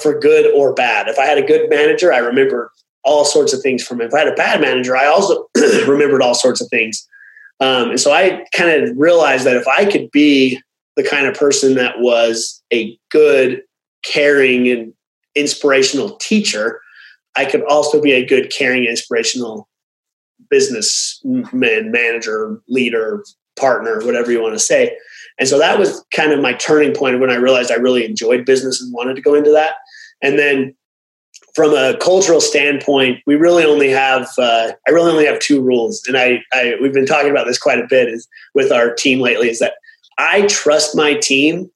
for 0.00 0.18
good 0.18 0.52
or 0.54 0.72
bad. 0.72 1.08
If 1.08 1.18
I 1.18 1.26
had 1.26 1.38
a 1.38 1.46
good 1.46 1.68
manager, 1.68 2.12
I 2.12 2.18
remember 2.18 2.72
all 3.04 3.24
sorts 3.24 3.52
of 3.52 3.60
things 3.60 3.84
from 3.86 4.00
him. 4.00 4.08
If 4.08 4.14
I 4.14 4.20
had 4.20 4.28
a 4.28 4.34
bad 4.34 4.60
manager, 4.60 4.96
I 4.96 5.06
also 5.06 5.46
remembered 5.86 6.22
all 6.22 6.34
sorts 6.34 6.60
of 6.60 6.68
things. 6.68 7.06
Um, 7.60 7.90
and 7.90 8.00
so 8.00 8.12
I 8.12 8.44
kind 8.54 8.70
of 8.70 8.96
realized 8.96 9.44
that 9.44 9.56
if 9.56 9.66
I 9.66 9.84
could 9.84 10.10
be 10.10 10.60
the 10.96 11.04
kind 11.04 11.26
of 11.26 11.34
person 11.34 11.74
that 11.74 12.00
was 12.00 12.62
a 12.72 12.98
good, 13.10 13.62
caring, 14.04 14.68
and 14.68 14.92
inspirational 15.34 16.16
teacher, 16.16 16.80
I 17.36 17.44
could 17.44 17.64
also 17.64 18.00
be 18.00 18.12
a 18.12 18.26
good, 18.26 18.50
caring, 18.50 18.84
inspirational 18.84 19.68
businessman, 20.50 21.90
manager, 21.90 22.60
leader, 22.68 23.24
partner, 23.58 24.00
whatever 24.04 24.30
you 24.30 24.42
want 24.42 24.54
to 24.54 24.58
say. 24.58 24.96
And 25.38 25.48
so 25.48 25.58
that 25.58 25.78
was 25.78 26.04
kind 26.14 26.32
of 26.32 26.40
my 26.40 26.52
turning 26.54 26.94
point 26.94 27.20
when 27.20 27.30
I 27.30 27.36
realized 27.36 27.70
I 27.70 27.76
really 27.76 28.04
enjoyed 28.04 28.44
business 28.44 28.80
and 28.80 28.92
wanted 28.92 29.14
to 29.16 29.22
go 29.22 29.34
into 29.34 29.50
that. 29.52 29.74
And 30.22 30.38
then 30.38 30.74
from 31.54 31.74
a 31.74 31.96
cultural 31.98 32.40
standpoint, 32.40 33.20
we 33.26 33.34
really 33.34 33.64
only 33.64 33.88
have 33.88 34.28
uh, 34.38 34.72
I 34.86 34.90
really 34.90 35.10
only 35.10 35.26
have 35.26 35.40
two 35.40 35.60
rules, 35.60 36.02
and 36.06 36.16
I, 36.16 36.40
I 36.52 36.74
we've 36.80 36.92
been 36.92 37.06
talking 37.06 37.30
about 37.30 37.46
this 37.46 37.58
quite 37.58 37.78
a 37.78 37.86
bit 37.88 38.08
is, 38.08 38.28
with 38.54 38.70
our 38.70 38.94
team 38.94 39.20
lately. 39.20 39.48
Is 39.48 39.58
that 39.58 39.74
I 40.18 40.46
trust 40.46 40.96
my 40.96 41.14
team 41.14 41.70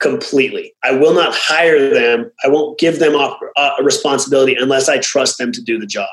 completely. 0.00 0.74
I 0.82 0.92
will 0.92 1.14
not 1.14 1.34
hire 1.34 1.88
them. 1.88 2.30
I 2.44 2.48
won't 2.48 2.78
give 2.78 2.98
them 2.98 3.14
a, 3.14 3.38
a 3.56 3.84
responsibility 3.84 4.56
unless 4.58 4.88
I 4.88 4.98
trust 4.98 5.38
them 5.38 5.52
to 5.52 5.62
do 5.62 5.78
the 5.78 5.86
job. 5.86 6.08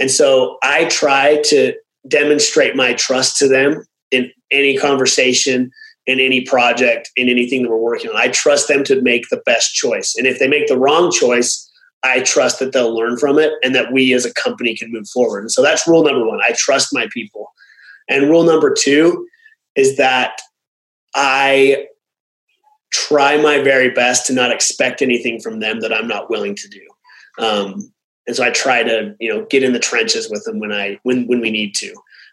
And 0.00 0.10
so 0.10 0.56
I 0.62 0.86
try 0.86 1.42
to 1.46 1.74
demonstrate 2.08 2.74
my 2.74 2.94
trust 2.94 3.36
to 3.38 3.48
them 3.48 3.84
in 4.10 4.32
any 4.50 4.76
conversation, 4.76 5.70
in 6.06 6.18
any 6.18 6.40
project, 6.40 7.10
in 7.16 7.28
anything 7.28 7.62
that 7.62 7.70
we're 7.70 7.76
working 7.76 8.10
on. 8.10 8.16
I 8.16 8.28
trust 8.28 8.66
them 8.66 8.82
to 8.84 9.00
make 9.02 9.28
the 9.28 9.42
best 9.46 9.74
choice. 9.74 10.16
And 10.16 10.26
if 10.26 10.38
they 10.38 10.48
make 10.48 10.66
the 10.66 10.78
wrong 10.78 11.12
choice, 11.12 11.70
I 12.02 12.20
trust 12.20 12.58
that 12.58 12.72
they'll 12.72 12.96
learn 12.96 13.18
from 13.18 13.38
it 13.38 13.52
and 13.62 13.74
that 13.74 13.92
we 13.92 14.14
as 14.14 14.24
a 14.24 14.32
company 14.34 14.74
can 14.74 14.90
move 14.90 15.06
forward. 15.08 15.40
And 15.40 15.52
so 15.52 15.62
that's 15.62 15.86
rule 15.86 16.02
number 16.02 16.26
one. 16.26 16.40
I 16.42 16.52
trust 16.56 16.88
my 16.92 17.06
people. 17.12 17.52
And 18.08 18.30
rule 18.30 18.42
number 18.42 18.72
two 18.72 19.28
is 19.76 19.98
that 19.98 20.40
I 21.14 21.86
try 22.90 23.36
my 23.36 23.62
very 23.62 23.90
best 23.90 24.26
to 24.26 24.32
not 24.32 24.50
expect 24.50 25.02
anything 25.02 25.40
from 25.40 25.60
them 25.60 25.80
that 25.80 25.92
I'm 25.92 26.08
not 26.08 26.30
willing 26.30 26.56
to 26.56 26.68
do. 26.68 26.80
Um, 27.38 27.92
and 28.30 28.36
so 28.36 28.44
I 28.44 28.50
try 28.50 28.84
to 28.84 29.16
you 29.18 29.28
know 29.28 29.44
get 29.46 29.64
in 29.64 29.72
the 29.72 29.80
trenches 29.80 30.30
with 30.30 30.44
them 30.44 30.60
when 30.60 30.70
I 30.70 31.00
when 31.02 31.26
when 31.26 31.40
we 31.40 31.50
need 31.50 31.74
to. 31.74 31.92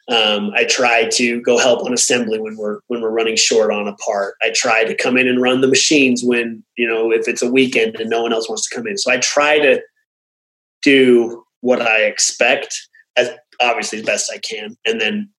Um, 0.10 0.52
I 0.56 0.64
try 0.66 1.10
to 1.10 1.41
go 1.41 1.58
help 1.58 1.84
on 1.84 1.91
assembly 1.91 2.39
when 2.39 2.56
we're 2.56 2.82
when 2.86 3.02
we're 3.02 3.10
running 3.10 3.36
short 3.36 3.72
on 3.72 3.88
a 3.88 3.95
part. 3.95 4.36
I 4.43 4.52
try 4.52 4.84
to 4.84 4.95
come 4.95 5.18
in 5.18 5.28
and 5.28 5.41
run 5.41 5.62
the 5.62 5.68
machines 5.68 6.24
when 6.24 6.64
you 6.78 6.88
know 6.88 7.12
if 7.12 7.28
it's 7.28 7.41
a 7.41 7.52
weekend 7.52 7.95
and 7.95 8.12
no 8.12 8.22
one 8.22 8.32
else 8.32 8.48
wants 8.48 8.70
to 8.70 8.76
come 8.76 8.86
in. 8.86 8.95
So 8.95 9.12
I 9.12 9.18
try 9.18 9.58
to 9.58 9.82
do 10.84 11.43
what 11.62 11.82
I 11.82 12.04
expect 12.04 12.80
as 13.16 13.32
obviously 13.60 13.98
as 13.98 14.06
best 14.06 14.32
I 14.32 14.38
can, 14.38 14.78
and 14.86 15.02
then 15.02 15.32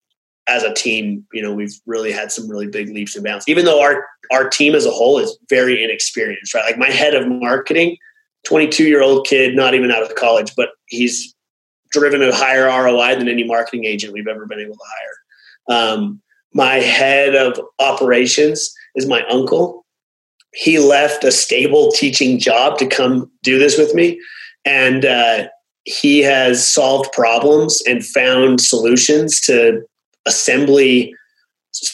as 0.48 0.64
a 0.64 0.74
team, 0.74 1.24
you 1.32 1.40
know, 1.40 1.54
we've 1.54 1.78
really 1.86 2.10
had 2.10 2.32
some 2.32 2.50
really 2.50 2.66
big 2.66 2.88
leaps 2.88 3.14
and 3.14 3.24
bounds. 3.24 3.44
Even 3.46 3.64
though 3.64 3.80
our 3.80 4.04
our 4.32 4.48
team 4.48 4.74
as 4.74 4.86
a 4.86 4.90
whole 4.90 5.20
is 5.20 5.38
very 5.48 5.84
inexperienced, 5.84 6.52
right? 6.52 6.64
Like 6.64 6.78
my 6.78 6.90
head 6.90 7.14
of 7.14 7.28
marketing 7.28 7.96
22 8.44 8.84
year 8.84 9.02
old 9.02 9.26
kid, 9.26 9.54
not 9.54 9.74
even 9.74 9.90
out 9.90 10.02
of 10.02 10.14
college, 10.14 10.52
but 10.56 10.70
he's 10.86 11.34
driven 11.90 12.22
a 12.22 12.34
higher 12.34 12.66
ROI 12.66 13.16
than 13.16 13.28
any 13.28 13.44
marketing 13.44 13.84
agent 13.84 14.12
we've 14.12 14.28
ever 14.28 14.46
been 14.46 14.60
able 14.60 14.74
to 14.74 14.80
hire. 14.86 15.78
Um, 15.78 16.20
my 16.54 16.76
head 16.76 17.34
of 17.34 17.60
operations 17.78 18.74
is 18.94 19.06
my 19.06 19.22
uncle. 19.30 19.84
He 20.54 20.78
left 20.78 21.24
a 21.24 21.30
stable 21.30 21.92
teaching 21.92 22.38
job 22.38 22.78
to 22.78 22.86
come 22.86 23.30
do 23.42 23.58
this 23.58 23.76
with 23.76 23.94
me. 23.94 24.20
And 24.64 25.04
uh, 25.04 25.48
he 25.84 26.20
has 26.20 26.66
solved 26.66 27.12
problems 27.12 27.82
and 27.86 28.04
found 28.04 28.60
solutions 28.60 29.40
to 29.42 29.82
assembly, 30.26 31.14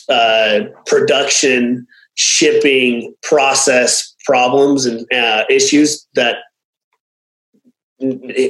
uh, 0.09 0.61
production, 0.87 1.87
shipping, 2.15 3.15
process 3.23 4.14
problems 4.25 4.87
and 4.87 5.07
uh, 5.13 5.45
issues 5.49 6.07
that 6.15 6.39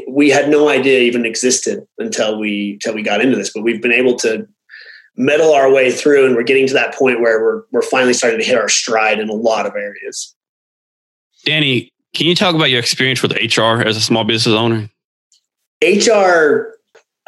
we 0.08 0.30
had 0.30 0.48
no 0.48 0.68
idea 0.68 1.00
even 1.00 1.26
existed 1.26 1.86
until 1.98 2.38
we 2.38 2.72
until 2.74 2.94
we 2.94 3.02
got 3.02 3.20
into 3.20 3.36
this. 3.36 3.52
But 3.52 3.62
we've 3.62 3.82
been 3.82 3.92
able 3.92 4.16
to 4.16 4.48
meddle 5.16 5.52
our 5.52 5.70
way 5.72 5.92
through, 5.92 6.26
and 6.26 6.34
we're 6.34 6.42
getting 6.42 6.66
to 6.68 6.74
that 6.74 6.94
point 6.94 7.20
where 7.20 7.40
we're 7.42 7.62
we're 7.70 7.82
finally 7.82 8.14
starting 8.14 8.40
to 8.40 8.46
hit 8.46 8.56
our 8.56 8.68
stride 8.68 9.20
in 9.20 9.28
a 9.28 9.34
lot 9.34 9.66
of 9.66 9.74
areas. 9.74 10.34
Danny, 11.44 11.92
can 12.14 12.26
you 12.26 12.34
talk 12.34 12.54
about 12.54 12.70
your 12.70 12.80
experience 12.80 13.22
with 13.22 13.32
HR 13.32 13.82
as 13.86 13.96
a 13.96 14.00
small 14.00 14.24
business 14.24 14.54
owner? 14.54 14.88
HR, 15.82 16.74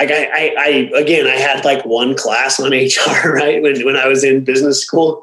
like 0.01 0.11
I, 0.11 0.25
I, 0.33 0.55
I 0.59 0.69
again, 0.99 1.27
I 1.27 1.37
had 1.37 1.65
like 1.65 1.85
one 1.85 2.15
class 2.17 2.59
on 2.59 2.73
HR 2.73 3.31
right 3.33 3.63
when 3.63 3.85
when 3.85 3.97
I 3.97 4.07
was 4.07 4.25
in 4.25 4.45
business 4.45 4.81
school, 4.81 5.23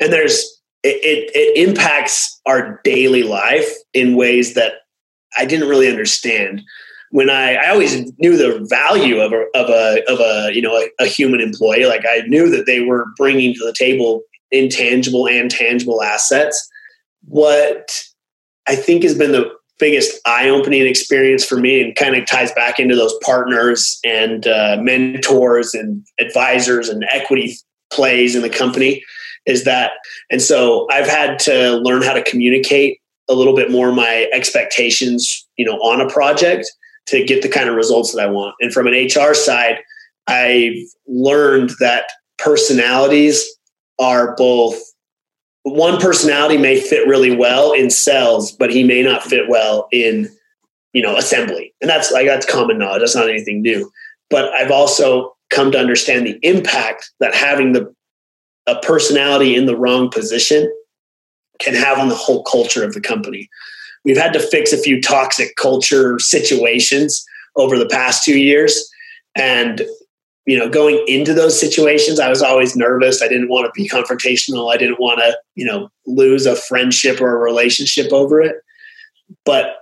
and 0.00 0.12
there's 0.12 0.55
it, 0.86 1.02
it, 1.02 1.30
it 1.34 1.68
impacts 1.68 2.40
our 2.46 2.80
daily 2.84 3.22
life 3.22 3.68
in 3.92 4.16
ways 4.16 4.54
that 4.54 4.74
I 5.36 5.44
didn't 5.44 5.68
really 5.68 5.88
understand. 5.88 6.62
When 7.10 7.30
I, 7.30 7.54
I 7.54 7.70
always 7.70 8.12
knew 8.18 8.36
the 8.36 8.66
value 8.68 9.20
of 9.20 9.32
a, 9.32 9.46
of 9.54 9.70
a, 9.70 10.02
of 10.10 10.20
a 10.20 10.54
you 10.54 10.62
know, 10.62 10.74
a, 10.74 10.88
a 11.00 11.06
human 11.06 11.40
employee. 11.40 11.86
Like 11.86 12.04
I 12.08 12.22
knew 12.26 12.50
that 12.50 12.66
they 12.66 12.80
were 12.80 13.06
bringing 13.16 13.54
to 13.54 13.64
the 13.64 13.74
table 13.76 14.22
intangible 14.50 15.28
and 15.28 15.50
tangible 15.50 16.02
assets. 16.02 16.68
What 17.24 18.02
I 18.66 18.76
think 18.76 19.02
has 19.02 19.16
been 19.16 19.32
the 19.32 19.50
biggest 19.78 20.20
eye-opening 20.26 20.86
experience 20.86 21.44
for 21.44 21.56
me 21.56 21.82
and 21.82 21.94
kind 21.94 22.16
of 22.16 22.26
ties 22.26 22.50
back 22.52 22.78
into 22.78 22.96
those 22.96 23.14
partners 23.22 23.98
and 24.04 24.46
uh, 24.46 24.78
mentors 24.80 25.74
and 25.74 26.04
advisors 26.18 26.88
and 26.88 27.04
equity 27.12 27.56
plays 27.92 28.34
in 28.34 28.42
the 28.42 28.48
company 28.48 29.02
is 29.46 29.64
that 29.64 29.92
and 30.30 30.42
so 30.42 30.86
i've 30.90 31.08
had 31.08 31.38
to 31.38 31.76
learn 31.76 32.02
how 32.02 32.12
to 32.12 32.22
communicate 32.22 33.00
a 33.28 33.34
little 33.34 33.54
bit 33.54 33.70
more 33.70 33.92
my 33.92 34.28
expectations 34.32 35.46
you 35.56 35.64
know 35.64 35.76
on 35.78 36.00
a 36.00 36.08
project 36.08 36.70
to 37.06 37.24
get 37.24 37.42
the 37.42 37.48
kind 37.48 37.68
of 37.68 37.74
results 37.74 38.12
that 38.12 38.22
i 38.22 38.30
want 38.30 38.54
and 38.60 38.72
from 38.72 38.86
an 38.86 38.94
hr 38.94 39.34
side 39.34 39.78
i've 40.26 40.76
learned 41.06 41.70
that 41.80 42.04
personalities 42.38 43.44
are 43.98 44.34
both 44.36 44.80
one 45.66 45.98
personality 45.98 46.56
may 46.56 46.80
fit 46.80 47.08
really 47.08 47.34
well 47.34 47.72
in 47.72 47.90
sales, 47.90 48.52
but 48.52 48.72
he 48.72 48.84
may 48.84 49.02
not 49.02 49.24
fit 49.24 49.48
well 49.48 49.88
in, 49.90 50.28
you 50.92 51.02
know, 51.02 51.16
assembly. 51.16 51.74
And 51.80 51.90
that's 51.90 52.12
like 52.12 52.28
that's 52.28 52.46
common 52.46 52.78
knowledge. 52.78 53.00
That's 53.00 53.16
not 53.16 53.28
anything 53.28 53.62
new. 53.62 53.90
But 54.30 54.54
I've 54.54 54.70
also 54.70 55.34
come 55.50 55.72
to 55.72 55.78
understand 55.78 56.24
the 56.24 56.38
impact 56.42 57.10
that 57.18 57.34
having 57.34 57.72
the 57.72 57.92
a 58.66 58.76
personality 58.80 59.54
in 59.54 59.66
the 59.66 59.76
wrong 59.76 60.10
position 60.10 60.72
can 61.58 61.74
have 61.74 61.98
on 61.98 62.08
the 62.08 62.14
whole 62.14 62.42
culture 62.42 62.84
of 62.84 62.94
the 62.94 63.00
company. 63.00 63.48
We've 64.04 64.16
had 64.16 64.32
to 64.34 64.40
fix 64.40 64.72
a 64.72 64.78
few 64.78 65.00
toxic 65.00 65.56
culture 65.56 66.18
situations 66.18 67.24
over 67.56 67.78
the 67.78 67.86
past 67.86 68.24
two 68.24 68.38
years. 68.38 68.90
And 69.34 69.82
you 70.46 70.56
know, 70.56 70.68
going 70.68 71.04
into 71.08 71.34
those 71.34 71.58
situations, 71.58 72.20
I 72.20 72.28
was 72.28 72.40
always 72.40 72.76
nervous. 72.76 73.20
I 73.20 73.28
didn't 73.28 73.48
want 73.48 73.66
to 73.66 73.72
be 73.74 73.88
confrontational. 73.88 74.72
I 74.72 74.76
didn't 74.76 75.00
want 75.00 75.18
to, 75.18 75.36
you 75.56 75.64
know, 75.64 75.90
lose 76.06 76.46
a 76.46 76.54
friendship 76.54 77.20
or 77.20 77.34
a 77.34 77.42
relationship 77.42 78.12
over 78.12 78.40
it. 78.40 78.54
But 79.44 79.76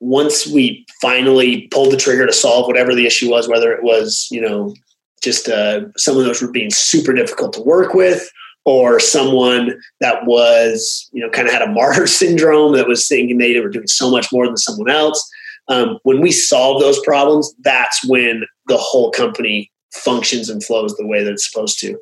once 0.00 0.46
we 0.46 0.84
finally 1.00 1.62
pulled 1.68 1.92
the 1.92 1.96
trigger 1.96 2.26
to 2.26 2.32
solve 2.32 2.66
whatever 2.66 2.94
the 2.94 3.06
issue 3.06 3.30
was, 3.30 3.48
whether 3.48 3.72
it 3.72 3.82
was, 3.82 4.28
you 4.30 4.42
know, 4.42 4.74
just 5.22 5.48
uh, 5.48 5.80
someone 5.96 6.24
that 6.24 6.40
was 6.40 6.50
being 6.50 6.70
super 6.70 7.12
difficult 7.12 7.52
to 7.54 7.62
work 7.62 7.94
with, 7.94 8.30
or 8.66 8.98
someone 8.98 9.80
that 10.00 10.26
was, 10.26 11.08
you 11.12 11.22
know, 11.22 11.30
kind 11.30 11.46
of 11.46 11.52
had 11.54 11.62
a 11.62 11.72
martyr 11.72 12.06
syndrome 12.06 12.74
that 12.74 12.88
was 12.88 13.06
thinking 13.06 13.38
they 13.38 13.58
were 13.60 13.68
doing 13.68 13.86
so 13.86 14.10
much 14.10 14.32
more 14.32 14.46
than 14.46 14.56
someone 14.56 14.90
else. 14.90 15.28
Um, 15.68 15.98
when 16.02 16.20
we 16.20 16.30
solve 16.30 16.80
those 16.80 17.00
problems, 17.00 17.54
that's 17.60 18.06
when 18.06 18.44
the 18.66 18.76
whole 18.76 19.10
company 19.10 19.70
functions 19.92 20.48
and 20.48 20.62
flows 20.62 20.94
the 20.96 21.06
way 21.06 21.24
that 21.24 21.32
it's 21.32 21.50
supposed 21.50 21.78
to. 21.80 21.96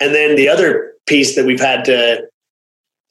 And 0.00 0.14
then 0.14 0.36
the 0.36 0.48
other 0.48 0.92
piece 1.06 1.36
that 1.36 1.46
we've 1.46 1.60
had 1.60 1.84
to 1.86 2.28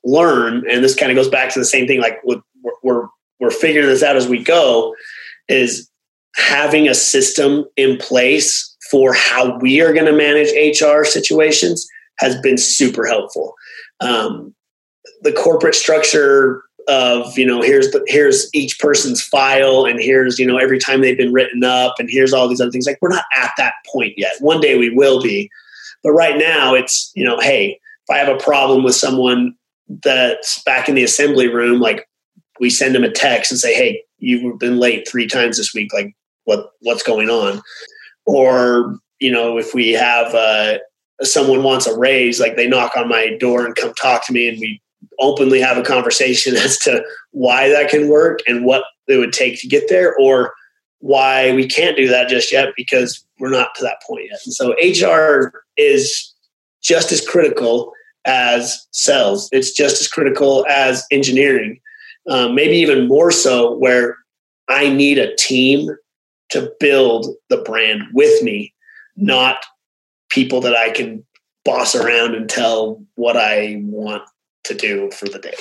learn, 0.03 0.69
and 0.69 0.83
this 0.83 0.95
kind 0.95 1.11
of 1.11 1.15
goes 1.15 1.29
back 1.29 1.51
to 1.53 1.59
the 1.59 1.65
same 1.65 1.87
thing, 1.87 2.01
like 2.01 2.19
we're, 2.23 2.41
we're, 2.83 3.07
we're 3.39 3.51
figuring 3.51 3.87
this 3.87 4.03
out 4.03 4.15
as 4.15 4.27
we 4.27 4.43
go, 4.43 4.95
is 5.47 5.89
having 6.35 6.87
a 6.87 6.93
system 6.93 7.65
in 7.75 7.97
place 7.97 8.68
for 8.89 9.13
how 9.13 9.57
we 9.59 9.81
are 9.81 9.93
going 9.93 10.05
to 10.05 10.13
manage 10.13 10.49
HR 10.51 11.03
situations 11.03 11.87
has 12.19 12.39
been 12.41 12.57
super 12.57 13.05
helpful. 13.05 13.55
Um, 13.99 14.53
the 15.21 15.33
corporate 15.33 15.75
structure 15.75 16.63
of 16.87 17.37
you 17.37 17.45
know 17.45 17.61
here's 17.61 17.91
the 17.91 18.03
here's 18.07 18.49
each 18.53 18.79
person's 18.79 19.21
file 19.21 19.85
and 19.85 20.01
here's 20.01 20.39
you 20.39 20.45
know 20.45 20.57
every 20.57 20.79
time 20.79 21.01
they've 21.01 21.17
been 21.17 21.31
written 21.31 21.63
up 21.63 21.95
and 21.99 22.09
here's 22.09 22.33
all 22.33 22.47
these 22.47 22.59
other 22.59 22.71
things 22.71 22.87
like 22.87 22.97
we're 23.01 23.09
not 23.09 23.25
at 23.35 23.51
that 23.57 23.73
point 23.85 24.13
yet 24.17 24.33
one 24.39 24.59
day 24.59 24.77
we 24.77 24.89
will 24.89 25.21
be 25.21 25.49
but 26.03 26.11
right 26.11 26.37
now 26.37 26.73
it's 26.73 27.11
you 27.15 27.23
know 27.23 27.39
hey 27.39 27.79
if 28.07 28.15
i 28.15 28.17
have 28.17 28.33
a 28.33 28.43
problem 28.43 28.83
with 28.83 28.95
someone 28.95 29.53
that's 30.01 30.63
back 30.63 30.89
in 30.89 30.95
the 30.95 31.03
assembly 31.03 31.47
room 31.47 31.79
like 31.79 32.07
we 32.59 32.69
send 32.69 32.95
them 32.95 33.03
a 33.03 33.11
text 33.11 33.51
and 33.51 33.59
say 33.59 33.73
hey 33.75 34.01
you've 34.17 34.57
been 34.57 34.79
late 34.79 35.07
three 35.07 35.27
times 35.27 35.57
this 35.57 35.73
week 35.73 35.93
like 35.93 36.15
what 36.45 36.71
what's 36.79 37.03
going 37.03 37.29
on 37.29 37.61
or 38.25 38.97
you 39.19 39.31
know 39.31 39.57
if 39.57 39.73
we 39.73 39.89
have 39.91 40.33
uh, 40.33 40.77
someone 41.21 41.63
wants 41.63 41.87
a 41.87 41.97
raise 41.97 42.39
like 42.39 42.55
they 42.55 42.67
knock 42.67 42.95
on 42.95 43.07
my 43.07 43.35
door 43.39 43.65
and 43.65 43.75
come 43.75 43.93
talk 43.93 44.25
to 44.25 44.33
me 44.33 44.47
and 44.47 44.59
we 44.59 44.81
openly 45.19 45.59
have 45.59 45.77
a 45.77 45.83
conversation 45.83 46.55
as 46.57 46.77
to 46.77 47.03
why 47.31 47.69
that 47.69 47.89
can 47.89 48.07
work 48.07 48.39
and 48.47 48.65
what 48.65 48.83
it 49.07 49.17
would 49.17 49.33
take 49.33 49.59
to 49.59 49.67
get 49.67 49.89
there 49.89 50.15
or 50.17 50.53
why 50.99 51.53
we 51.53 51.67
can't 51.67 51.97
do 51.97 52.07
that 52.07 52.29
just 52.29 52.51
yet 52.51 52.73
because 52.75 53.25
we're 53.39 53.49
not 53.49 53.73
to 53.75 53.83
that 53.83 54.01
point 54.05 54.27
yet. 54.29 54.39
And 54.45 54.53
so 54.53 54.73
HR 54.73 55.63
is 55.77 56.33
just 56.81 57.11
as 57.11 57.25
critical 57.25 57.93
as 58.25 58.87
sales. 58.91 59.49
It's 59.51 59.71
just 59.71 60.01
as 60.01 60.07
critical 60.07 60.65
as 60.69 61.05
engineering. 61.11 61.79
Um, 62.29 62.53
maybe 62.53 62.75
even 62.75 63.07
more 63.07 63.31
so 63.31 63.75
where 63.77 64.17
I 64.67 64.89
need 64.89 65.17
a 65.17 65.35
team 65.37 65.89
to 66.49 66.71
build 66.79 67.27
the 67.49 67.57
brand 67.57 68.03
with 68.13 68.43
me, 68.43 68.73
not 69.15 69.65
people 70.29 70.61
that 70.61 70.75
I 70.75 70.91
can 70.91 71.25
boss 71.65 71.95
around 71.95 72.35
and 72.35 72.49
tell 72.49 73.03
what 73.15 73.37
I 73.37 73.81
want 73.83 74.23
to 74.65 74.73
do 74.73 75.11
for 75.11 75.27
the 75.27 75.39
day. 75.39 75.55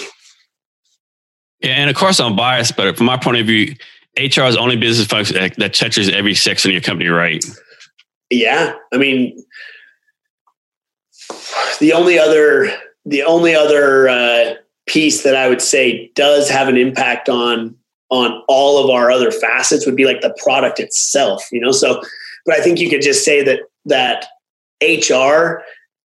Yeah, 1.60 1.72
and 1.72 1.90
of 1.90 1.96
course 1.96 2.20
I'm 2.20 2.36
biased, 2.36 2.76
but 2.76 2.96
from 2.96 3.06
my 3.06 3.16
point 3.16 3.38
of 3.38 3.46
view, 3.46 3.74
HR 4.16 4.42
is 4.42 4.56
only 4.56 4.76
business 4.76 5.06
function 5.06 5.36
that, 5.36 5.56
that 5.56 5.74
touches 5.74 6.08
every 6.08 6.34
section 6.34 6.70
of 6.70 6.72
your 6.72 6.82
company, 6.82 7.08
right? 7.08 7.44
Yeah, 8.30 8.74
I 8.92 8.96
mean, 8.96 9.42
the 11.80 11.92
only 11.92 12.18
other 12.18 12.70
the 13.04 13.22
only 13.22 13.54
other 13.54 14.08
uh, 14.08 14.54
piece 14.86 15.22
that 15.22 15.34
I 15.34 15.48
would 15.48 15.62
say 15.62 16.10
does 16.14 16.50
have 16.50 16.68
an 16.68 16.76
impact 16.76 17.28
on 17.28 17.77
on 18.10 18.42
all 18.48 18.82
of 18.82 18.90
our 18.90 19.10
other 19.10 19.30
facets 19.30 19.84
would 19.86 19.96
be 19.96 20.04
like 20.04 20.20
the 20.20 20.34
product 20.42 20.80
itself, 20.80 21.46
you 21.52 21.60
know. 21.60 21.72
So, 21.72 22.02
but 22.46 22.58
I 22.58 22.62
think 22.62 22.80
you 22.80 22.88
could 22.88 23.02
just 23.02 23.24
say 23.24 23.42
that 23.42 23.60
that 23.84 24.26
HR 24.82 25.62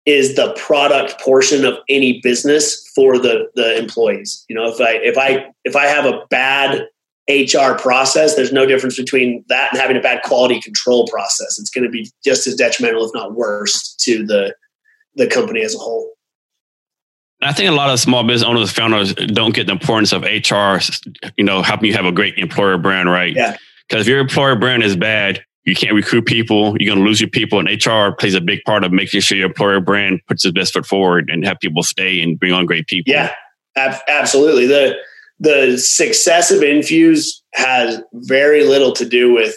is 0.05 0.35
the 0.35 0.53
product 0.53 1.19
portion 1.19 1.65
of 1.65 1.77
any 1.89 2.21
business 2.21 2.87
for 2.93 3.17
the 3.17 3.49
the 3.55 3.77
employees. 3.77 4.45
You 4.49 4.55
know, 4.55 4.67
if 4.67 4.79
I 4.79 4.91
if 4.93 5.17
I 5.17 5.47
if 5.63 5.75
I 5.75 5.85
have 5.85 6.05
a 6.05 6.25
bad 6.29 6.87
HR 7.29 7.73
process, 7.77 8.35
there's 8.35 8.51
no 8.51 8.65
difference 8.65 8.97
between 8.97 9.43
that 9.47 9.71
and 9.71 9.81
having 9.81 9.97
a 9.97 10.01
bad 10.01 10.21
quality 10.23 10.61
control 10.61 11.07
process. 11.07 11.57
It's 11.59 11.71
going 11.71 11.83
to 11.83 11.89
be 11.89 12.09
just 12.23 12.45
as 12.45 12.55
detrimental, 12.55 13.05
if 13.05 13.11
not 13.13 13.33
worse, 13.33 13.95
to 14.01 14.25
the 14.25 14.55
the 15.15 15.27
company 15.27 15.61
as 15.61 15.75
a 15.75 15.79
whole. 15.79 16.14
I 17.41 17.53
think 17.53 17.69
a 17.69 17.73
lot 17.73 17.89
of 17.89 17.99
small 17.99 18.23
business 18.23 18.47
owners, 18.47 18.71
founders 18.71 19.13
don't 19.13 19.53
get 19.53 19.67
the 19.67 19.73
importance 19.73 20.13
of 20.13 20.23
HR, 20.23 20.79
you 21.38 21.43
know, 21.43 21.61
helping 21.61 21.88
you 21.88 21.93
have 21.93 22.05
a 22.05 22.11
great 22.11 22.38
employer 22.38 22.77
brand, 22.77 23.09
right? 23.09 23.36
Yeah. 23.36 23.57
Because 23.88 24.03
if 24.03 24.07
your 24.07 24.19
employer 24.19 24.55
brand 24.55 24.83
is 24.83 24.95
bad, 24.95 25.43
you 25.65 25.75
can't 25.75 25.93
recruit 25.93 26.25
people. 26.25 26.75
You're 26.79 26.93
going 26.93 27.03
to 27.03 27.07
lose 27.07 27.19
your 27.19 27.29
people. 27.29 27.59
And 27.59 27.67
HR 27.67 28.15
plays 28.15 28.36
a 28.36 28.41
big 28.41 28.63
part 28.65 28.83
of 28.83 28.91
making 28.91 29.21
sure 29.21 29.38
your 29.38 29.47
employer 29.47 29.79
brand 29.79 30.21
puts 30.27 30.45
its 30.45 30.53
best 30.53 30.73
foot 30.73 30.86
forward 30.86 31.29
and 31.29 31.45
have 31.45 31.59
people 31.59 31.83
stay 31.83 32.21
and 32.21 32.39
bring 32.39 32.53
on 32.53 32.65
great 32.65 32.88
people. 32.88 33.11
Yeah, 33.13 33.33
ab- 33.75 34.01
absolutely. 34.07 34.67
The 34.67 34.95
the 35.39 35.77
success 35.77 36.49
of 36.49 36.61
Infuze 36.61 37.41
has 37.53 38.01
very 38.13 38.63
little 38.63 38.93
to 38.93 39.05
do 39.05 39.33
with 39.33 39.55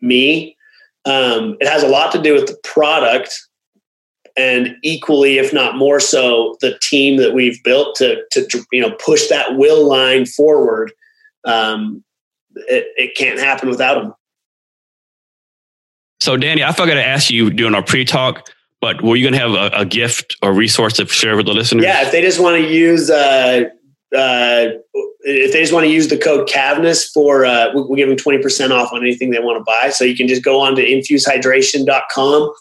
me. 0.00 0.56
Um, 1.04 1.56
it 1.60 1.66
has 1.66 1.82
a 1.82 1.88
lot 1.88 2.12
to 2.12 2.22
do 2.22 2.34
with 2.34 2.46
the 2.46 2.56
product, 2.62 3.36
and 4.38 4.76
equally, 4.82 5.38
if 5.38 5.52
not 5.52 5.76
more 5.76 5.98
so, 5.98 6.56
the 6.60 6.78
team 6.80 7.16
that 7.16 7.34
we've 7.34 7.62
built 7.64 7.96
to 7.96 8.22
to 8.30 8.64
you 8.72 8.80
know 8.80 8.92
push 8.92 9.28
that 9.28 9.56
will 9.56 9.86
line 9.86 10.24
forward. 10.24 10.92
Um, 11.44 12.04
it, 12.54 12.86
it 12.96 13.16
can't 13.16 13.38
happen 13.38 13.68
without 13.68 14.02
them. 14.02 14.14
So, 16.20 16.36
Danny, 16.36 16.64
I 16.64 16.72
forgot 16.72 16.94
to 16.94 17.04
ask 17.04 17.30
you 17.30 17.50
during 17.50 17.74
our 17.74 17.82
pre-talk, 17.82 18.50
but 18.80 19.02
were 19.02 19.16
you 19.16 19.24
going 19.24 19.34
to 19.34 19.38
have 19.38 19.72
a, 19.72 19.82
a, 19.82 19.84
gift 19.84 20.36
or 20.42 20.52
resource 20.52 20.94
to 20.94 21.06
share 21.06 21.36
with 21.36 21.46
the 21.46 21.52
listeners? 21.52 21.84
Yeah, 21.84 22.02
if 22.02 22.10
they 22.10 22.20
just 22.20 22.40
want 22.40 22.56
to 22.56 22.68
use, 22.68 23.08
uh, 23.08 23.68
uh, 24.16 24.66
if 25.20 25.52
they 25.52 25.60
just 25.60 25.72
want 25.72 25.84
to 25.84 25.90
use 25.90 26.08
the 26.08 26.18
code 26.18 26.48
Cavness 26.48 27.12
for, 27.12 27.44
uh, 27.44 27.68
we'll, 27.72 27.88
we'll 27.88 27.96
give 27.96 28.08
them 28.08 28.16
twenty 28.16 28.42
percent 28.42 28.72
off 28.72 28.92
on 28.92 29.00
anything 29.00 29.30
they 29.30 29.38
want 29.38 29.58
to 29.58 29.64
buy. 29.64 29.90
So 29.90 30.04
you 30.04 30.16
can 30.16 30.26
just 30.26 30.42
go 30.42 30.60
on 30.60 30.74
to 30.76 30.84
infuzehydration.com, 30.84 32.52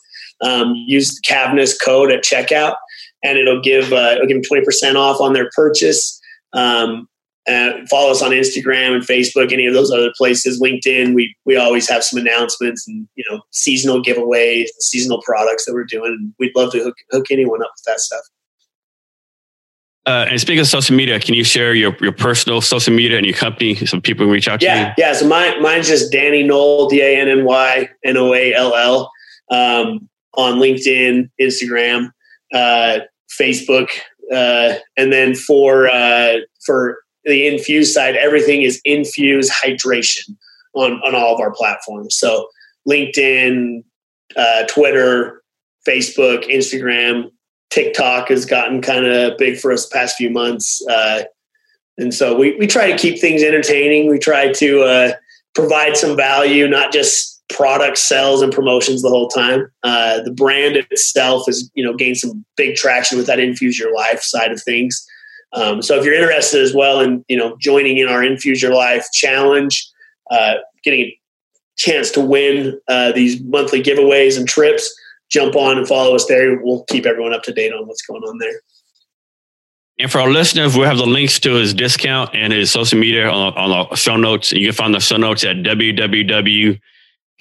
um, 0.42 0.74
use 0.76 1.16
the 1.16 1.22
Cavness 1.28 1.76
code 1.84 2.12
at 2.12 2.24
checkout, 2.24 2.76
and 3.24 3.38
it'll 3.38 3.62
give 3.62 3.94
uh, 3.94 4.14
it'll 4.16 4.28
give 4.28 4.38
them 4.38 4.44
twenty 4.44 4.64
percent 4.64 4.98
off 4.98 5.20
on 5.22 5.34
their 5.34 5.50
purchase. 5.56 6.20
Um, 6.54 7.08
uh, 7.48 7.86
follow 7.90 8.12
us 8.12 8.22
on 8.22 8.32
Instagram 8.32 8.94
and 8.94 9.04
Facebook, 9.04 9.54
any 9.54 9.66
of 9.66 9.74
those 9.74 9.90
other 9.90 10.12
places, 10.18 10.62
LinkedIn. 10.62 11.14
We 11.14 11.36
we 11.46 11.56
always 11.56 11.90
have 11.90 12.04
some 12.04 12.20
announcements 12.20 12.88
and 12.88 13.08
you 13.16 13.24
know 13.30 13.42
seasonal 13.52 14.04
giveaways, 14.04 14.68
seasonal 14.80 15.22
products 15.22 15.66
that 15.66 15.74
we're 15.74 15.86
doing. 15.86 16.34
We'd 16.40 16.56
love 16.56 16.72
to 16.74 16.84
hook 16.84 16.96
hook 17.12 17.28
anyone 17.32 17.62
up 17.64 17.72
with 17.76 17.84
that 17.86 18.00
stuff. 18.00 18.24
Uh, 20.06 20.26
and 20.30 20.40
speaking 20.40 20.62
of 20.62 20.68
social 20.68 20.96
media, 20.96 21.20
can 21.20 21.34
you 21.34 21.44
share 21.44 21.74
your, 21.74 21.94
your 22.00 22.14
personal 22.14 22.62
social 22.62 22.94
media 22.94 23.18
and 23.18 23.26
your 23.26 23.36
company 23.36 23.76
so 23.76 24.00
people 24.00 24.26
can 24.26 24.32
reach 24.32 24.48
out 24.48 24.62
yeah, 24.62 24.74
to 24.74 24.80
you? 24.80 24.86
Yeah, 24.86 24.94
yeah. 24.98 25.14
so 25.14 25.28
mine, 25.28 25.62
mine's 25.62 25.90
just 25.90 26.14
Danny 26.14 26.44
Noall, 26.44 26.90
D 26.90 27.02
A 27.02 27.20
N 27.20 27.28
N 27.28 27.44
Y 27.44 27.90
N 28.06 28.16
O 28.16 28.34
A 28.34 28.54
L 28.54 28.74
L, 28.74 29.12
um, 29.52 30.08
on 30.38 30.60
LinkedIn, 30.60 31.30
Instagram. 31.42 32.12
Uh, 32.54 33.00
Facebook, 33.40 33.90
uh, 34.34 34.76
and 34.96 35.12
then 35.12 35.36
for 35.36 35.88
uh, 35.88 36.38
for 36.66 37.00
the 37.26 37.48
Infuze 37.48 37.88
side, 37.88 38.16
everything 38.16 38.62
is 38.62 38.82
Infuze 38.88 39.50
Hydration 39.50 40.36
on 40.74 40.94
on 41.04 41.16
all 41.16 41.36
of 41.36 41.42
our 41.42 41.52
platforms. 41.52 42.16
So 42.16 42.48
LinkedIn, 42.88 43.84
uh, 44.36 44.64
Twitter, 44.68 45.44
Facebook, 45.88 46.50
Instagram, 46.50 47.32
TikTok 47.70 48.30
has 48.30 48.46
gotten 48.46 48.82
kind 48.82 49.06
of 49.06 49.38
big 49.38 49.58
for 49.58 49.72
us 49.72 49.88
the 49.88 49.94
past 49.94 50.16
few 50.16 50.30
months. 50.30 50.86
Uh, 50.88 51.24
and 51.98 52.14
so 52.14 52.38
we, 52.38 52.56
we 52.58 52.68
try 52.68 52.92
to 52.92 52.98
keep 52.98 53.20
things 53.20 53.44
entertaining. 53.44 54.10
We 54.10 54.20
try 54.20 54.54
to 54.54 54.82
uh, 54.84 55.12
provide 55.56 55.98
some 55.98 56.16
value, 56.16 56.68
not 56.68 56.94
just 56.94 57.37
product 57.50 57.98
sales 57.98 58.41
and 58.41 58.52
promotions 58.52 59.02
the 59.02 59.10
whole 59.10 59.28
time. 59.28 59.72
Uh, 59.84 60.22
the 60.22 60.32
brand 60.32 60.76
itself 60.76 61.43
has 61.48 61.70
you 61.74 61.84
know 61.84 61.93
gained 61.93 62.18
some 62.18 62.45
big 62.56 62.76
traction 62.76 63.18
with 63.18 63.28
that 63.28 63.39
infuse 63.39 63.80
your 63.80 63.93
life 63.93 64.22
side 64.22 64.52
of 64.52 64.62
things. 64.62 65.06
Um, 65.54 65.82
so 65.82 65.98
if 65.98 66.04
you're 66.04 66.14
interested 66.14 66.62
as 66.62 66.74
well 66.74 67.00
in 67.00 67.24
you 67.28 67.38
know 67.38 67.56
joining 67.58 67.98
in 67.98 68.08
our 68.08 68.24
infuse 68.24 68.62
your 68.62 68.74
life 68.74 69.08
challenge, 69.14 69.88
uh, 70.30 70.56
getting 70.84 71.02
a 71.02 71.20
chance 71.78 72.12
to 72.12 72.22
win 72.22 72.80
uh, 72.88 73.12
these 73.12 73.41
monthly 73.41 73.82
giveaways 73.82 74.38
and 74.38 74.48
trips, 74.48 74.93
jump 75.30 75.56
on 75.56 75.78
and 75.78 75.88
follow 75.88 76.16
us 76.16 76.26
there. 76.26 76.60
We'll 76.62 76.84
keep 76.86 77.06
everyone 77.06 77.34
up 77.34 77.43
to 77.43 77.54
date 77.54 77.74
on 77.74 77.88
what's 77.88 78.02
going 78.02 78.24
on 78.24 78.38
there. 78.39 78.62
And 80.00 80.12
for 80.12 80.20
our 80.20 80.30
listeners, 80.30 80.78
we'll 80.78 80.86
have 80.86 80.98
the 80.98 81.08
links 81.08 81.39
to 81.39 81.54
his 81.56 81.74
discount 81.74 82.30
and 82.36 82.54
his 82.54 82.70
social 82.70 83.00
media 83.00 83.28
on, 83.30 83.54
on 83.56 83.88
the 83.89 83.95
show 83.95 84.16
notes. 84.16 84.52
You 84.52 84.68
can 84.68 84.76
find 84.76 84.93
the 84.93 85.00
show 85.00 85.18
notes 85.18 85.43
at 85.43 85.56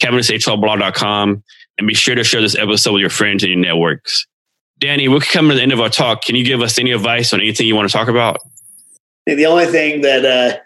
www.cabinetshlblog.com 0.00 1.42
and 1.78 1.86
be 1.86 1.94
sure 1.94 2.14
to 2.14 2.24
share 2.24 2.40
this 2.40 2.56
episode 2.56 2.92
with 2.92 3.00
your 3.00 3.10
friends 3.10 3.42
and 3.42 3.52
your 3.52 3.60
networks. 3.60 4.26
Danny, 4.78 5.08
we're 5.08 5.20
coming 5.20 5.50
to 5.50 5.56
the 5.56 5.62
end 5.62 5.72
of 5.72 5.80
our 5.80 5.88
talk. 5.88 6.22
Can 6.22 6.36
you 6.36 6.44
give 6.44 6.60
us 6.60 6.78
any 6.78 6.92
advice 6.92 7.32
on 7.32 7.40
anything 7.40 7.66
you 7.66 7.74
want 7.74 7.88
to 7.88 7.92
talk 7.92 8.08
about? 8.08 8.38
The 9.26 9.46
only 9.46 9.66
thing 9.66 10.02
that 10.02 10.24
uh, 10.24 10.58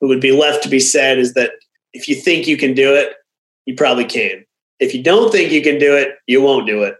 would 0.00 0.20
be 0.20 0.32
left 0.32 0.62
to 0.62 0.68
be 0.68 0.80
said 0.80 1.18
is 1.18 1.34
that 1.34 1.50
if 1.92 2.08
you 2.08 2.14
think 2.14 2.46
you 2.46 2.56
can 2.56 2.74
do 2.74 2.94
it, 2.94 3.14
you 3.66 3.74
probably 3.74 4.04
can. 4.04 4.44
If 4.78 4.94
you 4.94 5.02
don't 5.02 5.32
think 5.32 5.50
you 5.50 5.62
can 5.62 5.78
do 5.78 5.96
it, 5.96 6.16
you 6.26 6.40
won't 6.40 6.66
do 6.66 6.82
it. 6.82 6.96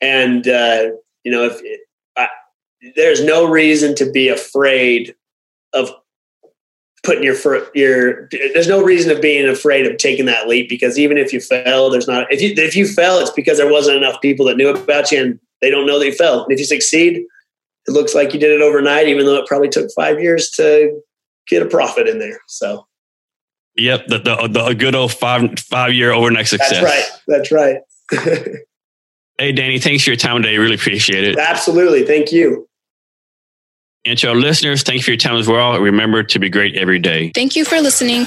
And 0.00 0.46
uh, 0.46 0.90
you 1.24 1.32
know, 1.32 1.44
if 1.44 1.60
there's 2.96 3.22
no 3.22 3.48
reason 3.48 3.94
to 3.96 4.10
be 4.10 4.28
afraid 4.28 5.14
of 5.72 5.90
putting 7.02 7.22
your 7.22 7.34
your 7.74 8.28
there's 8.52 8.68
no 8.68 8.82
reason 8.82 9.10
of 9.10 9.22
being 9.22 9.48
afraid 9.48 9.86
of 9.86 9.96
taking 9.96 10.26
that 10.26 10.48
leap 10.48 10.68
because 10.68 10.98
even 10.98 11.16
if 11.16 11.32
you 11.32 11.40
fail 11.40 11.88
there's 11.90 12.06
not 12.06 12.30
if 12.30 12.42
you 12.42 12.52
if 12.62 12.76
you 12.76 12.86
fail 12.86 13.18
it's 13.18 13.30
because 13.30 13.58
there 13.58 13.70
wasn't 13.70 13.96
enough 13.96 14.20
people 14.20 14.44
that 14.46 14.56
knew 14.56 14.68
about 14.68 15.10
you 15.10 15.22
and 15.22 15.40
they 15.60 15.70
don't 15.70 15.86
know 15.86 15.98
that 15.98 16.06
you 16.06 16.12
fell. 16.12 16.42
And 16.44 16.52
if 16.52 16.58
you 16.58 16.64
succeed 16.64 17.24
it 17.86 17.92
looks 17.92 18.14
like 18.14 18.34
you 18.34 18.40
did 18.40 18.50
it 18.50 18.60
overnight 18.60 19.08
even 19.08 19.24
though 19.24 19.36
it 19.36 19.46
probably 19.46 19.68
took 19.68 19.90
five 19.96 20.20
years 20.20 20.50
to 20.50 21.00
get 21.48 21.62
a 21.62 21.66
profit 21.66 22.06
in 22.06 22.18
there. 22.18 22.40
So. 22.48 22.86
Yep 23.76 24.08
the 24.08 24.18
the, 24.18 24.48
the 24.48 24.74
good 24.74 24.94
old 24.94 25.12
five 25.12 25.58
five 25.58 25.94
year 25.94 26.12
overnight 26.12 26.48
success. 26.48 26.70
that's 27.26 27.52
right. 27.52 27.80
That's 28.12 28.52
right. 28.52 28.56
Hey 29.38 29.52
danny 29.52 29.78
thanks 29.78 30.04
for 30.04 30.10
your 30.10 30.18
time 30.18 30.42
today. 30.42 30.58
Really 30.58 30.74
appreciate 30.74 31.24
it. 31.24 31.38
Absolutely. 31.38 32.04
Thank 32.04 32.30
you 32.30 32.68
and 34.04 34.18
to 34.18 34.28
our 34.28 34.34
listeners, 34.34 34.82
thank 34.82 34.98
you 34.98 35.02
for 35.02 35.10
your 35.10 35.18
time 35.18 35.36
as 35.36 35.48
well. 35.48 35.78
Remember 35.78 36.22
to 36.22 36.38
be 36.38 36.48
great 36.48 36.76
every 36.76 36.98
day. 36.98 37.30
Thank 37.34 37.56
you 37.56 37.64
for 37.64 37.80
listening. 37.80 38.26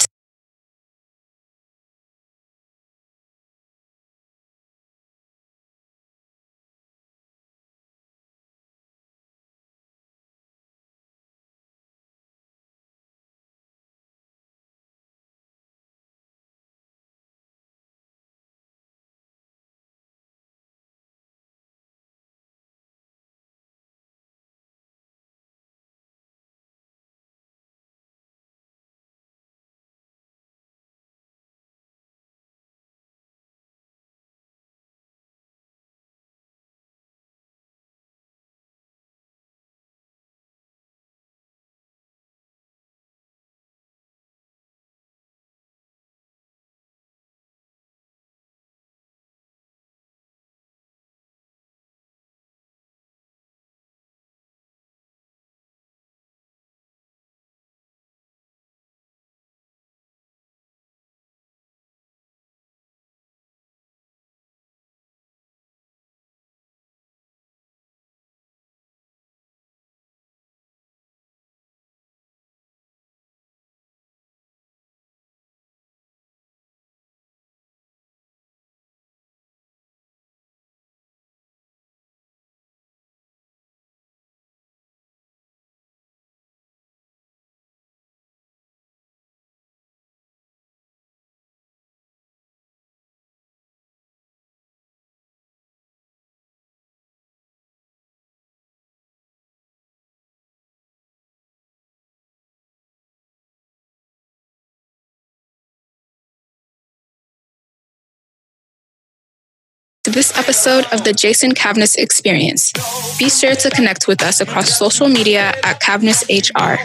This 110.13 110.37
episode 110.37 110.85
of 110.91 111.03
the 111.03 111.11
Jason 111.11 111.53
Cavness 111.55 111.95
Experience. 111.97 112.71
Be 113.17 113.31
sure 113.31 113.55
to 113.55 113.69
connect 113.71 114.07
with 114.07 114.21
us 114.21 114.41
across 114.41 114.77
social 114.77 115.07
media 115.07 115.55
at 115.63 115.81
Cavness 115.81 116.21
HR. 116.29 116.77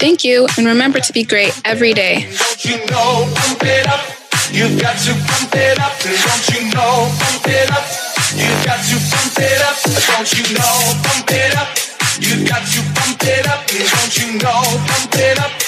Thank 0.00 0.24
you, 0.24 0.48
and 0.56 0.66
remember 0.66 0.98
to 0.98 1.12
be 1.12 1.22
great 1.22 1.54
every 1.64 1.94
day. 1.94 2.26
You've 2.58 2.90
got 12.48 12.66
to 12.66 12.82
pump 12.98 13.22
it 13.22 13.46
up. 13.46 13.66
Don't 13.68 14.18
you 14.18 14.38
know, 14.42 14.62
pump 14.88 15.14
it 15.14 15.38
up. 15.38 15.67